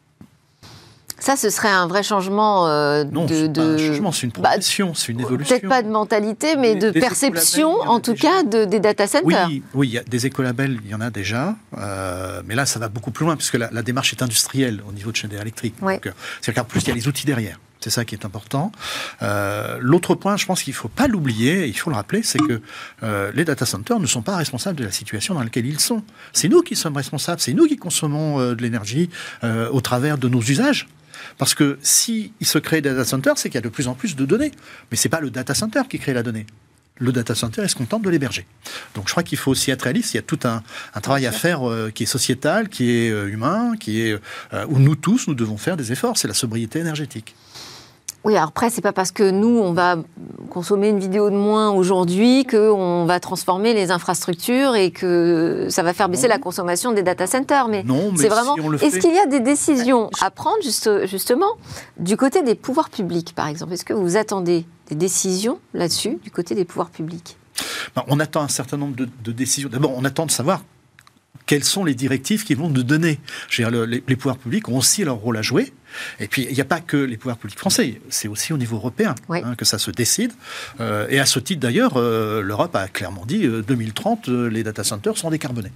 Ça, 1.20 1.36
ce 1.36 1.48
serait 1.48 1.70
un 1.70 1.86
vrai 1.86 2.02
changement 2.02 2.66
euh, 2.66 3.04
non, 3.04 3.24
de, 3.24 3.46
de... 3.46 3.60
un 3.60 3.78
changement, 3.78 4.12
c'est 4.12 4.26
une 4.26 4.32
bah, 4.32 4.50
progression, 4.50 4.94
c'est 4.94 5.12
une 5.12 5.20
évolution. 5.20 5.56
Peut-être 5.56 5.68
pas 5.68 5.82
de 5.82 5.88
mentalité, 5.88 6.56
mais 6.56 6.74
de 6.74 6.90
perception, 6.90 7.80
en 7.80 8.00
tout 8.00 8.14
cas, 8.14 8.42
de, 8.42 8.64
des 8.64 8.80
data 8.80 9.06
centers. 9.06 9.46
Oui, 9.48 9.62
oui, 9.74 9.88
il 9.88 9.92
y 9.94 9.98
a 9.98 10.02
des 10.02 10.26
écolabels, 10.26 10.80
il 10.84 10.90
y 10.90 10.94
en 10.94 11.00
a 11.00 11.10
déjà, 11.10 11.56
euh, 11.78 12.42
mais 12.46 12.54
là, 12.54 12.66
ça 12.66 12.78
va 12.78 12.88
beaucoup 12.88 13.10
plus 13.10 13.24
loin, 13.24 13.36
puisque 13.36 13.54
la, 13.54 13.70
la 13.70 13.82
démarche 13.82 14.12
est 14.12 14.22
industrielle 14.22 14.82
au 14.88 14.92
niveau 14.92 15.12
de 15.12 15.16
Schneider 15.16 15.40
Electric. 15.40 15.74
Euh, 15.82 15.98
c'est-à-dire 16.40 16.62
qu'en 16.62 16.68
plus, 16.68 16.80
il 16.80 16.88
y 16.88 16.90
a 16.90 16.94
les 16.94 17.08
outils 17.08 17.26
derrière. 17.26 17.58
C'est 17.80 17.90
ça 17.90 18.06
qui 18.06 18.14
est 18.14 18.24
important. 18.24 18.72
Euh, 19.22 19.76
L'autre 19.78 20.14
point, 20.14 20.38
je 20.38 20.46
pense 20.46 20.62
qu'il 20.62 20.72
ne 20.72 20.76
faut 20.76 20.88
pas 20.88 21.06
l'oublier, 21.06 21.66
il 21.66 21.78
faut 21.78 21.90
le 21.90 21.96
rappeler, 21.96 22.22
c'est 22.22 22.38
que 22.38 22.62
euh, 23.02 23.30
les 23.34 23.44
data 23.44 23.66
centers 23.66 24.00
ne 24.00 24.06
sont 24.06 24.22
pas 24.22 24.36
responsables 24.36 24.78
de 24.78 24.84
la 24.84 24.90
situation 24.90 25.34
dans 25.34 25.42
laquelle 25.42 25.66
ils 25.66 25.80
sont. 25.80 26.02
C'est 26.32 26.48
nous 26.48 26.62
qui 26.62 26.76
sommes 26.76 26.96
responsables, 26.96 27.40
c'est 27.40 27.52
nous 27.52 27.66
qui 27.66 27.76
consommons 27.76 28.40
euh, 28.40 28.54
de 28.54 28.62
l'énergie 28.62 29.10
au 29.42 29.82
travers 29.82 30.16
de 30.16 30.28
nos 30.28 30.40
usages. 30.40 30.88
Parce 31.38 31.54
que 31.54 31.78
si 31.82 32.32
il 32.40 32.46
se 32.46 32.58
crée 32.58 32.80
des 32.80 32.90
data 32.90 33.04
centers, 33.04 33.38
c'est 33.38 33.48
qu'il 33.48 33.56
y 33.56 33.58
a 33.58 33.62
de 33.62 33.68
plus 33.68 33.88
en 33.88 33.94
plus 33.94 34.16
de 34.16 34.24
données. 34.24 34.52
Mais 34.90 34.96
ce 34.96 35.06
n'est 35.06 35.10
pas 35.10 35.20
le 35.20 35.30
data 35.30 35.54
center 35.54 35.82
qui 35.88 35.98
crée 35.98 36.14
la 36.14 36.22
donnée. 36.22 36.46
Le 36.98 37.10
data 37.10 37.34
center 37.34 37.62
est 37.62 37.68
ce 37.68 37.74
qu'on 37.74 37.86
tente 37.86 38.02
de 38.02 38.10
l'héberger. 38.10 38.46
Donc 38.94 39.08
je 39.08 39.12
crois 39.12 39.24
qu'il 39.24 39.36
faut 39.36 39.50
aussi 39.50 39.72
être 39.72 39.82
réaliste. 39.82 40.14
Il 40.14 40.18
y 40.18 40.20
a 40.20 40.22
tout 40.22 40.38
un, 40.44 40.62
travail 41.00 41.26
à 41.26 41.32
faire 41.32 41.68
euh, 41.68 41.90
qui 41.92 42.04
est 42.04 42.06
sociétal, 42.06 42.68
qui 42.68 42.90
est 42.90 43.10
euh, 43.10 43.28
humain, 43.28 43.74
qui 43.78 44.00
est 44.00 44.18
euh, 44.52 44.66
où 44.68 44.78
nous 44.78 44.94
tous 44.94 45.26
nous 45.26 45.34
devons 45.34 45.56
faire 45.56 45.76
des 45.76 45.90
efforts. 45.90 46.16
C'est 46.18 46.28
la 46.28 46.34
sobriété 46.34 46.78
énergétique. 46.78 47.34
Oui, 48.24 48.36
alors 48.36 48.48
après, 48.48 48.70
c'est 48.70 48.80
pas 48.80 48.94
parce 48.94 49.12
que 49.12 49.30
nous, 49.30 49.58
on 49.58 49.72
va 49.72 49.98
consommer 50.48 50.88
une 50.88 50.98
vidéo 50.98 51.28
de 51.28 51.36
moins 51.36 51.70
aujourd'hui 51.70 52.46
qu'on 52.46 53.04
va 53.04 53.20
transformer 53.20 53.74
les 53.74 53.90
infrastructures 53.90 54.74
et 54.74 54.92
que 54.92 55.66
ça 55.68 55.82
va 55.82 55.92
faire 55.92 56.08
baisser 56.08 56.26
la 56.26 56.38
consommation 56.38 56.92
des 56.92 57.02
data 57.02 57.26
centers. 57.26 57.68
Mais, 57.68 57.84
c'est 58.16 58.28
vraiment. 58.28 58.56
Est-ce 58.80 58.98
qu'il 58.98 59.14
y 59.14 59.18
a 59.18 59.26
des 59.26 59.40
décisions 59.40 60.08
à 60.22 60.30
prendre 60.30 60.62
justement 61.06 61.52
du 61.98 62.16
côté 62.16 62.42
des 62.42 62.54
pouvoirs 62.54 62.88
publics, 62.88 63.34
par 63.34 63.46
exemple? 63.48 63.74
Est-ce 63.74 63.84
que 63.84 63.92
vous 63.92 64.16
attendez 64.16 64.64
des 64.88 64.94
décisions 64.94 65.58
là-dessus 65.74 66.18
du 66.22 66.30
côté 66.30 66.54
des 66.54 66.64
pouvoirs 66.64 66.90
publics? 66.90 67.36
Ben, 67.94 68.04
on 68.08 68.20
attend 68.20 68.42
un 68.42 68.48
certain 68.48 68.78
nombre 68.78 68.96
de, 68.96 69.32
décisions. 69.32 69.68
D'abord, 69.68 69.92
on 69.94 70.04
attend 70.04 70.24
de 70.24 70.30
savoir 70.30 70.62
quelles 71.46 71.64
sont 71.64 71.84
les 71.84 71.94
directives 71.94 72.44
qu'ils 72.44 72.56
vont 72.56 72.70
nous 72.70 72.82
donner. 72.82 73.20
les, 73.58 74.00
pouvoirs 74.16 74.38
publics 74.38 74.68
ont 74.70 74.78
aussi 74.78 75.04
leur 75.04 75.16
rôle 75.16 75.36
à 75.36 75.42
jouer. 75.42 75.72
Et 76.20 76.28
puis, 76.28 76.46
il 76.48 76.54
n'y 76.54 76.60
a 76.60 76.64
pas 76.64 76.80
que 76.80 76.96
les 76.96 77.16
pouvoirs 77.16 77.36
publics 77.36 77.58
français, 77.58 78.00
c'est 78.08 78.28
aussi 78.28 78.52
au 78.52 78.56
niveau 78.56 78.76
européen 78.76 79.14
hein, 79.30 79.54
que 79.56 79.64
ça 79.64 79.78
se 79.78 79.90
décide. 79.90 80.32
Euh, 80.80 81.06
et 81.10 81.18
à 81.20 81.26
ce 81.26 81.38
titre, 81.38 81.60
d'ailleurs, 81.60 81.94
euh, 81.96 82.42
l'Europe 82.42 82.74
a 82.76 82.88
clairement 82.88 83.24
dit 83.26 83.46
2030, 83.46 84.28
euh, 84.28 84.48
les 84.48 84.62
data 84.62 84.84
centers 84.84 85.16
sont 85.16 85.30
décarbonés. 85.30 85.72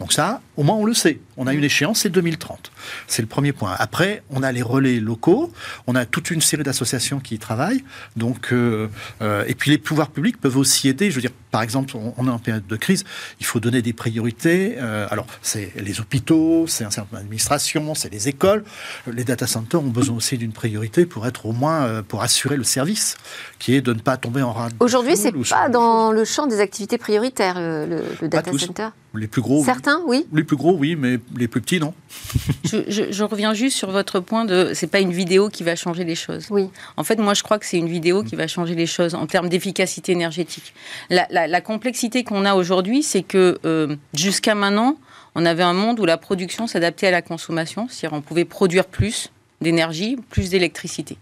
Donc 0.00 0.12
ça, 0.12 0.40
au 0.56 0.62
moins, 0.62 0.76
on 0.76 0.84
le 0.84 0.94
sait. 0.94 1.20
On 1.36 1.46
a 1.46 1.54
une 1.54 1.64
échéance, 1.64 2.00
c'est 2.00 2.10
2030. 2.10 2.70
C'est 3.06 3.22
le 3.22 3.28
premier 3.28 3.52
point. 3.52 3.74
Après, 3.78 4.22
on 4.30 4.42
a 4.42 4.52
les 4.52 4.62
relais 4.62 5.00
locaux, 5.00 5.52
on 5.86 5.94
a 5.94 6.04
toute 6.06 6.30
une 6.30 6.40
série 6.40 6.62
d'associations 6.62 7.20
qui 7.20 7.34
y 7.34 7.38
travaillent. 7.38 7.84
Donc, 8.16 8.52
et 8.52 9.54
puis, 9.54 9.70
les 9.70 9.78
pouvoirs 9.78 10.10
publics 10.10 10.40
peuvent 10.40 10.56
aussi 10.56 10.88
aider. 10.88 11.10
Je 11.10 11.16
veux 11.16 11.20
dire, 11.20 11.30
par 11.50 11.62
exemple, 11.62 11.94
on, 12.16 12.26
est 12.26 12.30
en 12.30 12.38
période 12.38 12.66
de 12.66 12.76
crise, 12.76 13.04
il 13.40 13.46
faut 13.46 13.60
donner 13.60 13.82
des 13.82 13.92
priorités. 13.92 14.78
alors, 14.78 15.26
c'est 15.42 15.72
les 15.76 16.00
hôpitaux, 16.00 16.66
c'est 16.66 16.84
un 16.84 16.90
certain 16.90 17.08
nombre 17.10 17.22
d'administrations, 17.22 17.94
c'est 17.94 18.12
les 18.12 18.28
écoles. 18.28 18.64
Les 19.06 19.24
data 19.24 19.46
ont 19.74 19.82
besoin 19.82 20.16
aussi 20.16 20.38
d'une 20.38 20.52
priorité 20.52 21.06
pour 21.06 21.26
être 21.26 21.46
au 21.46 21.52
moins 21.52 21.84
euh, 21.84 22.02
pour 22.02 22.22
assurer 22.22 22.56
le 22.56 22.64
service, 22.64 23.16
qui 23.58 23.74
est 23.74 23.80
de 23.80 23.92
ne 23.92 24.00
pas 24.00 24.16
tomber 24.16 24.42
en 24.42 24.52
rade. 24.52 24.74
Aujourd'hui, 24.80 25.16
c'est 25.16 25.32
pas 25.48 25.68
dans 25.68 26.12
le 26.12 26.24
champ 26.24 26.46
des 26.46 26.60
activités 26.60 26.98
prioritaires 26.98 27.56
le, 27.58 28.28
data 28.28 28.50
center. 28.56 28.88
Les 29.16 29.26
plus 29.26 29.42
gros. 29.42 29.64
Certains, 29.64 30.00
oui. 30.06 30.26
Les 30.32 30.44
plus 30.44 30.56
gros, 30.56 30.76
oui, 30.76 30.96
mais 30.96 31.18
les 31.36 31.48
plus 31.48 31.60
petits, 31.60 31.80
non. 31.80 31.94
je, 32.64 33.22
reviens 33.24 33.54
juste 33.54 33.76
sur 33.76 33.90
votre 33.90 34.20
point 34.20 34.44
de 34.44 34.72
c'est 34.74 34.86
pas 34.86 35.00
une 35.00 35.12
vidéo 35.12 35.48
qui 35.48 35.62
va 35.62 35.76
changer 35.76 36.04
les 36.04 36.14
choses. 36.14 36.46
Oui. 36.50 36.68
En 36.96 37.04
fait, 37.04 37.16
moi, 37.16 37.34
je 37.34 37.42
crois 37.42 37.58
que 37.58 37.66
c'est 37.66 37.78
une 37.78 37.88
vidéo 37.88 38.22
qui 38.22 38.36
va 38.36 38.46
changer 38.46 38.74
les 38.74 38.86
choses 38.86 39.14
en 39.14 39.26
termes 39.26 39.48
d'efficacité 39.48 40.12
énergétique. 40.12 40.74
La, 41.10 41.60
complexité 41.60 42.22
qu'on 42.24 42.44
a 42.44 42.54
aujourd'hui, 42.54 43.02
c'est 43.02 43.22
que 43.22 43.58
euh, 43.64 43.96
jusqu'à 44.14 44.54
maintenant, 44.54 44.96
on 45.34 45.44
avait 45.44 45.62
un 45.62 45.72
monde 45.72 45.98
où 46.00 46.04
la 46.04 46.16
production 46.16 46.66
s'adaptait 46.66 47.08
à 47.08 47.10
la 47.10 47.22
consommation, 47.22 47.88
c'est-à-dire 47.90 48.16
on 48.16 48.22
pouvait 48.22 48.44
produire 48.44 48.84
plus 48.84 49.30
d'énergie, 49.60 50.16
plus 50.30 50.50
d'électricité. 50.50 51.18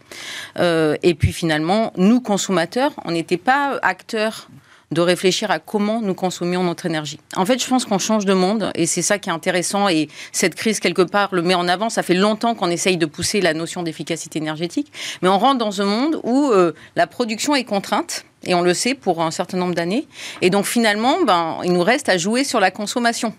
Euh, 0.59 0.97
et 1.03 1.15
puis 1.15 1.33
finalement, 1.33 1.93
nous, 1.97 2.21
consommateurs, 2.21 2.93
on 3.05 3.13
n'était 3.13 3.37
pas 3.37 3.79
acteurs 3.83 4.49
de 4.95 5.01
réfléchir 5.01 5.51
à 5.51 5.59
comment 5.59 6.01
nous 6.01 6.15
consommions 6.15 6.63
notre 6.63 6.87
énergie. 6.87 7.19
En 7.37 7.45
fait, 7.45 7.63
je 7.63 7.69
pense 7.69 7.85
qu'on 7.85 7.99
change 7.99 8.25
de 8.25 8.33
monde 8.33 8.71
et 8.75 8.87
c'est 8.87 9.03
ça 9.03 9.19
qui 9.19 9.29
est 9.29 9.33
intéressant 9.33 9.89
et 9.89 10.09
cette 10.33 10.55
crise, 10.55 10.81
quelque 10.81 11.03
part, 11.03 11.35
le 11.35 11.43
met 11.43 11.55
en 11.55 11.69
avant. 11.69 11.91
Ça 11.91 12.03
fait 12.03 12.15
longtemps 12.15 12.55
qu'on 12.55 12.71
essaye 12.71 12.97
de 12.97 13.07
pousser 13.07 13.41
la 13.41 13.53
notion 13.53 13.83
d'efficacité 13.83 14.39
énergétique, 14.39 14.91
mais 15.21 15.29
on 15.29 15.39
rentre 15.39 15.59
dans 15.59 15.83
un 15.83 15.85
monde 15.85 16.21
où 16.23 16.51
euh, 16.51 16.73
la 16.97 17.07
production 17.07 17.55
est 17.55 17.65
contrainte 17.65 18.25
et 18.45 18.55
on 18.55 18.63
le 18.63 18.73
sait 18.73 18.95
pour 18.95 19.21
un 19.21 19.31
certain 19.31 19.59
nombre 19.59 19.75
d'années. 19.75 20.07
Et 20.41 20.49
donc 20.49 20.65
finalement, 20.65 21.23
ben, 21.23 21.59
il 21.65 21.73
nous 21.73 21.83
reste 21.83 22.09
à 22.09 22.17
jouer 22.17 22.45
sur 22.45 22.61
la 22.61 22.71
consommation. 22.71 23.35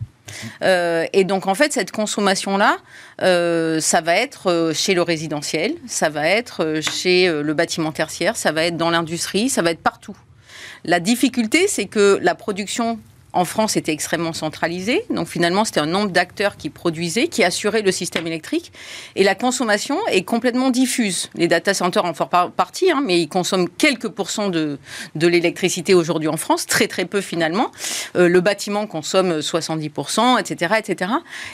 Euh, 0.64 1.06
et 1.14 1.24
donc, 1.24 1.46
en 1.48 1.54
fait, 1.54 1.72
cette 1.72 1.92
consommation-là, 1.92 2.78
euh, 3.22 3.80
ça 3.80 4.02
va 4.02 4.16
être 4.16 4.72
chez 4.74 4.96
le 4.96 5.04
résidentiel, 5.04 5.76
ça 5.88 6.10
va 6.10 6.28
être 6.28 6.82
chez 6.82 7.28
le 7.30 7.54
bâtiment 7.54 7.92
tertiaire, 7.92 8.36
ça 8.36 8.52
va 8.52 8.66
être 8.66 8.76
dans 8.76 8.90
l'industrie, 8.90 9.50
ça 9.50 9.62
va 9.62 9.72
être 9.72 9.84
partout. 9.84 10.18
La 10.86 11.00
difficulté, 11.00 11.68
c'est 11.68 11.86
que 11.86 12.20
la 12.22 12.36
production 12.36 13.00
en 13.34 13.44
France 13.44 13.76
était 13.76 13.92
extrêmement 13.92 14.34
centralisé. 14.34 15.04
Donc 15.10 15.28
finalement, 15.28 15.66
c'était 15.66 15.80
un 15.80 15.88
nombre 15.88 16.12
d'acteurs 16.12 16.58
qui 16.58 16.70
produisaient, 16.70 17.28
qui 17.28 17.44
assuraient 17.44 17.82
le 17.82 17.92
système 17.92 18.28
électrique. 18.28 18.72
Et 19.16 19.24
la 19.24 19.34
consommation 19.34 19.98
est 20.08 20.22
complètement 20.22 20.70
diffuse. 20.70 21.32
Les 21.34 21.48
data 21.48 21.74
centers 21.74 22.06
en 22.06 22.14
font 22.14 22.30
partie, 22.56 22.92
hein, 22.92 23.02
mais 23.04 23.20
ils 23.20 23.28
consomment 23.28 23.68
quelques 23.68 24.10
pourcents 24.10 24.50
de, 24.50 24.78
de 25.16 25.28
l'électricité 25.28 25.96
aujourd'hui 25.96 26.30
en 26.30 26.38
France, 26.38 26.68
très 26.68 26.88
très 26.88 27.06
peu 27.06 27.20
finalement. 27.20 27.72
Euh, 28.16 28.30
le 28.30 28.40
bâtiment 28.40 28.86
consomme 28.86 29.40
70%, 29.40 30.40
etc. 30.40 30.76
etc. 30.78 31.12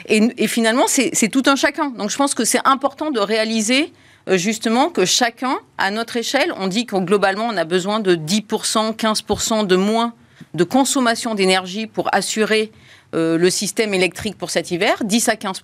Et, 0.08 0.48
finalement, 0.48 0.86
c'est 0.88 1.30
tout 1.30 1.44
un 1.48 1.56
chacun. 1.56 1.89
Donc 1.89 2.10
je 2.10 2.17
pense 2.17 2.36
que 2.36 2.44
c'est 2.44 2.60
important 2.65 3.12
de 3.12 3.20
réaliser 3.22 3.94
justement 4.28 4.90
que 4.90 5.06
chacun, 5.06 5.60
à 5.78 5.92
notre 5.92 6.18
échelle, 6.18 6.54
on 6.58 6.68
dit 6.68 6.86
que 6.86 6.96
globalement, 6.98 7.48
on 7.48 7.58
a 7.58 7.66
besoin 7.66 8.00
de 8.00 8.16
10%, 8.16 8.96
15% 8.96 9.68
de 9.68 9.76
moins 9.76 10.14
de 10.54 10.64
consommation 10.64 11.36
d'énergie 11.36 11.88
pour 11.88 12.14
assurer 12.14 12.72
le 13.14 13.50
système 13.50 13.94
électrique 13.94 14.38
pour 14.38 14.52
cet 14.52 14.72
hiver, 14.72 15.04
10 15.04 15.30
à 15.30 15.36
15 15.36 15.64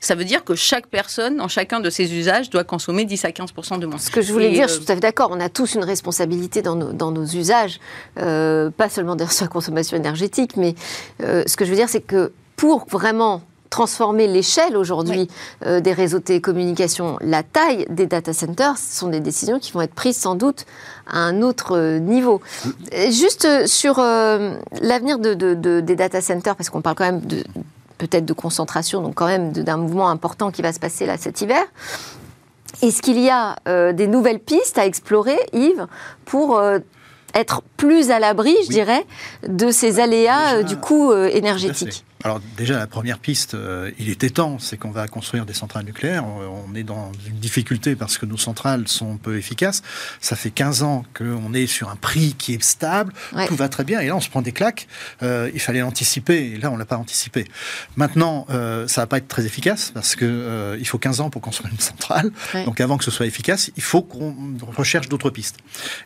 ça 0.00 0.16
veut 0.16 0.24
dire 0.24 0.42
que 0.42 0.56
chaque 0.56 0.88
personne, 0.88 1.40
en 1.40 1.46
chacun 1.46 1.78
de 1.78 1.88
ses 1.88 2.12
usages, 2.12 2.50
doit 2.50 2.64
consommer 2.64 3.04
10 3.04 3.24
à 3.24 3.30
15 3.30 3.52
de 3.78 3.86
moins. 3.86 3.98
Ce 3.98 4.10
que 4.10 4.20
je 4.20 4.32
voulais 4.32 4.50
dire, 4.50 4.66
je 4.66 4.74
suis 4.74 4.84
tout 4.84 4.90
à 4.90 4.96
fait 4.96 5.00
d'accord, 5.00 5.30
on 5.30 5.38
a 5.38 5.48
tous 5.48 5.74
une 5.76 5.84
responsabilité 5.84 6.60
dans 6.60 6.74
nos, 6.74 6.92
dans 6.92 7.12
nos 7.12 7.24
usages, 7.24 7.78
pas 8.16 8.88
seulement 8.88 9.16
dans 9.16 9.28
sa 9.28 9.46
consommation 9.46 9.96
énergétique, 9.96 10.56
mais 10.56 10.74
ce 11.20 11.56
que 11.56 11.64
je 11.64 11.70
veux 11.70 11.76
dire, 11.76 11.88
c'est 11.88 12.00
que 12.00 12.32
pour 12.56 12.86
vraiment 12.88 13.42
transformer 13.72 14.26
l'échelle 14.28 14.76
aujourd'hui 14.76 15.28
euh, 15.64 15.80
des 15.80 15.94
réseaux 15.94 16.18
de 16.18 16.24
télécommunications, 16.24 17.16
la 17.22 17.42
taille 17.42 17.86
des 17.88 18.06
data 18.06 18.34
centers, 18.34 18.76
ce 18.76 18.98
sont 18.98 19.08
des 19.08 19.20
décisions 19.20 19.58
qui 19.58 19.72
vont 19.72 19.80
être 19.80 19.94
prises 19.94 20.18
sans 20.18 20.34
doute 20.34 20.66
à 21.10 21.18
un 21.18 21.40
autre 21.40 21.76
euh, 21.76 21.98
niveau. 21.98 22.42
Juste 23.10 23.46
euh, 23.46 23.66
sur 23.66 23.96
l'avenir 23.96 25.18
des 25.18 25.96
data 25.96 26.20
centers, 26.20 26.54
parce 26.54 26.68
qu'on 26.68 26.82
parle 26.82 26.96
quand 26.96 27.04
même 27.04 27.22
de 27.22 27.42
peut-être 27.96 28.26
de 28.26 28.32
concentration, 28.34 29.00
donc 29.00 29.14
quand 29.14 29.26
même 29.26 29.52
d'un 29.52 29.78
mouvement 29.78 30.10
important 30.10 30.50
qui 30.50 30.60
va 30.60 30.72
se 30.72 30.78
passer 30.78 31.06
là 31.06 31.16
cet 31.16 31.40
hiver. 31.40 31.64
Est-ce 32.82 33.00
qu'il 33.00 33.18
y 33.18 33.30
a 33.30 33.56
des 33.92 34.06
nouvelles 34.06 34.40
pistes 34.40 34.76
à 34.76 34.86
explorer, 34.86 35.38
Yves, 35.52 35.86
pour 36.24 36.60
être 37.34 37.62
plus 37.76 38.10
à 38.10 38.18
l'abri, 38.18 38.56
je 38.64 38.70
dirais, 38.70 39.06
de 39.46 39.70
ces 39.70 40.00
aléas 40.00 40.64
du 40.64 40.76
coût 40.76 41.12
énergétique 41.12 42.04
alors 42.24 42.40
déjà, 42.56 42.78
la 42.78 42.86
première 42.86 43.18
piste, 43.18 43.54
euh, 43.54 43.90
il 43.98 44.08
était 44.08 44.30
temps, 44.30 44.58
c'est 44.58 44.76
qu'on 44.76 44.92
va 44.92 45.08
construire 45.08 45.44
des 45.44 45.54
centrales 45.54 45.84
nucléaires. 45.84 46.24
On 46.24 46.74
est 46.74 46.84
dans 46.84 47.10
une 47.26 47.36
difficulté 47.36 47.96
parce 47.96 48.16
que 48.16 48.26
nos 48.26 48.36
centrales 48.36 48.86
sont 48.86 49.16
peu 49.16 49.36
efficaces. 49.36 49.82
Ça 50.20 50.36
fait 50.36 50.50
15 50.50 50.84
ans 50.84 51.04
qu'on 51.14 51.52
est 51.52 51.66
sur 51.66 51.88
un 51.88 51.96
prix 51.96 52.34
qui 52.38 52.54
est 52.54 52.62
stable, 52.62 53.12
tout 53.48 53.56
va 53.56 53.68
très 53.68 53.84
bien, 53.84 54.00
et 54.00 54.06
là 54.06 54.16
on 54.16 54.20
se 54.20 54.28
prend 54.28 54.42
des 54.42 54.52
claques. 54.52 54.86
Euh, 55.22 55.50
il 55.52 55.60
fallait 55.60 55.80
l'anticiper, 55.80 56.52
et 56.52 56.58
là 56.58 56.70
on 56.70 56.76
l'a 56.76 56.84
pas 56.84 56.96
anticipé. 56.96 57.46
Maintenant, 57.96 58.46
euh, 58.50 58.86
ça 58.86 59.00
va 59.00 59.06
pas 59.06 59.18
être 59.18 59.28
très 59.28 59.44
efficace 59.44 59.90
parce 59.92 60.14
que 60.14 60.76
il 60.78 60.86
faut 60.86 60.98
15 60.98 61.20
ans 61.20 61.30
pour 61.30 61.42
construire 61.42 61.72
une 61.72 61.80
centrale. 61.80 62.30
Donc 62.64 62.80
avant 62.80 62.98
que 62.98 63.04
ce 63.04 63.10
soit 63.10 63.26
efficace, 63.26 63.70
il 63.76 63.82
faut 63.82 64.02
qu'on 64.02 64.34
recherche 64.76 65.08
d'autres 65.08 65.30
pistes. 65.30 65.56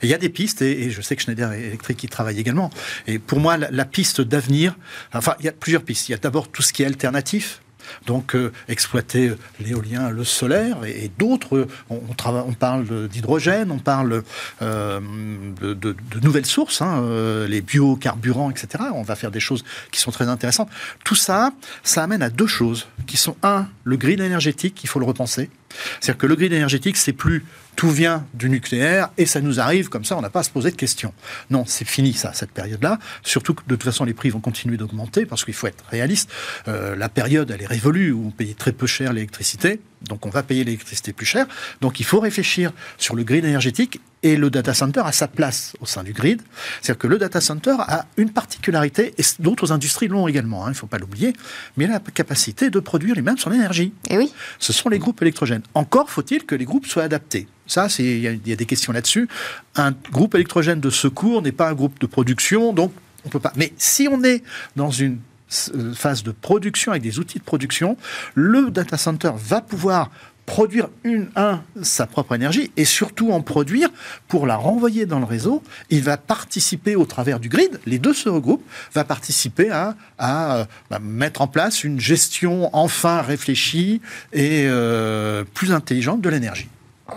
Et 0.01 0.07
il 0.07 0.09
y 0.09 0.15
a 0.15 0.19
des 0.19 0.31
pistes, 0.31 0.63
et, 0.63 0.91
je 0.91 1.03
sais 1.03 1.15
que 1.17 1.23
Schneider 1.23 1.53
Electric 1.53 2.03
y 2.05 2.09
travaille 2.09 2.39
également. 2.39 2.71
Et 3.07 3.19
pour 3.19 3.39
moi, 3.39 3.57
la 3.59 3.85
piste 3.85 4.21
d'avenir, 4.23 4.77
enfin, 5.13 5.35
il 5.41 5.45
y 5.45 5.49
a 5.49 5.53
plusieurs 5.53 5.83
pistes. 5.83 6.06
Il 6.09 6.13
y 6.13 6.15
a 6.15 6.19
d'abord 6.19 6.49
tout 6.49 6.63
ce 6.63 6.73
qui 6.73 6.83
est 6.83 6.87
alternatif, 6.87 7.61
donc 8.07 8.35
euh, 8.35 8.53
exploiter 8.69 9.33
l'éolien, 9.61 10.11
le 10.11 10.25
solaire 10.25 10.85
et, 10.85 11.11
d'autres. 11.19 11.67
On, 11.91 12.01
on, 12.25 12.53
parle 12.53 13.09
d'hydrogène, 13.09 13.71
on 13.71 13.79
parle 13.79 14.23
euh, 14.63 15.01
de, 15.61 15.97
nouvelles 16.23 16.47
sources, 16.47 16.83
hein, 16.83 17.03
euh, 17.03 17.47
les 17.49 17.61
biocarburants, 17.61 18.51
etc. 18.51 18.85
On 18.95 19.03
va 19.03 19.17
faire 19.17 19.31
des 19.31 19.41
choses 19.41 19.65
qui 19.91 20.01
sont 20.01 20.11
très 20.11 20.29
intéressantes. 20.29 20.69
Tout 21.05 21.15
ça, 21.15 21.53
ça 21.83 22.03
amène 22.03 22.23
à 22.23 22.31
deux 22.31 22.47
choses 22.47 22.87
qui 23.07 23.17
sont 23.17 23.37
un, 23.43 23.67
le 23.85 23.97
grid 23.97 24.21
énergétique, 24.21 24.81
il 24.83 24.89
faut 24.89 24.99
le 24.99 25.07
repenser. 25.07 25.51
C'est-à-dire 26.01 26.19
que 26.19 26.27
le 26.27 26.37
grid 26.37 26.53
énergétique, 26.53 26.97
c'est 26.97 27.13
plus 27.13 27.45
tout 27.77 27.91
vient 27.91 28.27
du 28.35 28.49
nucléaire 28.49 29.11
et 29.19 29.27
ça 29.27 29.41
nous 29.41 29.61
arrive 29.61 29.89
comme 29.89 30.05
ça, 30.05 30.17
on 30.17 30.23
n'a 30.23 30.31
pas 30.31 30.41
à 30.41 30.43
se 30.43 30.51
poser 30.51 30.71
de 30.71 30.77
questions. 30.77 31.13
Non, 31.51 31.65
c'est 31.67 31.87
fini 31.87 32.15
ça, 32.15 32.33
cette 32.33 32.51
période-là. 32.51 32.99
Surtout 33.23 33.55
que 33.55 33.63
de 33.67 33.75
toute 33.75 33.85
façon, 33.85 34.05
les 34.05 34.15
prix 34.15 34.31
vont 34.31 34.41
continuer 34.41 34.79
d'augmenter 34.79 35.27
parce 35.27 35.45
qu'il 35.45 35.55
faut 35.55 35.67
être 35.67 35.85
réaliste. 35.91 36.31
Euh, 36.69 36.97
la 36.97 37.09
période, 37.09 37.51
elle 37.51 37.63
est 37.63 37.67
révolue 37.67 38.13
où 38.13 38.27
on 38.29 38.31
paye 38.31 38.55
très 38.55 38.73
peu 38.73 38.87
cher 38.87 39.13
l'électricité. 39.13 39.81
Donc 40.03 40.27
on 40.27 40.31
va 40.31 40.43
payer 40.43 40.65
l'électricité 40.65 41.13
plus 41.13 41.27
cher. 41.27 41.47
Donc 41.81 42.01
il 42.01 42.07
faut 42.07 42.21
réfléchir 42.21 42.73
sur 42.99 43.15
le 43.15 43.25
grid 43.25 43.45
énergétique 43.45 44.01
et 44.23 44.37
le 44.37 44.51
data 44.51 44.75
center 44.75 45.03
a 45.05 45.13
sa 45.13 45.29
place 45.29 45.75
au 45.81 45.87
sein 45.87 46.03
du 46.03 46.13
grid. 46.13 46.43
C'est-à-dire 46.81 46.99
que 46.99 47.07
le 47.07 47.19
data 47.19 47.41
center 47.41 47.77
a 47.79 48.07
une 48.17 48.31
particularité, 48.31 49.15
et 49.19 49.23
d'autres 49.39 49.73
industries 49.73 50.09
l'ont 50.09 50.27
également, 50.27 50.65
hein, 50.65 50.69
il 50.69 50.73
ne 50.73 50.77
faut 50.77 50.87
pas 50.87 50.99
l'oublier, 50.99 51.33
mais 51.77 51.87
la 51.87 52.01
capacité 52.01 52.71
de 52.71 52.81
produire 52.81 53.15
lui-même 53.15 53.39
son 53.39 53.53
énergie. 53.53 53.93
Et 54.09 54.15
eh 54.15 54.19
oui. 54.19 54.33
Ce 54.59 54.73
sont 54.73 54.89
les 54.89 54.99
groupes 54.99 55.23
électrogènes. 55.23 55.63
Encore 55.75 56.11
faut-il 56.11 56.45
que 56.45 56.55
les 56.55 56.65
groupes 56.65 56.87
soient 56.87 57.05
adaptés. 57.05 57.47
Ça, 57.67 57.89
il 57.99 58.05
y, 58.05 58.49
y, 58.49 58.53
a 58.53 58.57
des 58.57 58.67
questions 58.67 58.93
là-dessus. 58.93 59.29
Un 59.77 59.93
groupe 60.11 60.35
électrogène 60.35 60.81
de 60.81 60.91
secours 60.91 61.43
n'est 61.43 61.53
pas 61.53 61.69
un 61.69 61.75
groupe 61.75 61.99
de 62.01 62.07
production, 62.07 62.73
donc 62.73 62.93
on 63.25 63.29
peut 63.29 63.41
pas. 63.41 63.53
Mais 63.57 63.73
si 63.77 64.09
on 64.11 64.23
est 64.25 64.43
dans 64.77 64.91
une 64.91 65.19
phase 65.95 66.23
de 66.23 66.33
production 66.33 66.93
avec 66.93 67.03
des 67.03 67.19
outils 67.19 67.39
de 67.39 67.45
production, 67.45 67.97
le 68.35 68.71
data 68.71 68.97
center 68.97 69.33
va 69.37 69.61
pouvoir 69.61 70.11
produire 70.47 70.89
une, 71.05 71.29
un, 71.37 71.61
sa 71.83 72.07
propre 72.07 72.35
énergie 72.35 72.71
et 72.77 72.85
surtout 72.85 73.33
en 73.33 73.43
produire 73.43 73.91
pour 74.29 74.47
la 74.47 74.57
renvoyer 74.57 75.05
dans 75.05 75.19
le 75.19 75.25
réseau. 75.25 75.63
Il 75.91 76.03
va 76.03 76.17
participer 76.17 76.97
au 76.97 77.05
travers 77.05 77.41
du 77.41 77.49
grid, 77.49 77.81
les 77.85 77.99
deux 77.99 78.15
se 78.15 78.29
regroupent, 78.29 78.65
va 78.95 79.05
participer 79.05 79.71
à, 79.71 79.97
à, 80.19 80.57
euh, 80.57 80.65
bah, 80.89 81.01
mettre 81.01 81.43
en 81.43 81.49
place 81.49 81.85
une 81.85 82.01
gestion 82.01 82.71
enfin 82.73 83.21
réfléchie 83.21 84.01
et 84.33 84.65
euh, 84.67 85.45
plus 85.53 85.73
intelligente 85.73 86.21
de 86.23 86.31
l'énergie. 86.31 86.69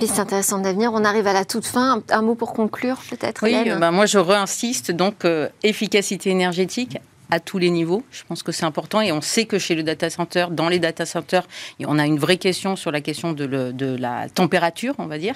C'est 0.01 0.19
intéressant 0.19 0.59
d'avenir. 0.59 0.91
On 0.93 1.03
arrive 1.03 1.25
à 1.25 1.33
la 1.33 1.45
toute 1.45 1.65
fin. 1.65 2.03
Un, 2.09 2.21
mot 2.21 2.35
pour 2.35 2.53
conclure, 2.53 2.99
peut-être 3.09 3.41
Oui, 3.43 3.55
bah 3.79 3.89
moi 3.89 4.05
je 4.05 4.19
réinsiste. 4.19 4.91
Donc, 4.91 5.25
efficacité 5.63 6.29
énergétique, 6.29 6.99
à 7.29 7.39
tous 7.39 7.57
les 7.57 7.69
niveaux. 7.69 8.03
Je 8.11 8.23
pense 8.27 8.43
que 8.43 8.51
c'est 8.51 8.65
important 8.65 9.01
et 9.01 9.11
on 9.11 9.21
sait 9.21 9.45
que 9.45 9.59
chez 9.59 9.75
le 9.75 9.83
data 9.83 10.09
center, 10.09 10.47
dans 10.51 10.69
les 10.69 10.79
data 10.79 11.05
centers, 11.05 11.47
on 11.85 11.99
a 11.99 12.05
une 12.05 12.17
vraie 12.17 12.37
question 12.37 12.75
sur 12.75 12.91
la 12.91 13.01
question 13.01 13.33
de, 13.33 13.97
la 13.99 14.29
température, 14.29 14.95
on 14.97 15.05
va 15.05 15.17
dire. 15.17 15.35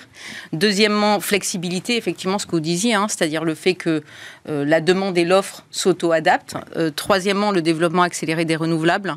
Deuxièmement, 0.54 1.20
flexibilité, 1.20 1.98
effectivement, 1.98 2.40
ce 2.40 2.46
que 2.46 2.52
vous 2.52 2.60
disiez, 2.60 2.94
hein, 2.96 3.08
c'est-à-dire 3.10 3.44
le 3.44 3.56
fait 3.56 3.76
que 3.76 4.04
euh, 4.50 4.66
la 4.66 4.82
demande 4.82 5.18
et 5.18 5.26
l'offre 5.26 5.66
s'auto-adaptent. 5.72 6.56
Euh, 6.76 6.90
troisièmement, 6.90 7.52
le 7.52 7.62
développement 7.62 8.04
accéléré 8.04 8.46
des 8.46 8.56
renouvelables. 8.56 9.16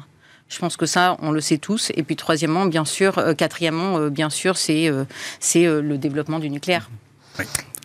Je 0.49 0.59
pense 0.59 0.77
que 0.77 0.87
ça, 0.87 1.17
on 1.23 1.33
le 1.33 1.41
sait 1.41 1.59
tous. 1.59 1.91
Et 1.95 2.03
puis 2.03 2.15
troisièmement, 2.15 2.67
bien 2.67 2.85
sûr, 2.85 3.19
euh, 3.19 3.35
quatrièmement, 3.35 4.09
bien 4.09 4.31
sûr, 4.31 4.57
c'est 4.57 4.91
c'est 5.41 5.65
le 5.65 5.99
développement 5.99 6.39
du 6.39 6.51
nucléaire. 6.51 6.89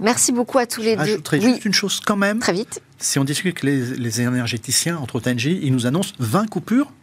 Merci 0.02 0.32
beaucoup 0.32 0.58
à 0.58 0.66
tous 0.66 0.82
les 0.82 0.96
deux. 0.96 1.22
Juste 1.34 1.66
une 1.66 1.74
chose 1.74 2.00
quand 2.06 2.16
même. 2.16 2.40
Très 2.40 2.54
vite. 2.54 2.82
Si 3.02 3.18
on 3.18 3.24
discute 3.24 3.64
avec 3.64 3.64
les, 3.64 4.22
énergéticiens, 4.22 4.98
entre 4.98 5.20
TNG, 5.20 5.60
ils 5.64 5.74
nous 5.74 5.88
annoncent 5.88 6.14
20 6.20 6.48
coupures 6.48 6.94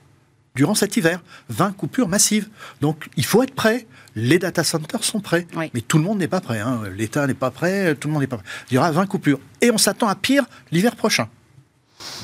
durant 0.55 0.77
cet 0.77 0.97
hiver. 0.97 1.21
20 1.49 1.73
coupures 1.73 2.09
massives. 2.09 2.49
Donc 2.81 3.09
il 3.17 3.25
faut 3.25 3.43
être 3.43 3.55
prêt. 3.55 3.87
Les 4.15 4.39
data 4.39 4.63
centers 4.63 5.03
sont 5.03 5.21
prêts. 5.21 5.49
Mais 5.75 5.81
tout 5.81 5.99
le 5.99 6.05
monde 6.05 6.19
n'est 6.19 6.29
pas 6.29 6.41
prêt. 6.41 6.61
Hein. 6.61 6.83
L'État 6.97 7.27
n'est 7.27 7.35
pas 7.35 7.51
prêt, 7.51 7.97
tout 7.97 8.07
le 8.07 8.13
monde 8.13 8.23
n'est 8.23 8.29
pas 8.29 8.37
prêt. 8.37 8.47
Il 8.71 8.75
y 8.75 8.79
aura 8.79 8.93
20 8.93 9.07
coupures. 9.07 9.41
Et 9.61 9.73
on 9.73 9.79
s'attend 9.79 10.07
à 10.07 10.15
pire 10.15 10.45
l'hiver 10.71 10.95
prochain. 10.95 11.29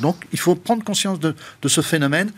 Donc 0.00 0.24
il 0.32 0.38
faut 0.38 0.54
prendre 0.54 0.84
conscience 0.84 1.18
de, 1.18 1.34
de 1.60 1.68
ce 1.68 1.80
phénomène. 1.80 2.30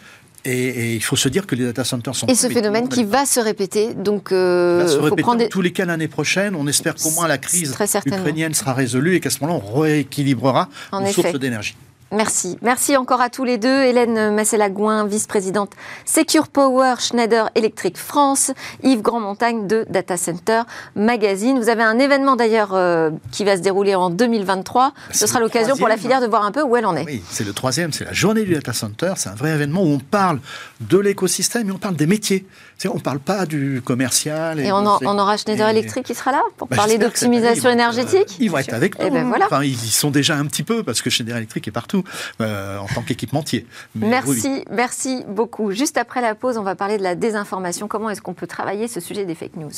Et, 0.46 0.94
il 0.94 1.02
faut 1.02 1.16
se 1.16 1.28
dire 1.28 1.46
que 1.46 1.54
les 1.54 1.64
data 1.64 1.84
centers 1.84 2.14
sont... 2.14 2.26
Et 2.26 2.34
ce 2.34 2.48
phénomène 2.48 2.88
qui 2.88 3.04
va 3.04 3.26
se 3.26 3.40
répéter, 3.40 3.94
donc... 3.94 4.32
Euh, 4.32 4.82
va 4.84 4.88
se 4.88 4.98
répéter 4.98 5.22
prendre... 5.22 5.48
tous 5.48 5.62
les 5.62 5.72
cas 5.72 5.84
l'année 5.84 6.08
prochaine. 6.08 6.54
On 6.54 6.66
espère 6.66 6.94
qu'au 6.94 7.10
moins 7.10 7.26
la 7.26 7.38
crise 7.38 7.76
ukrainienne 8.06 8.54
sera 8.54 8.72
résolue 8.72 9.16
et 9.16 9.20
qu'à 9.20 9.30
ce 9.30 9.40
moment-là, 9.40 9.60
on 9.64 9.80
rééquilibrera 9.80 10.68
nos 10.92 11.06
sources 11.12 11.38
d'énergie. 11.38 11.74
Merci. 12.12 12.56
Merci 12.62 12.96
encore 12.96 13.20
à 13.20 13.30
tous 13.30 13.42
les 13.42 13.58
deux. 13.58 13.82
Hélène 13.82 14.32
Massela-Gouin, 14.32 15.06
vice-présidente 15.06 15.72
Secure 16.04 16.46
Power 16.46 16.94
Schneider 17.00 17.50
Electric 17.56 17.98
France, 17.98 18.52
Yves 18.84 19.02
Grandmontagne 19.02 19.66
de 19.66 19.84
Data 19.90 20.16
Center 20.16 20.62
Magazine. 20.94 21.58
Vous 21.58 21.68
avez 21.68 21.82
un 21.82 21.98
événement 21.98 22.36
d'ailleurs 22.36 22.74
euh, 22.74 23.10
qui 23.32 23.44
va 23.44 23.56
se 23.56 23.62
dérouler 23.62 23.96
en 23.96 24.10
2023. 24.10 24.92
Ce 25.10 25.26
sera 25.26 25.40
l'occasion 25.40 25.76
pour 25.76 25.88
la 25.88 25.96
filière 25.96 26.20
de 26.20 26.26
voir 26.26 26.44
un 26.44 26.52
peu 26.52 26.62
où 26.62 26.76
elle 26.76 26.86
en 26.86 26.94
est. 26.94 27.04
Oui, 27.04 27.22
c'est 27.28 27.44
le 27.44 27.52
troisième, 27.52 27.92
c'est 27.92 28.04
la 28.04 28.12
journée 28.12 28.44
du 28.44 28.54
Data 28.54 28.72
Center. 28.72 29.14
C'est 29.16 29.30
un 29.30 29.34
vrai 29.34 29.50
événement 29.50 29.82
où 29.82 29.88
on 29.88 29.98
parle 29.98 30.38
de 30.80 30.98
l'écosystème 30.98 31.68
et 31.68 31.72
on 31.72 31.78
parle 31.78 31.96
des 31.96 32.06
métiers. 32.06 32.46
On 32.84 32.94
ne 32.94 33.00
parle 33.00 33.18
pas 33.18 33.46
du 33.46 33.82
commercial. 33.84 34.60
Et, 34.60 34.70
on, 34.70 34.84
aura 34.84 35.36
Schneider 35.36 35.68
Electric 35.68 36.06
qui 36.06 36.14
sera 36.14 36.30
là 36.30 36.42
pour 36.56 36.68
bah, 36.68 36.76
parler 36.76 36.98
d'optimisation 36.98 37.70
énergétique 37.70 38.36
Ils 38.38 38.50
vont 38.50 38.58
être 38.58 38.74
avec 38.74 38.94
eh 39.00 39.10
nous. 39.10 39.30
Ben 39.30 39.40
enfin, 39.42 39.64
ils 39.64 39.72
y 39.72 39.90
sont 39.90 40.10
déjà 40.10 40.36
un 40.36 40.44
petit 40.44 40.62
peu 40.62 40.82
parce 40.82 41.02
que 41.02 41.10
Schneider 41.10 41.36
Electric 41.36 41.66
est 41.66 41.72
partout 41.72 41.95
euh, 42.40 42.78
en 42.78 42.86
tant 42.86 43.02
qu'équipementier. 43.02 43.66
merci, 43.94 44.64
merci 44.70 45.24
beaucoup. 45.28 45.72
Juste 45.72 45.96
après 45.98 46.20
la 46.20 46.34
pause, 46.34 46.58
on 46.58 46.62
va 46.62 46.74
parler 46.74 46.98
de 46.98 47.02
la 47.02 47.14
désinformation. 47.14 47.88
Comment 47.88 48.10
est-ce 48.10 48.22
qu'on 48.22 48.34
peut 48.34 48.46
travailler 48.46 48.88
ce 48.88 49.00
sujet 49.00 49.24
des 49.24 49.34
fake 49.34 49.56
news? 49.56 49.70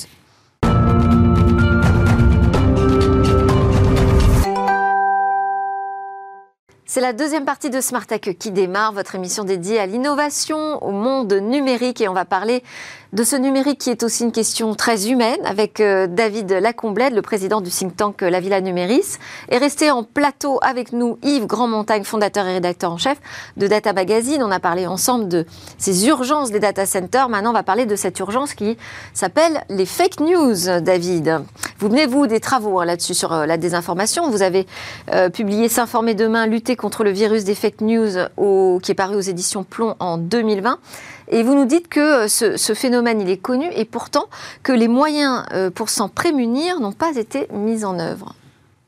C'est 6.91 7.03
la 7.03 7.13
deuxième 7.13 7.45
partie 7.45 7.69
de 7.69 7.83
Smart 7.83 8.07
Tech 8.07 8.23
qui 8.39 8.51
démarre, 8.51 8.93
votre 8.93 9.15
émission 9.15 9.45
dédiée 9.45 9.79
à 9.79 9.85
l'innovation, 9.85 10.83
au 10.83 10.91
monde 10.91 11.31
numérique, 11.35 12.01
et 12.01 12.09
on 12.09 12.15
va 12.15 12.25
parler 12.25 12.65
de 13.13 13.25
ce 13.25 13.37
numérique 13.37 13.79
qui 13.79 13.91
est 13.91 14.03
aussi 14.03 14.25
une 14.25 14.33
question 14.33 14.75
très 14.75 15.11
humaine 15.11 15.39
avec 15.45 15.81
euh, 15.81 16.07
David 16.07 16.53
Lacomblède, 16.53 17.15
le 17.15 17.23
président 17.23 17.63
du 17.63 17.71
think 17.71 17.97
tank 17.97 18.23
euh, 18.23 18.29
La 18.29 18.41
Villa 18.41 18.61
Numéris. 18.61 19.17
Et 19.51 19.57
resté 19.57 19.91
en 19.91 20.05
plateau 20.05 20.59
avec 20.61 20.93
nous 20.93 21.19
Yves 21.23 21.47
Grandmontagne, 21.47 22.05
fondateur 22.05 22.47
et 22.47 22.55
rédacteur 22.55 22.93
en 22.93 22.99
chef 22.99 23.19
de 23.57 23.67
Data 23.67 23.95
Magazine. 23.95 24.43
On 24.43 24.51
a 24.51 24.61
parlé 24.61 24.87
ensemble 24.87 25.27
de 25.27 25.47
ces 25.79 26.07
urgences 26.07 26.51
des 26.51 26.61
data 26.61 26.85
centers. 26.85 27.31
Maintenant, 27.31 27.51
on 27.51 27.55
va 27.55 27.63
parler 27.63 27.87
de 27.87 27.97
cette 27.97 28.19
urgence 28.19 28.53
qui 28.53 28.77
s'appelle 29.15 29.65
les 29.71 29.87
fake 29.87 30.21
news, 30.21 30.81
David. 30.83 31.41
Vous 31.79 31.89
menez, 31.89 32.07
vous, 32.07 32.27
des 32.27 32.41
travaux 32.41 32.81
hein, 32.81 32.85
là-dessus 32.85 33.15
sur 33.15 33.33
euh, 33.33 33.47
la 33.47 33.57
désinformation. 33.57 34.31
Vous 34.31 34.43
avez 34.43 34.67
publié 35.33 35.69
S'informer 35.69 36.15
demain, 36.15 36.47
lutter 36.47 36.77
contre 36.77 37.05
le 37.05 37.11
virus 37.11 37.45
des 37.45 37.55
fake 37.55 37.81
news, 37.81 38.81
qui 38.81 38.93
est 38.93 38.95
paru 38.95 39.17
aux 39.17 39.21
éditions 39.21 39.65
Plomb 39.65 39.95
en 39.99 40.19
2020. 40.19 40.79
Et 41.31 41.43
vous 41.43 41.55
nous 41.55 41.67
dites 41.67 41.89
que 41.89 42.25
euh, 42.25 42.29
ce, 42.29 42.75
phénomène, 42.75 43.21
il 43.21 43.29
est 43.29 43.39
connu 43.39 43.67
et 43.75 43.85
pourtant 43.85 44.29
que 44.63 44.73
les 44.73 44.89
moyens 44.89 45.45
euh, 45.53 45.71
pour 45.71 45.91
s'en 45.91 46.09
prémunir 46.09 46.81
n'ont 46.81 46.93
pas 46.93 47.17
été 47.17 47.47
mis 47.53 47.85
en 47.85 47.99
œuvre. 47.99 48.35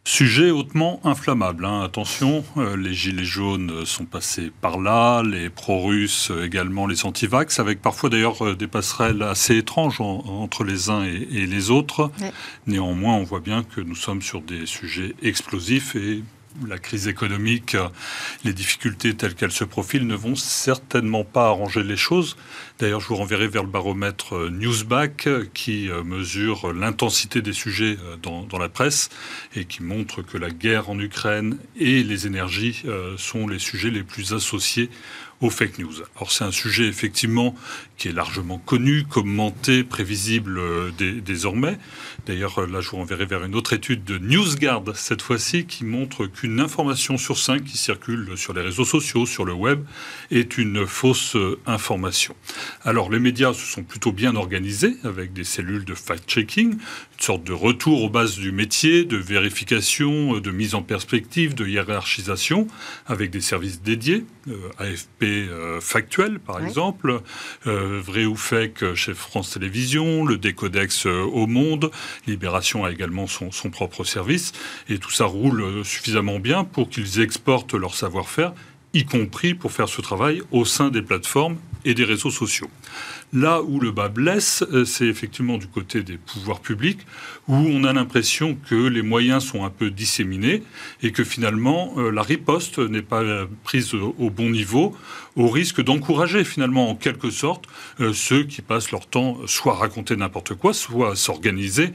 Sujet 0.04 0.50
hautement 0.50 1.00
inflammable. 1.04 1.66
Hein. 1.66 1.82
Attention, 1.82 2.42
euh, 2.56 2.76
les 2.76 2.94
gilets 2.94 3.24
jaunes 3.24 3.84
sont 3.84 4.06
passés 4.06 4.50
par 4.62 4.80
là, 4.80 5.22
les 5.22 5.50
pro-russes 5.50 6.32
également, 6.42 6.86
les 6.86 7.04
anti-vax, 7.04 7.60
avec 7.60 7.82
parfois 7.82 8.08
d'ailleurs 8.08 8.56
des 8.56 8.66
passerelles 8.66 9.22
assez 9.22 9.58
étranges 9.58 10.00
entre 10.00 10.64
les 10.64 10.88
uns 10.88 11.04
et, 11.04 11.46
les 11.46 11.70
autres. 11.70 12.10
Néanmoins, 12.66 13.14
on 13.14 13.24
voit 13.24 13.40
bien 13.40 13.62
que 13.62 13.82
nous 13.82 13.94
sommes 13.94 14.22
sur 14.22 14.40
des 14.40 14.64
sujets 14.64 15.14
explosifs 15.22 15.94
et 15.94 16.24
la 16.66 16.78
crise 16.78 17.08
économique, 17.08 17.76
les 18.44 18.52
difficultés 18.52 19.14
telles 19.14 19.34
qu'elles 19.34 19.52
se 19.52 19.64
profilent 19.64 20.06
ne 20.06 20.14
vont 20.14 20.36
certainement 20.36 21.24
pas 21.24 21.46
arranger 21.46 21.82
les 21.82 21.96
choses. 21.96 22.36
D'ailleurs, 22.78 23.00
je 23.00 23.08
vous 23.08 23.16
renverrai 23.16 23.48
vers 23.48 23.62
le 23.62 23.68
baromètre 23.68 24.50
Newsback 24.50 25.28
qui 25.52 25.90
euh, 25.90 26.02
mesure 26.02 26.72
l'intensité 26.72 27.42
des 27.42 27.52
sujets 27.52 27.98
euh, 28.02 28.16
dans, 28.16 28.58
la 28.58 28.68
presse 28.68 29.10
et 29.54 29.64
qui 29.64 29.82
montre 29.82 30.22
que 30.22 30.38
la 30.38 30.50
guerre 30.50 30.90
en 30.90 30.98
Ukraine 30.98 31.58
et 31.76 32.02
les 32.02 32.26
énergies 32.26 32.82
euh, 32.86 33.16
sont 33.16 33.46
les 33.46 33.58
sujets 33.58 33.90
les 33.90 34.02
plus 34.02 34.32
associés 34.32 34.90
aux 35.40 35.50
fake 35.50 35.78
news. 35.78 35.94
Alors 36.16 36.30
c'est 36.30 36.44
un 36.44 36.52
sujet 36.52 36.86
effectivement 36.86 37.54
qui 38.00 38.08
est 38.08 38.12
largement 38.12 38.56
connu, 38.56 39.04
commenté, 39.04 39.84
prévisible 39.84 40.58
euh, 40.58 40.90
désormais. 40.98 41.78
D'ailleurs, 42.26 42.62
euh, 42.62 42.66
là, 42.66 42.80
je 42.80 42.88
vous 42.88 42.96
renverrai 42.96 43.26
vers 43.26 43.44
une 43.44 43.54
autre 43.54 43.74
étude 43.74 44.04
de 44.04 44.16
NewsGuard, 44.16 44.84
cette 44.94 45.20
fois-ci, 45.20 45.66
qui 45.66 45.84
montre 45.84 46.24
qu'une 46.24 46.60
information 46.60 47.18
sur 47.18 47.36
cinq 47.36 47.64
qui 47.64 47.76
circule 47.76 48.38
sur 48.38 48.54
les 48.54 48.62
réseaux 48.62 48.86
sociaux, 48.86 49.26
sur 49.26 49.44
le 49.44 49.52
web, 49.52 49.84
est 50.30 50.56
une 50.56 50.86
fausse 50.86 51.36
euh, 51.36 51.58
information. 51.66 52.34
Alors, 52.84 53.10
les 53.10 53.18
médias 53.18 53.52
se 53.52 53.66
sont 53.66 53.82
plutôt 53.82 54.12
bien 54.12 54.34
organisés 54.34 54.96
avec 55.04 55.34
des 55.34 55.44
cellules 55.44 55.84
de 55.84 55.94
fact-checking, 55.94 56.72
une 56.72 56.78
sorte 57.18 57.44
de 57.44 57.52
retour 57.52 58.02
aux 58.02 58.10
bases 58.10 58.36
du 58.36 58.50
métier, 58.50 59.04
de 59.04 59.18
vérification, 59.18 60.38
de 60.38 60.50
mise 60.50 60.74
en 60.74 60.80
perspective, 60.80 61.54
de 61.54 61.66
hiérarchisation, 61.66 62.66
avec 63.06 63.30
des 63.30 63.42
services 63.42 63.82
dédiés, 63.82 64.24
AFP 64.78 65.29
Factuel, 65.80 66.38
par 66.38 66.64
exemple, 66.64 67.20
Vrai 67.64 68.24
ou 68.24 68.36
Fake 68.36 68.94
chez 68.94 69.14
France 69.14 69.50
Télévisions, 69.50 70.24
le 70.24 70.36
Décodex 70.36 71.06
euh, 71.06 71.22
au 71.22 71.46
Monde, 71.46 71.90
Libération 72.26 72.84
a 72.84 72.90
également 72.90 73.26
son, 73.26 73.50
son 73.50 73.70
propre 73.70 74.04
service, 74.04 74.52
et 74.88 74.98
tout 74.98 75.10
ça 75.10 75.24
roule 75.24 75.62
euh, 75.62 75.84
suffisamment 75.84 76.38
bien 76.38 76.64
pour 76.64 76.88
qu'ils 76.88 77.20
exportent 77.20 77.74
leur 77.74 77.94
savoir-faire, 77.94 78.52
y 78.92 79.04
compris 79.04 79.54
pour 79.54 79.72
faire 79.72 79.88
ce 79.88 80.00
travail 80.00 80.42
au 80.50 80.64
sein 80.64 80.90
des 80.90 81.02
plateformes 81.02 81.56
et 81.84 81.94
des 81.94 82.04
réseaux 82.04 82.30
sociaux. 82.30 82.70
Là 83.32 83.62
où 83.62 83.78
le 83.78 83.92
bas 83.92 84.08
blesse, 84.08 84.64
euh, 84.72 84.84
c'est 84.84 85.06
effectivement 85.06 85.56
du 85.56 85.68
côté 85.68 86.02
des 86.02 86.16
pouvoirs 86.16 86.60
publics, 86.60 87.00
où 87.46 87.54
on 87.54 87.84
a 87.84 87.92
l'impression 87.92 88.56
que 88.68 88.74
les 88.74 89.02
moyens 89.02 89.44
sont 89.44 89.64
un 89.64 89.70
peu 89.70 89.90
disséminés 89.90 90.62
et 91.02 91.12
que 91.12 91.22
finalement 91.22 91.94
euh, 91.96 92.10
la 92.10 92.22
riposte 92.22 92.78
n'est 92.78 93.02
pas 93.02 93.22
prise 93.62 93.94
au 93.94 94.30
bon 94.30 94.50
niveau, 94.50 94.96
au 95.36 95.48
risque 95.48 95.82
d'encourager 95.82 96.44
finalement 96.44 96.90
en 96.90 96.94
quelque 96.94 97.30
sorte 97.30 97.64
euh, 98.00 98.12
ceux 98.12 98.44
qui 98.44 98.62
passent 98.62 98.90
leur 98.90 99.06
temps 99.06 99.38
soit 99.46 99.74
à 99.74 99.76
raconter 99.76 100.16
n'importe 100.16 100.54
quoi, 100.54 100.74
soit 100.74 101.12
à 101.12 101.14
s'organiser 101.16 101.92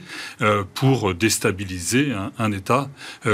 pour 0.74 1.14
déstabiliser 1.14 2.12
un, 2.38 2.52
État 2.52 2.88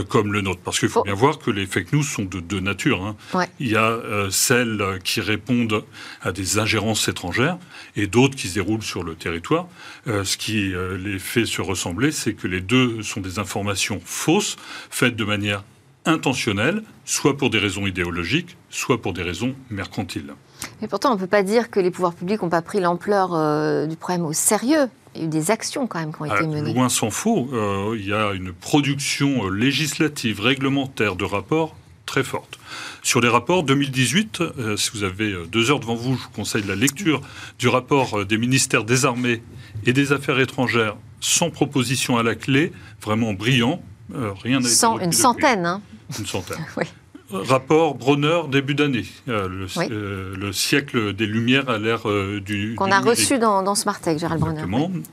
comme 0.09 0.32
le 0.32 0.40
nôtre. 0.40 0.61
Parce 0.64 0.78
qu'il 0.78 0.88
faut 0.88 1.03
bien 1.03 1.14
voir 1.14 1.38
que 1.38 1.50
les 1.50 1.66
fake 1.66 1.92
news 1.92 2.03
sont 2.03 2.24
de 2.24 2.40
deux 2.40 2.61
natures. 2.61 3.05
Hein. 3.05 3.46
Il 3.61 3.68
y 3.68 3.76
a 3.76 3.98
celles 4.30 4.98
qui 5.05 5.20
répondent 5.20 5.84
à 6.22 6.32
des 6.32 6.59
ingérences 6.59 7.09
étrangères 7.09 7.59
et 7.96 8.07
d'autres 8.07 8.36
qui 8.36 8.48
se 8.48 8.55
déroulent 8.55 8.82
sur 8.82 9.03
le 9.03 9.14
territoire. 9.14 9.68
Euh, 10.07 10.24
ce 10.24 10.36
qui 10.36 10.74
euh, 10.74 10.96
les 10.98 11.18
fait 11.18 11.46
se 11.46 11.61
ressembler, 11.61 12.11
c'est 12.12 12.34
que 12.34 12.46
les 12.46 12.61
deux 12.61 13.03
sont 13.03 13.20
des 13.20 13.38
informations 13.38 14.00
fausses, 14.05 14.57
faites 14.90 15.16
de 15.16 15.24
manière 15.24 15.62
intentionnelle, 16.05 16.82
soit 17.05 17.36
pour 17.36 17.50
des 17.50 17.59
raisons 17.59 17.86
idéologiques, 17.86 18.57
soit 18.70 19.00
pour 19.00 19.12
des 19.12 19.22
raisons 19.22 19.55
mercantiles. 19.70 20.34
Mais 20.80 20.88
pourtant, 20.88 21.11
on 21.11 21.14
ne 21.14 21.20
peut 21.20 21.26
pas 21.26 21.42
dire 21.42 21.70
que 21.70 21.80
les 21.80 21.90
pouvoirs 21.90 22.14
publics 22.14 22.42
n'ont 22.42 22.48
pas 22.48 22.62
pris 22.62 22.80
l'ampleur 22.80 23.34
euh, 23.34 23.86
du 23.86 23.96
problème 23.96 24.24
au 24.24 24.32
sérieux. 24.32 24.88
Il 25.14 25.20
y 25.20 25.24
a 25.24 25.26
eu 25.26 25.30
des 25.30 25.50
actions 25.50 25.86
quand 25.86 25.98
même 25.98 26.12
qui 26.12 26.22
ont 26.22 26.24
été 26.24 26.36
ah, 26.38 26.46
menées. 26.46 26.72
Loin 26.72 26.88
s'en 26.88 27.11
faut. 27.11 27.48
il 27.94 28.07
y 28.07 28.12
a 28.12 28.32
une 28.32 28.53
production 28.53 29.48
législative, 29.48 30.40
réglementaire 30.40 31.16
de 31.16 31.24
rapports 31.24 31.76
très 32.12 32.24
forte. 32.24 32.59
Sur 33.03 33.22
les 33.22 33.28
rapports 33.28 33.62
2018, 33.62 34.40
euh, 34.40 34.76
si 34.76 34.90
vous 34.92 35.03
avez 35.03 35.32
euh, 35.32 35.46
deux 35.50 35.70
heures 35.70 35.80
devant 35.80 35.94
vous, 35.94 36.14
je 36.14 36.24
vous 36.24 36.30
conseille 36.34 36.62
la 36.64 36.74
lecture 36.74 37.22
du 37.59 37.68
rapport 37.68 38.18
euh, 38.20 38.24
des 38.26 38.36
ministères 38.36 38.84
des 38.84 39.07
Armées 39.07 39.42
et 39.86 39.94
des 39.94 40.12
Affaires 40.12 40.38
étrangères 40.38 40.96
sans 41.20 41.48
proposition 41.48 42.18
à 42.18 42.22
la 42.22 42.34
clé, 42.34 42.72
vraiment 43.00 43.32
brillant. 43.32 43.80
rien 44.12 44.61
n'a 44.61 44.68
été 44.68 45.05
Une 45.05 45.12
centaine, 45.12 45.64
hein 45.64 45.80
Une 46.18 46.26
centaine. 46.26 46.59
oui. 46.76 46.84
Rapport 47.30 47.94
Bronner, 47.94 48.42
début 48.50 48.74
d'année. 48.74 49.07
le, 49.26 50.53
siècle 50.53 51.14
des 51.14 51.24
Lumières 51.24 51.70
à 51.70 51.78
l'ère 51.78 52.03
du. 52.42 52.74
Qu'on 52.76 52.92
a 52.92 53.00
reçu 53.00 53.38
dans, 53.38 53.62
dans 53.62 53.74
Tech, 53.74 54.18
Gérald 54.18 54.38
Bronner. 54.38 54.62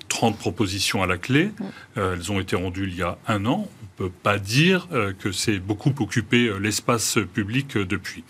30 0.09 0.37
propositions 0.37 1.01
à 1.01 1.07
la 1.07 1.17
clé. 1.17 1.51
elles 1.95 2.29
ont 2.29 2.41
été 2.41 2.57
rendues 2.57 2.89
il 2.89 2.95
y 2.97 3.03
a 3.03 3.17
un 3.27 3.45
an 3.45 3.69
peut 3.99 4.09
pas 4.09 4.39
dire 4.39 4.87
euh, 4.93 5.11
que 5.11 5.33
c'est 5.33 5.59
beaucoup 5.59 5.93
occupé 5.99 6.47
euh, 6.47 6.57
l'espace 6.57 7.17
public 7.33 7.75
euh, 7.75 7.85
depuis. 7.85 8.23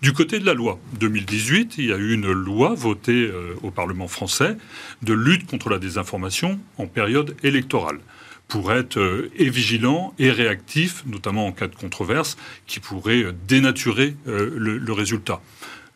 Du 0.00 0.12
côté 0.12 0.38
de 0.38 0.46
la 0.46 0.54
loi, 0.54 0.78
2018, 1.00 1.74
il 1.78 1.86
y 1.86 1.92
a 1.92 1.96
eu 1.96 2.14
une 2.14 2.30
loi 2.30 2.74
votée 2.74 3.32
au 3.62 3.70
Parlement 3.70 4.06
français 4.06 4.56
de 5.02 5.12
lutte 5.12 5.46
contre 5.46 5.68
la 5.68 5.78
désinformation 5.78 6.60
en 6.78 6.86
période 6.86 7.34
électorale 7.42 7.98
pour 8.48 8.72
être 8.72 9.28
et 9.36 9.50
vigilant 9.50 10.14
et 10.18 10.30
réactif, 10.30 11.04
notamment 11.06 11.46
en 11.46 11.52
cas 11.52 11.66
de 11.66 11.74
controverse, 11.74 12.36
qui 12.66 12.80
pourrait 12.80 13.24
dénaturer 13.48 14.14
le 14.26 14.92
résultat 14.92 15.40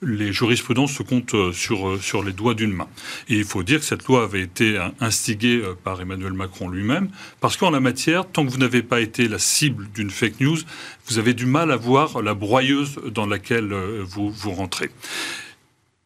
les 0.03 0.33
jurisprudences 0.33 0.93
se 0.93 1.03
comptent 1.03 1.35
euh, 1.35 1.53
sur, 1.53 1.89
euh, 1.89 1.99
sur 1.99 2.23
les 2.23 2.33
doigts 2.33 2.55
d'une 2.55 2.73
main. 2.73 2.89
Et 3.29 3.37
il 3.37 3.45
faut 3.45 3.63
dire 3.63 3.81
que 3.81 3.85
cette 3.85 4.07
loi 4.07 4.25
avait 4.25 4.43
été 4.43 4.79
instigée 5.01 5.61
euh, 5.63 5.75
par 5.83 6.01
Emmanuel 6.01 6.33
Macron 6.33 6.69
lui-même, 6.69 7.11
parce 7.41 7.57
qu'en 7.57 7.71
la 7.71 7.81
matière, 7.81 8.27
tant 8.27 8.45
que 8.45 8.51
vous 8.51 8.59
n'avez 8.59 8.83
pas 8.83 9.01
été 9.01 9.29
la 9.29 9.39
cible 9.39 9.89
d'une 9.95 10.11
fake 10.11 10.41
news, 10.41 10.59
vous 11.07 11.19
avez 11.19 11.35
du 11.35 11.47
mal 11.47 11.71
à 11.71 11.77
voir 11.77 12.23
la 12.23 12.35
broyeuse 12.35 12.99
dans 13.13 13.27
laquelle 13.27 13.73
vous, 14.05 14.31
vous 14.31 14.51
rentrez. 14.53 14.91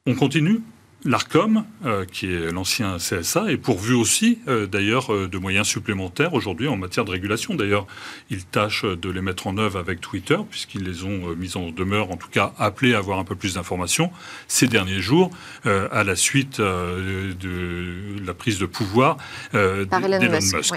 On 0.07 0.14
continue? 0.14 0.61
L'ARCOM, 1.07 1.64
euh, 1.84 2.07
qui 2.07 2.32
est 2.32 2.50
l'ancien 2.50 2.96
CSA, 2.96 3.50
est 3.50 3.59
pourvu 3.59 3.92
aussi, 3.92 4.38
euh, 4.48 4.66
d'ailleurs, 4.66 5.12
euh, 5.12 5.28
de 5.28 5.36
moyens 5.36 5.66
supplémentaires 5.66 6.32
aujourd'hui 6.32 6.66
en 6.66 6.76
matière 6.76 7.05
de 7.05 7.11
régulation. 7.11 7.55
D'ailleurs, 7.55 7.86
ils 8.30 8.46
tâchent 8.46 8.86
de 8.86 9.11
les 9.11 9.20
mettre 9.20 9.46
en 9.46 9.59
œuvre 9.59 9.78
avec 9.78 10.00
Twitter, 10.00 10.38
puisqu'ils 10.48 10.82
les 10.82 11.05
ont 11.05 11.36
mis 11.36 11.59
en 11.59 11.70
demeure, 11.70 12.11
en 12.11 12.16
tout 12.16 12.30
cas 12.30 12.55
appelés 12.59 12.94
à 12.94 12.98
avoir 12.98 13.18
un 13.18 13.24
peu 13.24 13.34
plus 13.34 13.55
d'informations 13.55 14.11
ces 14.48 14.66
derniers 14.66 15.00
jours, 15.00 15.30
à 15.64 16.05
la 16.05 16.16
suite 16.16 16.61
de 16.61 18.24
la 18.24 18.34
prise 18.34 18.59
de 18.59 18.66
pouvoir 18.66 19.18
d'Elon 19.52 20.30
Musk. 20.30 20.72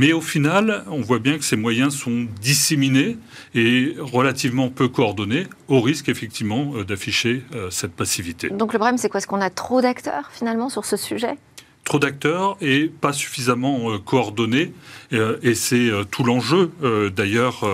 Mais 0.00 0.14
au 0.14 0.22
final, 0.22 0.82
on 0.90 1.02
voit 1.02 1.18
bien 1.18 1.36
que 1.36 1.44
ces 1.44 1.56
moyens 1.56 1.94
sont 1.94 2.26
disséminés 2.40 3.18
et 3.54 3.96
relativement 3.98 4.70
peu 4.70 4.88
coordonnés, 4.88 5.46
au 5.68 5.82
risque 5.82 6.08
effectivement 6.08 6.72
d'afficher 6.88 7.42
cette 7.68 7.92
passivité. 7.92 8.48
Donc 8.48 8.72
le 8.72 8.78
problème, 8.78 8.96
c'est 8.96 9.10
quoi? 9.10 9.18
Est-ce 9.18 9.26
qu'on 9.26 9.42
a 9.42 9.50
trop 9.50 9.82
d'acteurs 9.82 10.30
finalement 10.32 10.70
sur 10.70 10.86
ce 10.86 10.96
sujet? 10.96 11.36
Trop 11.84 11.98
d'acteurs 11.98 12.56
et 12.62 12.86
pas 12.86 13.12
suffisamment 13.12 13.98
coordonnés. 13.98 14.72
Et 15.12 15.54
c'est 15.54 15.90
tout 16.10 16.22
l'enjeu, 16.22 16.70
d'ailleurs, 17.14 17.64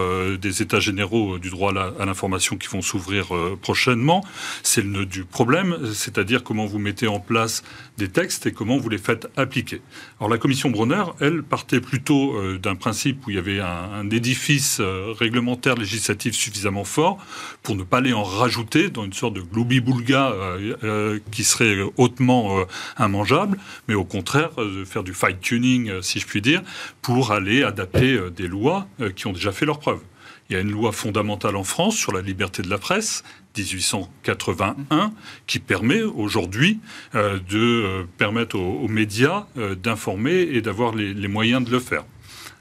des 0.40 0.62
États 0.62 0.80
généraux 0.80 1.38
du 1.38 1.50
droit 1.50 1.72
à 1.76 2.06
l'information 2.06 2.56
qui 2.56 2.68
vont 2.68 2.80
s'ouvrir 2.80 3.28
prochainement. 3.60 4.24
C'est 4.62 4.82
le 4.82 4.88
nœud 4.88 5.06
du 5.06 5.24
problème, 5.24 5.78
c'est-à-dire 5.92 6.42
comment 6.42 6.64
vous 6.64 6.78
mettez 6.78 7.06
en 7.08 7.20
place 7.20 7.62
des 7.98 8.08
textes 8.08 8.46
et 8.46 8.52
comment 8.52 8.78
vous 8.78 8.88
les 8.88 8.98
faites 8.98 9.28
appliquer. 9.36 9.82
Alors 10.18 10.30
la 10.30 10.38
commission 10.38 10.70
Brunner, 10.70 11.04
elle, 11.20 11.42
partait 11.42 11.80
plutôt 11.80 12.58
d'un 12.58 12.74
principe 12.74 13.26
où 13.26 13.30
il 13.30 13.36
y 13.36 13.38
avait 13.38 13.60
un, 13.60 14.08
édifice 14.10 14.80
réglementaire 14.80 15.74
législatif 15.74 16.34
suffisamment 16.34 16.84
fort 16.84 17.18
pour 17.62 17.74
ne 17.74 17.82
pas 17.82 17.98
aller 17.98 18.12
en 18.12 18.22
rajouter 18.22 18.88
dans 18.88 19.04
une 19.04 19.12
sorte 19.12 19.34
de 19.34 19.42
gloubi-boulga 19.42 20.34
qui 21.30 21.44
serait 21.44 21.78
hautement 21.96 22.64
immangeable, 22.98 23.58
mais 23.88 23.94
au 23.94 24.04
contraire 24.04 24.50
de 24.56 24.84
faire 24.84 25.02
du 25.02 25.12
fine-tuning, 25.12 26.02
si 26.02 26.20
je 26.20 26.26
puis 26.26 26.40
dire, 26.40 26.62
pour 27.02 27.25
aller 27.32 27.62
adapter 27.62 28.18
des 28.34 28.48
lois 28.48 28.86
qui 29.14 29.26
ont 29.26 29.32
déjà 29.32 29.52
fait 29.52 29.66
leurs 29.66 29.78
preuves. 29.78 30.00
Il 30.48 30.54
y 30.54 30.56
a 30.56 30.60
une 30.60 30.70
loi 30.70 30.92
fondamentale 30.92 31.56
en 31.56 31.64
France 31.64 31.96
sur 31.96 32.12
la 32.12 32.20
liberté 32.20 32.62
de 32.62 32.70
la 32.70 32.78
presse, 32.78 33.24
1881, 33.56 35.12
qui 35.46 35.58
permet 35.58 36.02
aujourd'hui 36.02 36.78
de 37.14 37.58
euh, 37.58 38.04
permettre 38.18 38.58
aux, 38.58 38.88
médias 38.88 39.46
euh, 39.56 39.74
d'informer 39.74 40.40
et 40.40 40.60
d'avoir 40.60 40.94
les, 40.94 41.28
moyens 41.28 41.64
de 41.64 41.70
le 41.70 41.80
faire. 41.80 42.04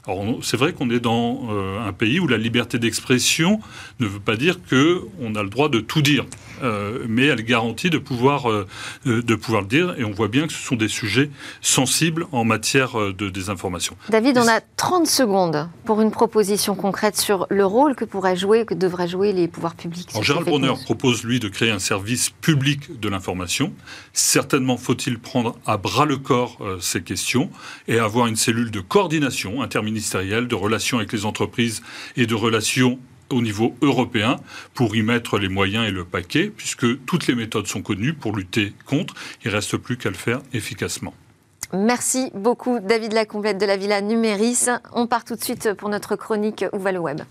Alors 0.06 0.24
c'est 0.42 0.56
vrai 0.56 0.72
qu'on 0.72 0.90
est 0.90 1.00
dans 1.00 1.48
euh, 1.50 1.86
un 1.86 1.92
pays 1.92 2.20
où 2.20 2.28
la 2.28 2.38
liberté 2.38 2.78
d'expression 2.78 3.60
ne 3.98 4.06
veut 4.06 4.20
pas 4.20 4.36
dire 4.36 4.58
qu'on 4.68 5.34
a 5.34 5.42
le 5.42 5.48
droit 5.48 5.68
de 5.68 5.80
tout 5.80 6.02
dire. 6.02 6.24
Euh, 6.62 7.04
mais 7.06 7.26
elle 7.26 7.42
garantit 7.42 7.90
de 7.90 7.98
pouvoir, 7.98 8.50
euh, 8.50 8.66
de 9.04 9.34
pouvoir 9.34 9.62
le 9.62 9.68
dire. 9.68 9.94
Et 9.98 10.04
on 10.04 10.12
voit 10.12 10.28
bien 10.28 10.46
que 10.46 10.52
ce 10.52 10.62
sont 10.62 10.76
des 10.76 10.88
sujets 10.88 11.30
sensibles 11.60 12.26
en 12.32 12.44
matière 12.44 12.96
de 12.96 13.28
désinformation. 13.28 13.96
David, 14.08 14.38
on 14.38 14.48
a 14.48 14.60
30 14.76 15.06
secondes 15.06 15.68
pour 15.84 16.00
une 16.00 16.10
proposition 16.10 16.74
concrète 16.74 17.16
sur 17.16 17.46
le 17.50 17.66
rôle 17.66 17.94
que 17.94 18.04
pourraient 18.04 18.36
jouer, 18.36 18.64
que 18.64 18.74
devraient 18.74 19.08
jouer 19.08 19.32
les 19.32 19.48
pouvoirs 19.48 19.74
publics. 19.74 20.10
Gérald 20.22 20.46
Bronner 20.46 20.72
propose, 20.84 21.24
lui, 21.24 21.40
de 21.40 21.48
créer 21.48 21.70
un 21.70 21.78
service 21.78 22.30
public 22.30 23.00
de 23.00 23.08
l'information. 23.08 23.72
Certainement 24.12 24.76
faut-il 24.76 25.18
prendre 25.18 25.56
à 25.66 25.76
bras 25.76 26.06
le 26.06 26.16
corps 26.16 26.58
ces 26.80 27.02
questions 27.02 27.50
et 27.88 27.98
avoir 27.98 28.28
une 28.28 28.36
cellule 28.36 28.70
de 28.70 28.80
coordination 28.80 29.62
interministérielle, 29.62 29.95
de 29.96 30.54
relations 30.54 30.98
avec 30.98 31.12
les 31.12 31.24
entreprises 31.24 31.82
et 32.16 32.26
de 32.26 32.34
relations 32.34 32.98
au 33.30 33.42
niveau 33.42 33.74
européen 33.82 34.36
pour 34.74 34.94
y 34.94 35.02
mettre 35.02 35.38
les 35.38 35.48
moyens 35.48 35.88
et 35.88 35.90
le 35.90 36.04
paquet, 36.04 36.52
puisque 36.54 37.04
toutes 37.06 37.26
les 37.26 37.34
méthodes 37.34 37.66
sont 37.66 37.82
connues 37.82 38.14
pour 38.14 38.36
lutter 38.36 38.72
contre. 38.86 39.14
Il 39.44 39.50
ne 39.50 39.56
reste 39.56 39.76
plus 39.76 39.96
qu'à 39.96 40.10
le 40.10 40.16
faire 40.16 40.40
efficacement. 40.52 41.14
Merci 41.72 42.30
beaucoup, 42.34 42.78
David 42.78 43.12
Lacomblette 43.12 43.58
de 43.58 43.66
la 43.66 43.76
Villa 43.76 44.00
Numéris. 44.00 44.66
On 44.92 45.06
part 45.06 45.24
tout 45.24 45.34
de 45.34 45.42
suite 45.42 45.72
pour 45.74 45.88
notre 45.88 46.14
chronique 46.14 46.64
Où 46.72 46.78
va 46.78 46.92
le 46.92 47.00
web? 47.00 47.22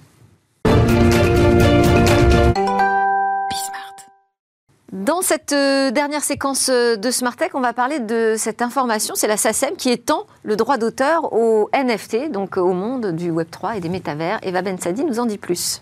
Dans 4.95 5.21
cette 5.21 5.51
euh, 5.51 5.91
dernière 5.91 6.23
séquence 6.23 6.69
euh, 6.69 6.95
de 6.95 7.11
Smart 7.11 7.35
Tech, 7.35 7.49
on 7.53 7.59
va 7.59 7.73
parler 7.73 7.99
de 7.99 8.35
cette 8.37 8.61
information, 8.61 9.13
c'est 9.13 9.27
la 9.27 9.35
SACEM 9.35 9.75
qui 9.75 9.89
étend 9.89 10.25
le 10.43 10.55
droit 10.55 10.77
d'auteur 10.77 11.33
au 11.33 11.69
NFT, 11.73 12.31
donc 12.31 12.55
au 12.55 12.71
monde 12.71 13.07
du 13.07 13.29
Web3 13.29 13.75
et 13.75 13.81
des 13.81 13.89
métavers. 13.89 14.39
Eva 14.41 14.61
Bensadi 14.61 15.03
nous 15.03 15.19
en 15.19 15.25
dit 15.25 15.37
plus. 15.37 15.81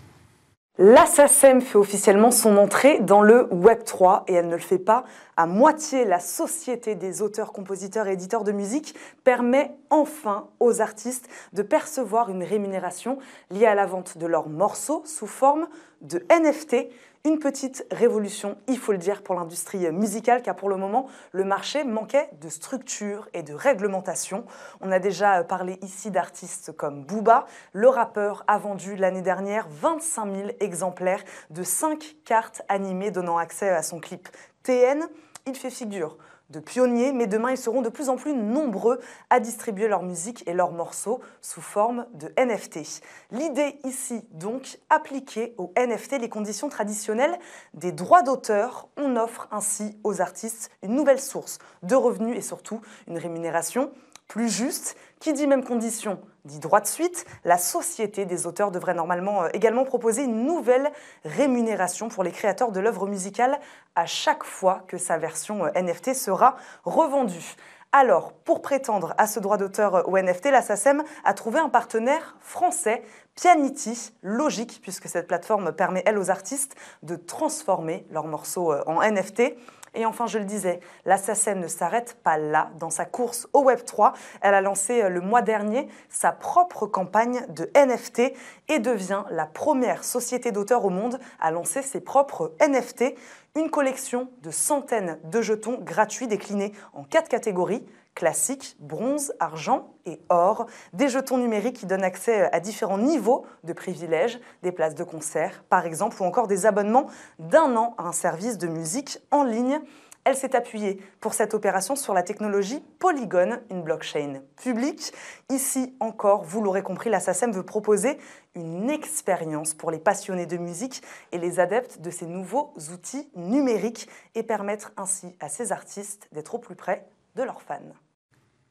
La 0.78 1.06
SACEM 1.06 1.60
fait 1.60 1.78
officiellement 1.78 2.32
son 2.32 2.56
entrée 2.56 2.98
dans 2.98 3.22
le 3.22 3.44
Web3 3.52 4.24
et 4.26 4.34
elle 4.34 4.48
ne 4.48 4.56
le 4.56 4.60
fait 4.60 4.80
pas 4.80 5.04
à 5.36 5.46
moitié. 5.46 6.04
La 6.04 6.18
Société 6.18 6.96
des 6.96 7.22
auteurs, 7.22 7.52
compositeurs 7.52 8.08
et 8.08 8.14
éditeurs 8.14 8.42
de 8.42 8.50
musique 8.50 8.96
permet 9.22 9.70
enfin 9.90 10.48
aux 10.58 10.80
artistes 10.80 11.28
de 11.52 11.62
percevoir 11.62 12.30
une 12.30 12.42
rémunération 12.42 13.18
liée 13.52 13.66
à 13.66 13.76
la 13.76 13.86
vente 13.86 14.18
de 14.18 14.26
leurs 14.26 14.48
morceaux 14.48 15.04
sous 15.06 15.28
forme 15.28 15.68
de 16.00 16.26
NFT 16.28 16.88
une 17.26 17.38
petite 17.38 17.86
révolution, 17.90 18.58
il 18.68 18.78
faut 18.78 18.92
le 18.92 18.98
dire, 18.98 19.22
pour 19.22 19.34
l'industrie 19.34 19.90
musicale, 19.90 20.42
car 20.42 20.54
pour 20.54 20.68
le 20.68 20.76
moment, 20.76 21.06
le 21.32 21.44
marché 21.44 21.82
manquait 21.82 22.28
de 22.42 22.50
structure 22.50 23.28
et 23.32 23.42
de 23.42 23.54
réglementation. 23.54 24.44
On 24.82 24.92
a 24.92 24.98
déjà 24.98 25.42
parlé 25.42 25.78
ici 25.80 26.10
d'artistes 26.10 26.72
comme 26.72 27.02
Booba. 27.02 27.46
Le 27.72 27.88
rappeur 27.88 28.44
a 28.46 28.58
vendu 28.58 28.94
l'année 28.94 29.22
dernière 29.22 29.66
25 29.70 30.34
000 30.34 30.48
exemplaires 30.60 31.24
de 31.48 31.62
5 31.62 32.16
cartes 32.26 32.60
animées 32.68 33.10
donnant 33.10 33.38
accès 33.38 33.70
à 33.70 33.82
son 33.82 34.00
clip 34.00 34.28
TN. 34.62 35.08
Il 35.46 35.54
fait 35.54 35.70
figure 35.70 36.18
pionniers, 36.60 37.12
mais 37.12 37.26
demain 37.26 37.50
ils 37.50 37.58
seront 37.58 37.82
de 37.82 37.88
plus 37.88 38.08
en 38.08 38.16
plus 38.16 38.34
nombreux 38.34 39.00
à 39.30 39.40
distribuer 39.40 39.88
leur 39.88 40.02
musique 40.02 40.46
et 40.46 40.52
leurs 40.52 40.72
morceaux 40.72 41.20
sous 41.40 41.60
forme 41.60 42.06
de 42.14 42.32
NFT. 42.38 43.02
L'idée 43.30 43.78
ici 43.84 44.24
donc, 44.32 44.78
appliquer 44.90 45.54
aux 45.58 45.72
NFT 45.76 46.20
les 46.20 46.28
conditions 46.28 46.68
traditionnelles 46.68 47.38
des 47.74 47.92
droits 47.92 48.22
d'auteur, 48.22 48.88
on 48.96 49.16
offre 49.16 49.48
ainsi 49.50 49.98
aux 50.04 50.20
artistes 50.20 50.70
une 50.82 50.94
nouvelle 50.94 51.20
source 51.20 51.58
de 51.82 51.94
revenus 51.94 52.36
et 52.36 52.42
surtout 52.42 52.80
une 53.08 53.18
rémunération 53.18 53.90
plus 54.28 54.48
juste. 54.48 54.96
Qui 55.20 55.32
dit 55.32 55.46
même 55.46 55.64
condition 55.64 56.20
dit 56.44 56.58
droit 56.58 56.80
de 56.80 56.86
suite. 56.86 57.24
La 57.44 57.58
société 57.58 58.26
des 58.26 58.46
auteurs 58.46 58.70
devrait 58.70 58.94
normalement 58.94 59.44
euh, 59.44 59.48
également 59.52 59.84
proposer 59.84 60.24
une 60.24 60.44
nouvelle 60.44 60.90
rémunération 61.24 62.08
pour 62.08 62.22
les 62.24 62.32
créateurs 62.32 62.72
de 62.72 62.80
l'œuvre 62.80 63.06
musicale 63.06 63.58
à 63.94 64.06
chaque 64.06 64.44
fois 64.44 64.82
que 64.86 64.98
sa 64.98 65.16
version 65.18 65.64
euh, 65.64 65.70
NFT 65.74 66.14
sera 66.14 66.56
revendue. 66.84 67.56
Alors, 67.92 68.32
pour 68.32 68.60
prétendre 68.60 69.14
à 69.18 69.26
ce 69.26 69.38
droit 69.40 69.56
d'auteur 69.56 69.94
euh, 69.94 70.02
au 70.02 70.18
NFT, 70.18 70.46
la 70.46 70.62
SACEM 70.62 71.02
a 71.24 71.34
trouvé 71.34 71.60
un 71.60 71.68
partenaire 71.68 72.36
français, 72.40 73.02
Pianity, 73.34 74.14
logique, 74.22 74.80
puisque 74.82 75.08
cette 75.08 75.26
plateforme 75.26 75.72
permet, 75.72 76.02
elle, 76.06 76.18
aux 76.18 76.30
artistes 76.30 76.76
de 77.02 77.16
transformer 77.16 78.06
leurs 78.10 78.26
morceaux 78.26 78.72
en 78.86 79.02
NFT. 79.02 79.56
Et 79.94 80.06
enfin, 80.06 80.26
je 80.26 80.38
le 80.38 80.44
disais, 80.44 80.80
la 81.04 81.16
SACEM 81.16 81.60
ne 81.60 81.68
s'arrête 81.68 82.16
pas 82.22 82.36
là. 82.36 82.70
Dans 82.78 82.90
sa 82.90 83.04
course 83.04 83.48
au 83.52 83.64
Web3, 83.64 84.12
elle 84.40 84.54
a 84.54 84.60
lancé 84.60 85.02
euh, 85.02 85.08
le 85.08 85.20
mois 85.20 85.42
dernier 85.42 85.88
sa 86.08 86.32
propre 86.32 86.86
campagne 86.86 87.46
de 87.48 87.70
NFT 87.76 88.32
et 88.68 88.78
devient 88.78 89.24
la 89.30 89.46
première 89.46 90.04
société 90.04 90.52
d'auteurs 90.52 90.84
au 90.84 90.90
monde 90.90 91.18
à 91.40 91.50
lancer 91.50 91.82
ses 91.82 92.00
propres 92.00 92.52
NFT, 92.60 93.14
une 93.56 93.70
collection 93.70 94.28
de 94.42 94.50
centaines 94.50 95.18
de 95.24 95.40
jetons 95.40 95.78
gratuits 95.80 96.26
déclinés 96.26 96.72
en 96.92 97.04
quatre 97.04 97.28
catégories 97.28 97.84
classique, 98.14 98.76
bronze, 98.78 99.32
argent 99.40 99.94
et 100.06 100.20
or, 100.28 100.66
des 100.92 101.08
jetons 101.08 101.38
numériques 101.38 101.76
qui 101.76 101.86
donnent 101.86 102.04
accès 102.04 102.50
à 102.52 102.60
différents 102.60 102.98
niveaux 102.98 103.44
de 103.64 103.72
privilèges, 103.72 104.40
des 104.62 104.72
places 104.72 104.94
de 104.94 105.04
concert 105.04 105.64
par 105.68 105.86
exemple, 105.86 106.20
ou 106.22 106.24
encore 106.24 106.46
des 106.46 106.66
abonnements 106.66 107.06
d'un 107.38 107.76
an 107.76 107.94
à 107.98 108.04
un 108.04 108.12
service 108.12 108.58
de 108.58 108.68
musique 108.68 109.18
en 109.30 109.44
ligne. 109.44 109.80
Elle 110.24 110.36
s'est 110.36 110.56
appuyée 110.56 111.02
pour 111.20 111.34
cette 111.34 111.52
opération 111.52 111.96
sur 111.96 112.14
la 112.14 112.22
technologie 112.22 112.82
Polygon, 112.98 113.60
une 113.70 113.82
blockchain 113.82 114.40
publique. 114.56 115.12
Ici 115.50 115.94
encore, 116.00 116.44
vous 116.44 116.62
l'aurez 116.62 116.82
compris, 116.82 117.10
la 117.10 117.20
SACEM 117.20 117.52
veut 117.52 117.62
proposer 117.62 118.16
une 118.54 118.88
expérience 118.88 119.74
pour 119.74 119.90
les 119.90 119.98
passionnés 119.98 120.46
de 120.46 120.56
musique 120.56 121.02
et 121.32 121.38
les 121.38 121.60
adeptes 121.60 122.00
de 122.00 122.10
ces 122.10 122.26
nouveaux 122.26 122.72
outils 122.94 123.28
numériques 123.36 124.08
et 124.34 124.42
permettre 124.42 124.92
ainsi 124.96 125.36
à 125.40 125.50
ces 125.50 125.72
artistes 125.72 126.26
d'être 126.32 126.54
au 126.54 126.58
plus 126.58 126.76
près 126.76 127.06
de 127.34 127.42
leurs 127.42 127.60
fans. 127.60 127.80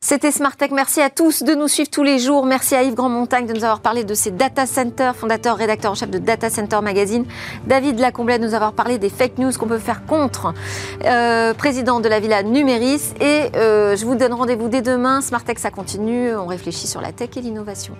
C'était 0.06 0.34
Smart 0.34 0.54
Tech. 0.58 0.72
Merci 0.72 1.00
à 1.00 1.10
tous 1.10 1.44
de 1.44 1.56
nous 1.56 1.70
suivre 1.70 1.90
tous 1.90 2.04
les 2.04 2.20
jours. 2.20 2.46
Merci 2.46 2.76
à 2.76 2.84
Yves 2.84 2.94
Grandmontagne 2.94 3.48
de 3.48 3.54
nous 3.54 3.64
avoir 3.64 3.80
parlé 3.80 4.04
de 4.04 4.14
ses 4.14 4.32
data 4.32 4.66
centers, 4.66 5.16
fondateur, 5.16 5.56
rédacteur 5.56 5.94
en 5.94 5.96
chef 5.96 6.10
de 6.10 6.18
Data 6.18 6.50
Center 6.50 6.82
Magazine. 6.82 7.24
David 7.68 8.00
Lacomblette 8.00 8.42
de 8.42 8.48
nous 8.48 8.54
avoir 8.54 8.74
parlé 8.74 8.98
des 8.98 9.08
fake 9.08 9.38
news 9.38 9.54
qu'on 9.58 9.68
peut 9.68 9.80
faire 9.80 10.06
contre, 10.06 10.54
euh, 11.06 11.54
président 11.54 12.02
de 12.02 12.10
la 12.10 12.20
Villa 12.20 12.44
Numéris. 12.44 13.14
Et 13.22 13.44
euh, 13.56 13.96
je 13.96 14.06
vous 14.06 14.16
donne 14.16 14.34
rendez-vous 14.34 14.68
dès 14.68 14.82
demain. 14.82 15.22
Smart 15.22 15.42
Tech, 15.42 15.58
ça 15.58 15.72
continue. 15.72 16.36
On 16.36 16.48
réfléchit 16.48 16.88
sur 16.88 17.00
la 17.00 17.14
tech 17.14 17.30
et 17.38 17.42
l'innovation. 17.42 17.96